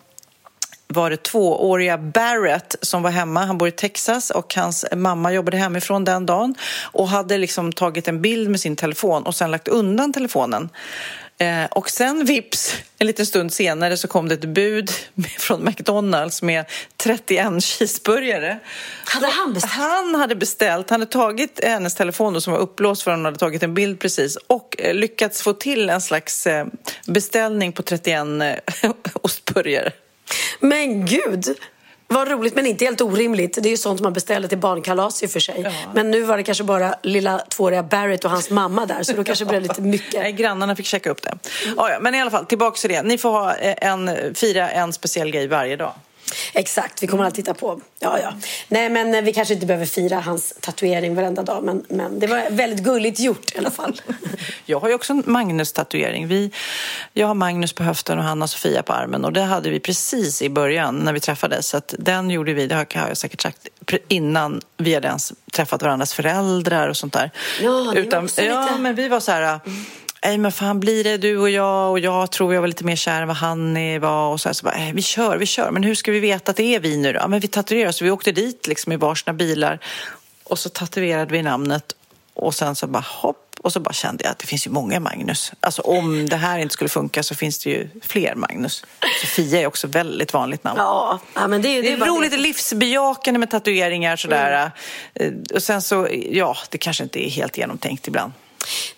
var 0.93 1.11
det 1.11 1.23
tvååriga 1.23 1.99
Barrett 1.99 2.77
som 2.83 3.03
var 3.03 3.11
hemma. 3.11 3.45
Han 3.45 3.59
bor 3.59 3.69
i 3.69 3.73
Texas 3.73 4.31
och 4.31 4.55
hans 4.55 4.85
mamma 4.97 5.33
jobbade 5.33 5.57
hemifrån 5.57 6.05
den 6.05 6.27
dagen 6.27 6.55
och 6.83 7.09
hade 7.09 7.39
liksom 7.39 7.73
tagit 7.73 8.09
en 8.09 8.23
bild 8.23 8.51
med 8.51 8.61
sin 8.61 8.77
telefon 8.77 9.23
och 9.23 9.35
sen 9.35 9.51
lagt 9.51 9.69
undan 9.69 10.13
telefonen. 10.13 10.69
Eh, 11.41 11.65
och 11.65 11.91
sen 11.91 12.25
vips, 12.25 12.75
en 12.99 13.07
liten 13.07 13.27
stund 13.27 13.53
senare 13.53 13.97
så 13.97 14.09
kom 14.09 14.29
det 14.29 14.35
ett 14.35 14.45
bud 14.45 14.91
från 15.39 15.65
McDonalds 15.65 16.43
med 16.43 16.65
31 16.97 17.65
cheeseburgare. 17.65 18.59
Hade 19.05 19.27
han 19.27 19.53
beställt? 19.53 19.73
Han 19.73 20.15
hade 20.15 20.37
beställt, 20.37 20.91
han 20.91 21.01
hade 21.01 21.13
tagit 21.13 21.61
hennes 21.65 21.95
telefon 21.95 22.33
då, 22.33 22.41
som 22.41 22.53
var 22.53 22.61
upplåst 22.61 23.03
för 23.03 23.11
hon 23.11 23.25
hade 23.25 23.39
tagit 23.39 23.63
en 23.63 23.75
bild 23.75 24.01
precis 24.01 24.37
och 24.37 24.77
eh, 24.79 24.95
lyckats 24.95 25.43
få 25.43 25.53
till 25.53 25.91
en 25.91 26.01
slags 26.01 26.47
eh, 26.47 26.67
beställning 27.07 27.73
på 27.73 27.83
31 27.83 28.19
eh, 28.83 28.91
ostburgare. 29.13 29.93
Men 30.61 31.07
gud! 31.07 31.57
Vad 32.13 32.29
roligt, 32.29 32.55
men 32.55 32.67
inte 32.67 32.85
helt 32.85 33.01
orimligt. 33.01 33.59
Det 33.63 33.69
är 33.69 33.71
ju 33.71 33.77
sånt 33.77 34.01
man 34.01 34.13
beställer 34.13 34.49
till 34.49 34.59
barnkalas 34.59 35.23
i 35.23 35.27
och 35.27 35.31
för 35.31 35.41
sig. 35.41 35.73
Men 35.95 36.11
nu 36.11 36.23
var 36.23 36.37
det 36.37 36.43
kanske 36.43 36.65
bara 36.65 36.95
lilla 37.03 37.39
tvååriga 37.39 37.83
Barrett 37.83 38.25
och 38.25 38.31
hans 38.31 38.51
mamma 38.51 38.87
där, 38.87 39.03
så 39.03 39.13
då 39.13 39.25
kanske 39.25 39.45
det 39.45 39.49
blev 39.49 39.63
lite 39.63 39.83
mycket. 39.97 40.21
Nej, 40.21 40.33
grannarna 40.33 40.77
fick 40.77 40.87
checka 40.87 41.11
upp 41.11 41.23
det. 41.23 41.39
Ja, 41.77 41.91
ja, 41.91 41.99
men 42.01 42.15
i 42.15 42.21
alla 42.21 42.31
fall, 42.31 42.47
tillbaka 42.47 42.77
till 42.77 42.91
det. 42.91 43.03
Ni 43.03 43.19
får 43.19 43.31
ha 43.31 43.55
eh, 43.55 43.89
en, 43.91 44.35
fira 44.35 44.71
en 44.71 44.93
speciell 44.93 45.31
grej 45.31 45.49
varje 45.49 45.77
dag. 45.77 45.93
Exakt, 46.53 47.03
vi 47.03 47.07
kommer 47.07 47.25
att 47.25 47.35
titta 47.35 47.55
på. 47.55 47.81
Ja, 47.99 48.19
ja. 48.19 48.33
Nej, 48.69 48.91
men 48.91 49.15
eh, 49.15 49.23
vi 49.23 49.33
kanske 49.33 49.55
inte 49.55 49.67
behöver 49.67 49.87
fira 49.87 50.21
hans 50.21 50.55
tatuering 50.61 51.15
varenda 51.15 51.43
dag, 51.43 51.65
men, 51.65 51.85
men 51.89 52.19
det 52.19 52.27
var 52.27 52.51
väldigt 52.51 52.85
gulligt 52.85 53.21
gjort 53.21 53.55
i 53.55 53.59
alla 53.59 53.71
fall. 53.71 54.01
Jag 54.67 54.81
har 54.81 54.89
ju 54.89 54.95
också 54.95 55.13
en 55.13 55.23
Magnus-tatuering. 55.27 56.29
Vi, 56.29 56.51
jag 57.13 57.27
har 57.27 57.35
Magnus 57.35 57.73
på 57.73 57.83
höften 57.83 58.19
och 58.19 58.25
Hanna 58.25 58.49
Sofia 58.49 58.83
på 58.83 58.93
armen. 58.93 59.25
Och 59.25 59.33
det 59.33 59.43
hade 59.43 59.71
vi 59.71 59.81
precis 59.81 60.43
i 60.43 60.49
början 60.49 60.97
när 60.97 61.13
vi 61.13 61.21
träffades. 61.21 61.69
Så 61.69 61.81
den 61.99 62.31
gjorde 62.31 62.53
vi, 62.53 62.67
det 62.67 62.75
har 62.75 62.87
har 62.95 63.09
jag 63.09 63.17
säkert 63.17 63.41
sagt, 63.41 63.69
innan 64.09 64.61
vi 64.77 64.95
hade 64.95 65.09
ens 65.09 65.33
träffat 65.53 65.83
varandras 65.83 66.15
föräldrar 66.15 66.89
och 66.89 66.97
sånt 66.97 67.13
där. 67.13 67.31
Ja, 67.63 67.71
det 67.95 68.03
var 68.03 68.25
också 68.25 68.43
ja, 68.43 68.63
lite- 68.63 68.79
men 68.79 68.95
vi 68.95 69.09
var 69.09 69.21
så 69.21 69.33
här... 69.33 69.61
Nej 70.25 70.39
men 70.39 70.53
fan 70.53 70.81
blir 70.81 71.05
det 71.05 71.17
du 71.17 71.39
och 71.39 71.51
jag 71.51 71.91
och 71.91 71.99
jag 71.99 72.31
tror 72.31 72.55
jag 72.55 72.61
var 72.61 72.69
lite 72.69 72.85
mer 72.85 72.97
kär 72.97 73.23
än 73.23 73.29
vad 73.29 73.37
han 73.37 73.77
är- 73.77 73.99
var 73.99 74.29
och 74.33 74.41
så 74.41 74.49
här, 74.49 74.55
så 74.55 74.65
bara, 74.65 74.77
vi 74.95 75.03
kör, 75.03 75.37
vi 75.37 75.47
kör. 75.47 75.71
Men 75.71 75.83
hur 75.83 75.95
ska 75.95 76.13
vi 76.13 76.21
veta 76.21 76.51
att 76.51 76.57
det 76.57 76.75
är 76.75 76.81
vi 76.81 76.97
nu 76.97 77.13
då? 77.13 77.19
Ja, 77.19 77.29
men 77.29 77.41
vi 77.41 77.49
tatuerar 77.49 77.93
så 77.93 78.05
vi 78.05 78.11
åkte 78.11 78.33
dit 78.33 78.67
liksom 78.67 78.93
i 78.93 78.97
varsina 78.97 79.33
bilar 79.33 79.79
och 80.45 80.59
så 80.59 80.69
tatuerade 80.69 81.33
vi 81.33 81.43
namnet 81.43 81.93
och 82.35 82.55
sen 82.55 82.77
så 82.77 82.87
bara 82.87 83.05
hopp 83.07 83.47
och 83.63 83.73
så 83.73 83.81
bara 83.81 83.93
kände 83.93 84.25
jag 84.25 84.31
att 84.31 84.39
det 84.39 84.47
finns 84.47 84.67
ju 84.67 84.71
många 84.71 85.01
Magnus. 85.01 85.53
Alltså 85.61 85.83
om 85.83 86.29
det 86.29 86.37
här 86.37 86.59
inte 86.59 86.73
skulle 86.73 86.89
funka 86.91 87.23
så 87.23 87.35
finns 87.35 87.59
det 87.59 87.71
ju 87.71 87.89
fler 88.03 88.35
Magnus. 88.35 88.85
Sofia 89.21 89.61
är 89.61 89.67
också 89.67 89.87
väldigt 89.87 90.33
vanligt 90.33 90.65
namn. 90.65 90.79
Ja, 90.79 91.19
ja 91.35 91.49
men 91.49 91.63
det, 91.63 91.69
är- 91.69 91.77
Det 91.77 91.83
det 91.83 91.89
är 91.89 91.93
är 91.93 92.01
bara 92.01 92.11
roligt, 92.11 92.31
det. 92.31 92.37
det 92.37 92.41
är 92.41 92.43
livsbejakande 92.43 93.39
med 93.41 93.51
tatueringar 93.51 94.17
sådär. 94.17 94.71
Eh, 95.15 95.33
Och 95.55 95.63
sen 95.63 95.83
så, 95.83 96.09
ja, 96.31 96.57
det 96.71 96.79
kanske 96.79 97.03
inte 97.03 97.27
är 97.27 97.31
helt 97.31 97.59
genomtänkt 97.59 98.09
ibland. 98.09 98.33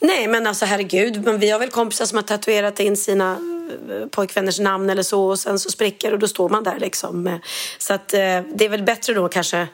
Nej, 0.00 0.26
men 0.28 0.46
alltså 0.46 0.64
herregud. 0.64 1.24
Men 1.24 1.38
vi 1.38 1.50
har 1.50 1.58
väl 1.58 1.70
kompisar 1.70 2.06
som 2.06 2.16
har 2.16 2.22
tatuerat 2.22 2.80
in 2.80 2.96
sina 2.96 3.32
eh, 3.32 4.06
pojkvänners 4.06 4.58
namn 4.58 4.90
eller 4.90 5.02
så 5.02 5.24
och 5.24 5.38
sen 5.38 5.58
så 5.58 5.70
spricker 5.70 6.12
och 6.12 6.18
då 6.18 6.28
står 6.28 6.48
man 6.48 6.64
där 6.64 6.78
liksom. 6.78 7.26
Eh, 7.26 7.36
Så 7.78 7.94
att 7.94 8.14
eh, 8.14 8.18
det 8.54 8.64
är 8.64 8.68
väl 8.68 8.82
bättre 8.82 9.14
då 9.14 9.28
kanske. 9.28 9.58
Äh, 9.60 9.66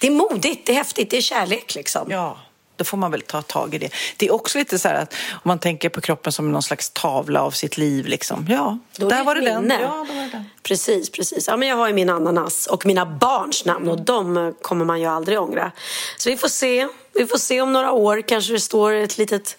det 0.00 0.06
är 0.06 0.10
modigt, 0.10 0.66
det 0.66 0.72
är 0.72 0.76
häftigt, 0.76 1.10
det 1.10 1.16
är 1.16 1.20
kärlek 1.22 1.74
liksom. 1.74 2.06
Ja, 2.10 2.38
då 2.76 2.84
får 2.84 2.96
man 2.96 3.10
väl 3.10 3.20
ta 3.20 3.42
tag 3.42 3.74
i 3.74 3.78
det. 3.78 3.90
Det 4.16 4.26
är 4.26 4.32
också 4.34 4.58
lite 4.58 4.78
så 4.78 4.88
här 4.88 4.94
att 4.94 5.14
om 5.32 5.40
man 5.42 5.58
tänker 5.58 5.88
på 5.88 6.00
kroppen 6.00 6.32
som 6.32 6.52
någon 6.52 6.62
slags 6.62 6.90
tavla 6.90 7.42
av 7.42 7.50
sitt 7.50 7.78
liv 7.78 8.06
liksom. 8.06 8.46
Ja, 8.48 8.78
där 8.96 9.24
var 9.24 9.34
det 9.34 9.40
den. 9.40 9.72
Ja, 9.80 10.04
då 10.08 10.14
var 10.14 10.22
det 10.24 10.28
den. 10.32 10.44
Precis, 10.62 11.10
precis. 11.10 11.46
Ja, 11.48 11.56
men 11.56 11.68
jag 11.68 11.76
har 11.76 11.88
ju 11.88 11.94
min 11.94 12.10
ananas 12.10 12.66
och 12.66 12.86
mina 12.86 13.06
barns 13.06 13.64
namn 13.64 13.88
och 13.88 14.00
de 14.00 14.54
kommer 14.62 14.84
man 14.84 15.00
ju 15.00 15.06
aldrig 15.06 15.40
ångra. 15.40 15.72
Så 16.16 16.30
vi 16.30 16.36
får 16.36 16.48
se. 16.48 16.88
Vi 17.18 17.26
får 17.26 17.38
se 17.38 17.60
om 17.60 17.72
några 17.72 17.92
år. 17.92 18.22
Kanske 18.28 18.52
det 18.52 18.60
står 18.60 18.92
ett 18.92 19.18
litet... 19.18 19.56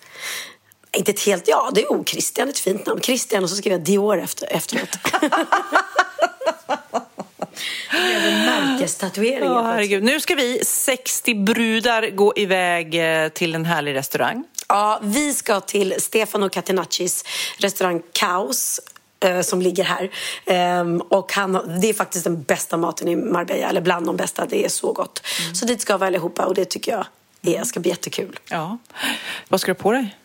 Inte 0.92 1.12
ett 1.12 1.26
helt... 1.26 1.48
Ja, 1.48 1.70
det 1.74 1.82
är 1.82 1.88
oh, 1.88 2.04
Christian, 2.04 2.50
ett 2.50 2.60
fint 2.60 2.86
namn. 2.86 3.02
Christian 3.02 3.44
och 3.44 3.50
så 3.50 3.56
skriver 3.56 3.78
jag 3.78 3.86
Dior 3.86 4.20
efter, 4.20 4.48
efteråt. 4.54 4.90
Det 7.92 7.98
är 7.98 8.32
en 8.32 8.46
märkestatuering. 8.46 9.50
Ja, 9.50 9.62
herregud. 9.62 10.04
Nu 10.04 10.20
ska 10.20 10.36
vi 10.36 10.66
60 10.66 11.36
brudar 11.36 12.10
gå 12.10 12.34
iväg 12.36 12.96
eh, 13.24 13.30
till 13.30 13.56
en 13.56 13.66
härlig 13.66 13.96
restaurang. 13.96 14.44
Ja, 14.68 15.00
vi 15.04 15.34
ska 15.34 15.60
till 15.60 15.96
Stefano 15.98 16.50
Catenaccis 16.50 17.26
restaurang 17.58 18.02
Kaos 18.14 18.80
eh, 19.24 19.42
som 19.42 19.62
ligger 19.62 19.84
här. 19.84 20.12
Ehm, 20.46 21.02
och 21.02 21.34
han, 21.34 21.80
det 21.82 21.90
är 21.90 21.94
faktiskt 21.94 22.24
den 22.24 22.44
bästa 22.44 22.78
maten 22.78 23.08
i 23.08 23.16
Marbella, 23.16 23.70
eller 23.70 23.82
bland 23.82 24.06
de 24.06 24.18
bästa. 24.18 24.46
Det 24.46 24.66
är 24.66 24.70
så 24.70 24.94
gott. 24.94 25.22
Så 25.54 25.66
dit 25.66 25.82
ska 25.82 25.98
vi 25.98 26.06
allihopa 26.06 26.46
och 26.46 26.56
det 26.56 26.66
tycker 26.66 26.92
jag 26.92 27.06
är, 27.42 27.64
ska 27.64 27.80
bli 27.80 27.90
jättekul. 27.90 28.40
Ja. 28.50 28.78
Vad 29.48 29.62
ska 29.62 29.72
du 29.72 29.78
ha 29.78 29.84
på 29.84 29.92
dig? 29.92 30.16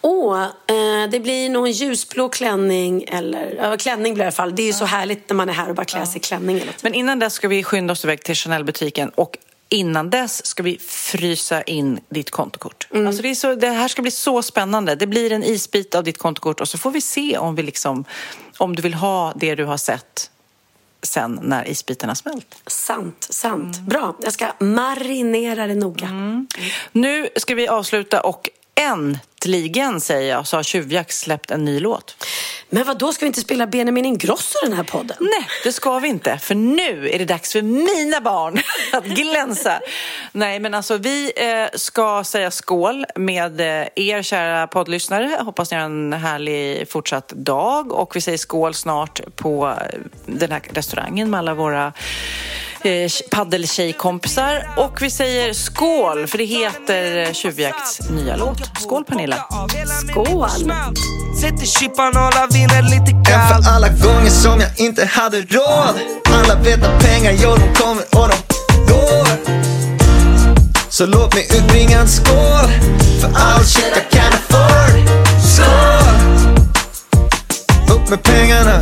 Åh, 0.00 0.42
eh, 0.42 1.10
det 1.10 1.20
blir 1.20 1.50
nog 1.50 1.66
en 1.66 1.72
ljusblå 1.72 2.28
klänning 2.28 3.04
eller 3.08 3.54
ja, 3.58 3.76
klänning 3.76 4.14
blir 4.14 4.24
det 4.24 4.24
i 4.24 4.26
alla 4.26 4.32
fall. 4.32 4.56
Det 4.56 4.62
är 4.62 4.66
ju 4.66 4.72
så 4.72 4.84
härligt 4.84 5.28
när 5.28 5.36
man 5.36 5.48
är 5.48 5.52
här 5.52 5.68
och 5.68 5.74
bara 5.74 5.84
klär 5.84 6.04
sig 6.04 6.16
i 6.16 6.20
klänning. 6.20 6.62
Men 6.82 6.94
innan 6.94 7.18
dess 7.18 7.34
ska 7.34 7.48
vi 7.48 7.64
skynda 7.64 7.92
oss 7.92 8.04
iväg 8.04 8.22
till 8.22 8.34
Chanel-butiken 8.34 9.08
och 9.08 9.36
innan 9.68 10.10
dess 10.10 10.46
ska 10.46 10.62
vi 10.62 10.78
frysa 10.78 11.62
in 11.62 12.00
ditt 12.08 12.30
kontokort. 12.30 12.88
Mm. 12.90 13.06
Alltså 13.06 13.22
det, 13.22 13.34
så, 13.34 13.54
det 13.54 13.68
här 13.68 13.88
ska 13.88 14.02
bli 14.02 14.10
så 14.10 14.42
spännande. 14.42 14.94
Det 14.94 15.06
blir 15.06 15.32
en 15.32 15.44
isbit 15.44 15.94
av 15.94 16.04
ditt 16.04 16.18
kontokort 16.18 16.60
och 16.60 16.68
så 16.68 16.78
får 16.78 16.90
vi 16.90 17.00
se 17.00 17.38
om, 17.38 17.54
vi 17.54 17.62
liksom, 17.62 18.04
om 18.58 18.76
du 18.76 18.82
vill 18.82 18.94
ha 18.94 19.32
det 19.36 19.54
du 19.54 19.64
har 19.64 19.76
sett 19.76 20.30
sen 21.06 21.40
när 21.42 21.68
isbitarna 21.68 22.14
smält. 22.14 22.62
Sant, 22.66 23.26
sant. 23.30 23.78
Bra, 23.78 24.16
jag 24.22 24.32
ska 24.32 24.46
marinera 24.58 25.66
det 25.66 25.74
noga. 25.74 26.08
Nu 26.92 27.28
ska 27.36 27.54
vi 27.54 27.68
avsluta 27.68 28.20
och 28.20 28.50
äntligen, 28.74 30.00
säger 30.00 30.30
jag, 30.34 30.46
så 30.46 30.56
har 30.56 30.62
Tjuvjakt 30.62 31.14
släppt 31.14 31.50
en 31.50 31.64
ny 31.64 31.80
låt. 31.80 32.16
Men 32.74 32.86
vad 32.86 32.98
då 32.98 33.12
ska 33.12 33.24
vi 33.24 33.26
inte 33.26 33.40
spela 33.40 33.66
Benjamin 33.66 34.04
Ingrosso 34.04 34.58
i 34.64 34.68
den 34.68 34.76
här 34.76 34.84
podden? 34.84 35.16
Nej, 35.20 35.48
det 35.64 35.72
ska 35.72 35.98
vi 35.98 36.08
inte. 36.08 36.38
För 36.38 36.54
nu 36.54 37.10
är 37.10 37.18
det 37.18 37.24
dags 37.24 37.52
för 37.52 37.62
mina 37.62 38.20
barn 38.20 38.58
att 38.92 39.04
glänsa. 39.04 39.80
Nej, 40.32 40.60
men 40.60 40.74
alltså 40.74 40.96
vi 40.96 41.32
eh, 41.36 41.78
ska 41.78 42.24
säga 42.24 42.50
skål 42.50 43.04
med 43.14 43.60
eh, 43.60 43.88
er 43.96 44.22
kära 44.22 44.66
poddlyssnare. 44.66 45.38
Hoppas 45.40 45.70
ni 45.70 45.76
har 45.76 45.84
en 45.84 46.12
härlig 46.12 46.88
fortsatt 46.88 47.28
dag. 47.28 47.92
Och 47.92 48.16
vi 48.16 48.20
säger 48.20 48.38
skål 48.38 48.74
snart 48.74 49.20
på 49.36 49.68
eh, 49.68 49.98
den 50.26 50.52
här 50.52 50.62
restaurangen 50.72 51.30
med 51.30 51.38
alla 51.38 51.54
våra 51.54 51.92
eh, 52.84 53.10
paddeltjejkompisar. 53.30 54.68
Och 54.76 55.02
vi 55.02 55.10
säger 55.10 55.52
skål, 55.52 56.26
för 56.26 56.38
det 56.38 56.44
heter 56.44 57.32
Tjuvjakts 57.32 58.10
nya 58.10 58.36
låt. 58.36 58.80
Skål 58.80 59.04
Pernilla! 59.04 59.46
Skål! 60.10 60.48
Sätter 61.40 61.66
chippan 61.66 62.08
och 62.08 62.34
laviner 62.34 62.82
lite 62.82 63.10
En 63.10 63.24
kall 63.24 63.62
för 63.62 63.70
alla 63.70 63.88
gånger 63.88 64.30
som 64.30 64.60
jag 64.60 64.70
inte 64.76 65.04
hade 65.04 65.40
råd 65.40 65.94
Alla 66.24 66.54
vet 66.62 66.82
att 66.82 67.04
pengar, 67.04 67.32
jo 67.42 67.50
de 67.50 67.74
kommer 67.74 68.04
och 68.12 68.28
de 68.28 68.36
går 68.92 69.28
Så 70.90 71.06
låt 71.06 71.34
mig 71.34 71.48
utbringa 71.58 72.00
en 72.00 72.08
skål 72.08 72.68
För 73.20 73.28
all 73.34 73.64
shit 73.64 73.96
I 73.96 74.16
can 74.16 74.32
afford 74.32 75.08
Skål! 75.54 76.14
Upp 77.96 78.08
med 78.08 78.22
pengarna 78.22 78.80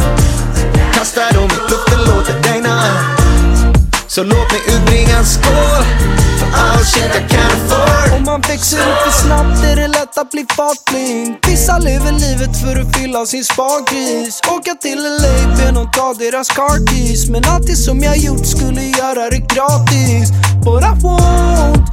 Kasta 0.94 1.32
dem 1.32 1.44
i 1.44 1.70
luften, 1.70 1.98
låt 2.06 2.26
det 2.26 2.52
regna 2.52 3.21
så 4.14 4.22
låt 4.22 4.52
mig 4.52 4.60
utbringa 4.68 5.18
en 5.18 5.26
skål 5.26 5.84
för 6.38 6.46
all 6.60 6.84
shit 6.84 7.10
jag 7.14 7.30
kan 7.30 7.68
för 7.68 8.16
Om 8.16 8.24
man 8.24 8.40
växer 8.40 8.78
upp 8.78 8.98
för 9.04 9.10
snabbt 9.10 9.64
är 9.64 9.76
det 9.76 9.88
lätt 9.88 10.18
att 10.18 10.30
bli 10.30 10.46
fartblind. 10.56 11.36
Vissa 11.46 11.78
lever 11.78 12.12
livet 12.12 12.60
för 12.60 12.80
att 12.80 12.96
fylla 12.96 13.26
sin 13.26 13.44
spargris 13.44 14.40
Åka 14.56 14.74
till 14.74 14.98
LA, 14.98 15.56
ben 15.56 15.76
och 15.76 15.92
ta 15.92 16.14
deras 16.14 16.48
car 16.48 16.86
keys 16.86 17.28
Men 17.28 17.42
allt 17.46 17.66
det 17.66 17.76
som 17.76 18.00
jag 18.00 18.16
gjort 18.16 18.46
skulle 18.46 18.82
göra 18.82 19.30
det 19.30 19.42
gratis. 19.54 20.30
But 20.64 20.82
I 20.82 20.94
won't 21.04 21.86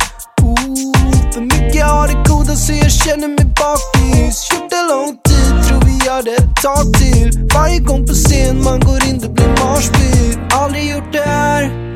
För 1.33 1.41
mycket 1.41 1.85
av 1.85 2.07
det 2.07 2.29
goda 2.29 2.55
så 2.55 2.73
jag 2.73 2.91
känner 2.91 3.27
mig 3.27 3.45
bakis. 3.45 4.49
Gjort 4.51 4.69
det 4.69 4.83
lång 4.91 5.17
tid, 5.27 5.67
tror 5.67 5.81
vi 5.85 6.05
gör 6.05 6.23
det 6.23 6.35
ett 6.35 6.55
tag 6.63 6.93
till. 6.93 7.47
Varje 7.53 7.79
gång 7.79 8.07
på 8.07 8.13
scen 8.13 8.63
man 8.63 8.79
går 8.79 9.03
in 9.03 9.19
det 9.19 9.29
blir 9.29 9.49
marsvin 9.49 10.39
Aldrig 10.51 10.89
gjort 10.89 11.13
det 11.13 11.25
här 11.25 11.88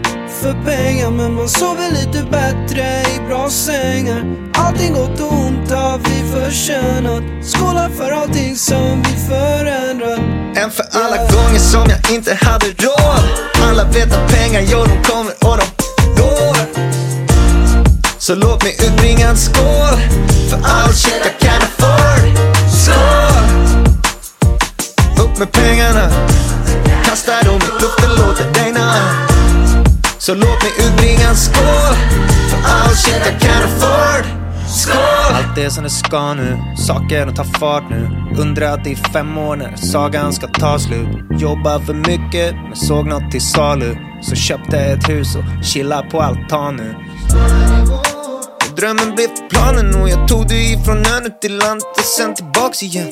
för 0.44 0.54
pengar 0.66 1.12
men 1.12 1.34
man 1.34 1.50
sover 1.50 1.92
lite 1.92 2.24
bättre 2.32 3.04
i 3.16 3.28
bra 3.28 3.50
sängar. 3.50 4.24
Allting 4.54 4.94
gott 4.94 5.20
och 5.20 5.34
ont 5.34 5.72
har 5.72 5.98
vi 5.98 6.32
förtjänat. 6.32 7.24
Skålar 7.44 7.90
för 7.90 8.12
allting 8.12 8.56
som 8.56 9.04
vi 9.04 9.28
förändrat 9.30 10.20
En 10.56 10.72
för 10.72 10.86
alla 10.92 11.18
gånger 11.18 11.60
som 11.60 11.90
jag 11.90 12.16
inte 12.16 12.38
hade 12.42 12.66
råd. 12.66 13.24
Alla 13.70 13.84
vet 13.84 14.14
att 14.14 14.32
pengar, 14.34 14.62
jo 14.72 14.78
de 14.78 15.12
kommer 15.12 15.34
och 15.42 15.58
de 15.58 15.66
går. 16.22 16.58
Så 18.18 18.36
låt 18.36 18.64
mig 18.64 18.76
utbringa 18.88 19.30
en 19.30 19.38
skål. 19.38 19.98
För 20.50 20.58
all 20.64 20.94
shit 20.94 21.22
jag 21.24 21.40
kan 21.40 21.62
afford. 21.62 22.38
Skål! 22.82 23.44
Upp 25.26 25.38
med 25.38 25.52
pengarna. 25.52 26.10
Kasta 27.06 27.44
dem 27.44 27.56
i 27.56 27.82
luften, 27.82 28.10
låt 28.18 28.38
det 28.38 28.60
regna. 28.60 29.33
Så 30.26 30.36
låt 30.36 30.64
mig 30.64 30.72
utbringa 30.88 31.30
en 31.30 31.36
skål 31.36 31.96
För 32.50 32.58
all 32.70 32.96
shit 32.96 33.16
I 33.16 33.46
can 33.46 33.64
afford. 33.64 34.26
Skål! 34.70 35.36
Allt 35.36 35.58
är 35.58 35.70
som 35.70 35.84
det 35.84 35.90
ska 35.90 36.34
nu, 36.34 36.58
saker 36.78 37.32
tar 37.32 37.44
fart 37.44 37.84
nu. 37.90 38.10
Undrat 38.38 38.88
i 38.88 38.96
fem 38.96 39.38
år 39.38 39.56
när 39.56 39.76
sagan 39.76 40.34
ska 40.34 40.48
ta 40.48 40.80
slut. 40.80 41.08
Jobbar 41.40 41.80
för 41.80 41.94
mycket 41.94 42.56
men 42.56 42.76
såg 42.76 43.08
något 43.08 43.32
till 43.32 43.42
salu. 43.42 43.96
Så 44.22 44.36
köpte 44.36 44.78
ett 44.78 45.10
hus 45.10 45.36
och 45.36 45.66
chillar 45.66 46.10
på 46.10 46.22
altan 46.22 46.76
nu. 46.76 46.96
Drömmen 48.76 49.16
blev 49.16 49.28
planen 49.50 50.02
och 50.02 50.10
jag 50.10 50.28
tog 50.28 50.48
det 50.48 50.64
ifrån 50.64 50.98
ön 50.98 51.26
ut 51.26 51.42
till 51.42 51.58
land 51.58 51.82
och 51.98 52.04
sen 52.04 52.36
tillbaks 52.36 52.84
igen 52.84 53.12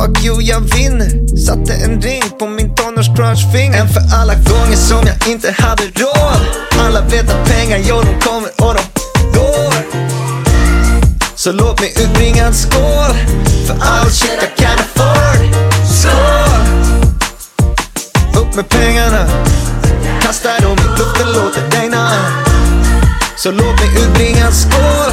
Fuck 0.00 0.24
you, 0.24 0.42
jag 0.42 0.60
vinner. 0.60 1.36
Satte 1.36 1.74
en 1.74 2.00
ring 2.00 2.22
på 2.38 2.46
min 2.46 2.74
tonårscrunchfinger. 2.74 3.80
En 3.80 3.88
för 3.88 4.02
alla 4.16 4.34
gånger 4.34 4.76
som 4.76 5.06
jag 5.06 5.32
inte 5.32 5.54
hade 5.58 5.82
råd. 5.82 6.40
Alla 6.78 7.00
vet 7.00 7.30
att 7.30 7.48
pengar, 7.48 7.78
jo 7.88 7.96
de 7.96 8.20
kommer 8.20 8.50
och 8.58 8.74
de 8.74 8.82
går. 9.38 9.74
Så 11.34 11.52
låt 11.52 11.80
mig 11.80 11.92
utbringa 12.02 12.46
en 12.46 12.54
skål 12.54 13.14
För 13.66 13.74
all 13.80 14.10
shit 14.10 14.42
I 14.42 14.62
kan 14.62 14.78
afford. 14.78 15.54
Skål! 15.98 16.60
Upp 18.42 18.54
med 18.54 18.68
pengarna. 18.68 19.26
Kasta 20.22 20.60
dem 20.60 20.78
i 20.78 20.98
luften, 20.98 21.26
låt 21.34 21.54
det 21.54 21.78
regna. 21.78 22.10
Så 23.36 23.50
låt 23.50 23.80
mig 23.80 24.02
utbringa 24.02 24.46
en 24.46 24.52
skål 24.52 25.12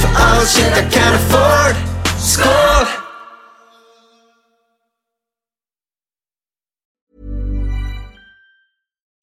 För 0.00 0.24
all 0.24 0.46
shit 0.46 0.66
I 0.78 0.94
kan 0.94 1.14
afford. 1.14 1.76
Skål! 2.20 3.03